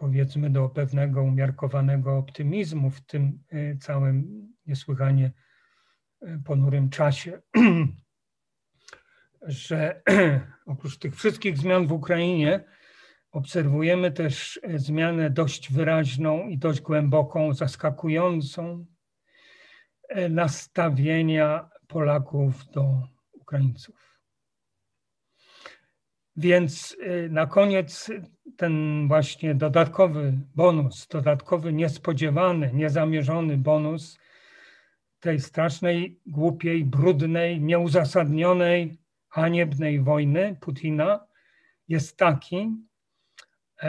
powiedzmy, 0.00 0.50
do 0.50 0.68
pewnego 0.68 1.22
umiarkowanego 1.22 2.18
optymizmu 2.18 2.90
w 2.90 3.00
tym 3.00 3.42
y, 3.52 3.78
całym 3.80 4.48
niesłychanie 4.66 5.32
ponurym 6.44 6.90
czasie, 6.90 7.40
że 9.42 10.02
oprócz 10.66 10.98
tych 10.98 11.16
wszystkich 11.16 11.58
zmian 11.58 11.86
w 11.86 11.92
Ukrainie 11.92 12.64
obserwujemy 13.30 14.12
też 14.12 14.60
zmianę 14.74 15.30
dość 15.30 15.72
wyraźną 15.72 16.48
i 16.48 16.58
dość 16.58 16.80
głęboką, 16.80 17.54
zaskakującą 17.54 18.86
nastawienia 20.30 21.70
Polaków 21.88 22.70
do 22.74 23.02
Ukraińców. 23.32 24.09
Więc 26.40 26.96
e, 27.00 27.28
na 27.28 27.46
koniec 27.46 28.10
ten 28.56 29.08
właśnie 29.08 29.54
dodatkowy 29.54 30.38
bonus, 30.54 31.06
dodatkowy 31.06 31.72
niespodziewany, 31.72 32.70
niezamierzony 32.74 33.56
bonus 33.56 34.18
tej 35.20 35.40
strasznej, 35.40 36.20
głupiej, 36.26 36.84
brudnej, 36.84 37.60
nieuzasadnionej, 37.60 38.98
haniebnej 39.28 40.00
wojny 40.00 40.56
Putina 40.60 41.26
jest 41.88 42.16
taki, 42.16 42.76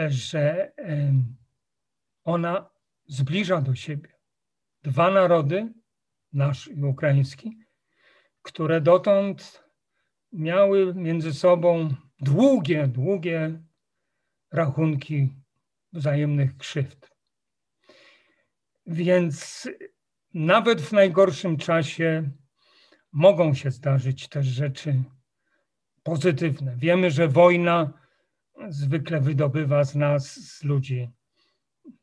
że 0.08 0.72
ona 2.24 2.70
zbliża 3.06 3.60
do 3.60 3.74
siebie 3.74 4.08
dwa 4.82 5.10
narody, 5.10 5.72
nasz 6.32 6.68
i 6.68 6.84
ukraiński, 6.84 7.58
które 8.42 8.80
dotąd 8.80 9.64
miały 10.32 10.94
między 10.94 11.34
sobą 11.34 11.94
długie, 12.22 12.88
długie 12.88 13.62
rachunki 14.52 15.28
wzajemnych 15.92 16.56
krzywd. 16.56 17.10
Więc 18.86 19.68
nawet 20.34 20.80
w 20.82 20.92
najgorszym 20.92 21.56
czasie 21.56 22.30
mogą 23.12 23.54
się 23.54 23.70
zdarzyć 23.70 24.28
też 24.28 24.46
rzeczy 24.46 25.02
pozytywne. 26.02 26.76
Wiemy, 26.76 27.10
że 27.10 27.28
wojna 27.28 27.92
zwykle 28.68 29.20
wydobywa 29.20 29.84
z 29.84 29.94
nas, 29.94 30.34
z 30.34 30.64
ludzi, 30.64 31.10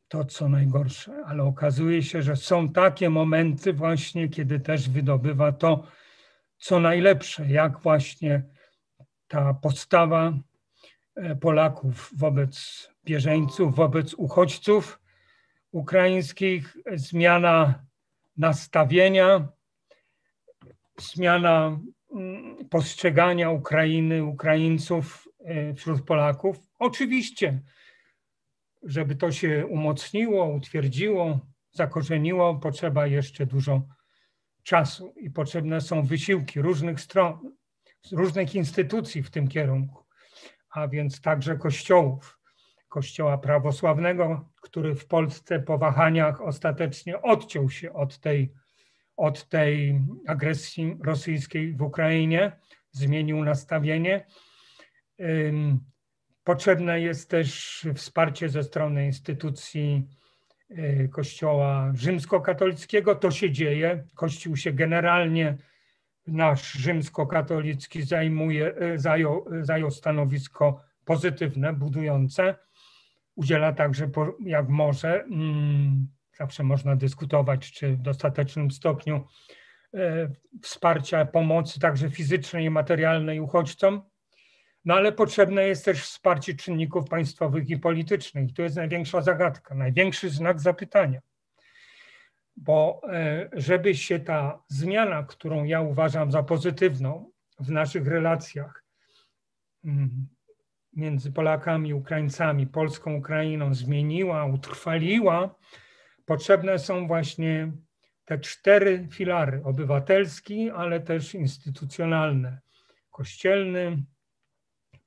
to 0.08 0.24
co 0.24 0.48
najgorsze, 0.48 1.24
ale 1.26 1.42
okazuje 1.42 2.02
się, 2.02 2.22
że 2.22 2.36
są 2.36 2.72
takie 2.72 3.10
momenty 3.10 3.72
właśnie, 3.72 4.28
kiedy 4.28 4.60
też 4.60 4.88
wydobywa 4.88 5.52
to, 5.52 5.86
co 6.58 6.80
najlepsze, 6.80 7.46
jak 7.46 7.80
właśnie 7.80 8.42
ta 9.30 9.54
postawa 9.54 10.32
e, 11.14 11.36
Polaków 11.36 12.10
wobec 12.16 12.88
bieżeńców, 13.04 13.76
wobec 13.76 14.14
uchodźców 14.14 15.00
ukraińskich, 15.72 16.76
zmiana 16.94 17.84
nastawienia, 18.36 19.48
zmiana 20.98 21.80
mm, 22.12 22.68
postrzegania 22.68 23.50
Ukrainy, 23.50 24.24
Ukraińców 24.24 25.28
e, 25.44 25.74
wśród 25.74 26.02
Polaków. 26.02 26.56
Oczywiście, 26.78 27.60
żeby 28.82 29.16
to 29.16 29.32
się 29.32 29.66
umocniło, 29.66 30.46
utwierdziło, 30.46 31.40
zakorzeniło, 31.72 32.54
potrzeba 32.54 33.06
jeszcze 33.06 33.46
dużo 33.46 33.82
czasu 34.62 35.14
i 35.16 35.30
potrzebne 35.30 35.80
są 35.80 36.02
wysiłki 36.02 36.62
różnych 36.62 37.00
stron, 37.00 37.59
różnych 38.12 38.54
instytucji 38.54 39.22
w 39.22 39.30
tym 39.30 39.48
kierunku, 39.48 40.04
a 40.70 40.88
więc 40.88 41.20
także 41.20 41.56
kościołów. 41.56 42.40
Kościoła 42.88 43.38
prawosławnego, 43.38 44.50
który 44.62 44.94
w 44.94 45.06
Polsce 45.06 45.60
po 45.60 45.78
wahaniach 45.78 46.40
ostatecznie 46.40 47.22
odciął 47.22 47.70
się 47.70 47.92
od 47.92 48.18
tej, 48.18 48.52
od 49.16 49.48
tej 49.48 50.00
agresji 50.26 50.96
rosyjskiej 51.04 51.72
w 51.72 51.82
Ukrainie, 51.82 52.52
zmienił 52.90 53.44
nastawienie. 53.44 54.26
Potrzebne 56.44 57.00
jest 57.00 57.30
też 57.30 57.80
wsparcie 57.94 58.48
ze 58.48 58.62
strony 58.62 59.06
instytucji 59.06 60.08
y, 60.70 61.08
Kościoła 61.12 61.92
rzymskokatolickiego. 61.94 63.14
To 63.14 63.30
się 63.30 63.50
dzieje. 63.50 64.04
Kościół 64.14 64.56
się 64.56 64.72
generalnie, 64.72 65.56
nasz 66.26 66.72
rzymskokatolicki 66.72 68.02
zajmuje, 68.02 68.74
zajął, 68.96 69.44
zajął 69.62 69.90
stanowisko 69.90 70.80
pozytywne, 71.04 71.72
budujące 71.72 72.54
udziela 73.34 73.72
także, 73.72 74.10
jak 74.40 74.68
może, 74.68 75.22
mm, 75.22 76.08
zawsze 76.38 76.62
można 76.64 76.96
dyskutować, 76.96 77.72
czy 77.72 77.96
w 77.96 78.02
dostatecznym 78.02 78.70
stopniu 78.70 79.26
e, 79.94 80.28
wsparcia, 80.62 81.24
pomocy 81.24 81.80
także 81.80 82.10
fizycznej 82.10 82.64
i 82.64 82.70
materialnej 82.70 83.40
uchodźcom, 83.40 84.02
no 84.84 84.94
ale 84.94 85.12
potrzebne 85.12 85.62
jest 85.62 85.84
też 85.84 86.02
wsparcie 86.02 86.54
czynników 86.54 87.08
państwowych 87.08 87.70
i 87.70 87.78
politycznych. 87.78 88.52
To 88.52 88.62
jest 88.62 88.76
największa 88.76 89.22
zagadka, 89.22 89.74
największy 89.74 90.30
znak 90.30 90.60
zapytania. 90.60 91.20
Bo 92.56 93.00
e, 93.12 93.48
żeby 93.52 93.94
się 93.94 94.18
ta 94.20 94.62
zmiana, 94.68 95.22
którą 95.22 95.64
ja 95.64 95.80
uważam 95.80 96.32
za 96.32 96.42
pozytywną 96.42 97.30
w 97.60 97.70
naszych 97.70 98.06
relacjach, 98.06 98.84
mm, 99.84 100.28
między 100.92 101.32
Polakami, 101.32 101.94
Ukraińcami, 101.94 102.66
Polską, 102.66 103.14
Ukrainą 103.14 103.74
zmieniła, 103.74 104.44
utrwaliła, 104.44 105.54
potrzebne 106.24 106.78
są 106.78 107.06
właśnie 107.06 107.72
te 108.24 108.38
cztery 108.38 109.08
filary: 109.10 109.62
obywatelski, 109.64 110.70
ale 110.70 111.00
też 111.00 111.34
instytucjonalne, 111.34 112.60
kościelny, 113.10 114.02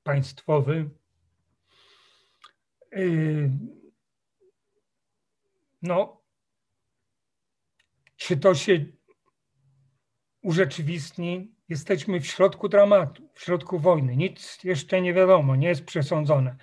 państwowy. 0.03 0.89
Yy, 2.91 3.49
no, 5.81 6.22
czy 8.23 8.37
to 8.37 8.55
się 8.55 8.85
urzeczywistni 10.43 11.53
Jesteśmy 11.69 12.19
w 12.19 12.27
środku 12.27 12.69
dramatu, 12.69 13.29
w 13.33 13.41
środku 13.41 13.79
wojny. 13.79 14.15
Nic 14.15 14.63
jeszcze 14.63 15.01
nie 15.01 15.13
wiadomo, 15.13 15.55
nie 15.55 15.67
jest 15.67 15.85
przesądzone. 15.85 16.55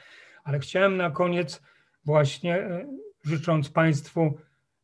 Ale 0.44 0.58
chciałem 0.58 0.96
na 0.96 1.10
koniec 1.10 1.62
właśnie, 2.04 2.56
e, 2.56 2.86
życząc 3.24 3.70
Państwu 3.70 4.38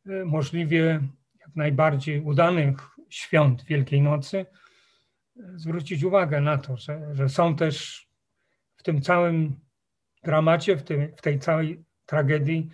e, 0.05 0.25
możliwie 0.25 1.01
jak 1.39 1.55
najbardziej 1.55 2.21
udanych 2.21 2.77
świąt 3.09 3.63
Wielkiej 3.63 4.01
Nocy, 4.01 4.37
e, 4.37 4.45
zwrócić 5.55 6.03
uwagę 6.03 6.41
na 6.41 6.57
to, 6.57 6.77
że, 6.77 7.15
że 7.15 7.29
są 7.29 7.55
też 7.55 8.07
w 8.77 8.83
tym 8.83 9.01
całym 9.01 9.59
dramacie, 10.23 10.77
w, 10.77 10.83
tym, 10.83 11.15
w 11.17 11.21
tej 11.21 11.39
całej 11.39 11.83
tragedii 12.05 12.69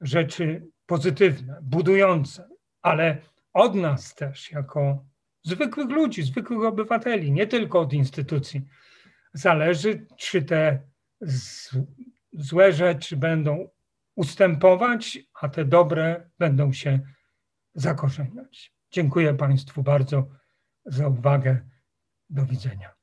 rzeczy 0.00 0.66
pozytywne, 0.86 1.58
budujące, 1.62 2.48
ale 2.82 3.31
od 3.52 3.74
nas 3.74 4.14
też, 4.14 4.50
jako 4.50 5.04
zwykłych 5.42 5.90
ludzi, 5.90 6.22
zwykłych 6.22 6.64
obywateli, 6.64 7.32
nie 7.32 7.46
tylko 7.46 7.80
od 7.80 7.92
instytucji. 7.92 8.64
Zależy, 9.34 10.06
czy 10.16 10.42
te 10.42 10.82
złe 12.32 12.72
rzeczy 12.72 13.16
będą 13.16 13.68
ustępować, 14.14 15.18
a 15.40 15.48
te 15.48 15.64
dobre 15.64 16.30
będą 16.38 16.72
się 16.72 17.00
zakorzeniać. 17.74 18.74
Dziękuję 18.90 19.34
Państwu 19.34 19.82
bardzo 19.82 20.28
za 20.84 21.08
uwagę. 21.08 21.68
Do 22.30 22.46
widzenia. 22.46 23.01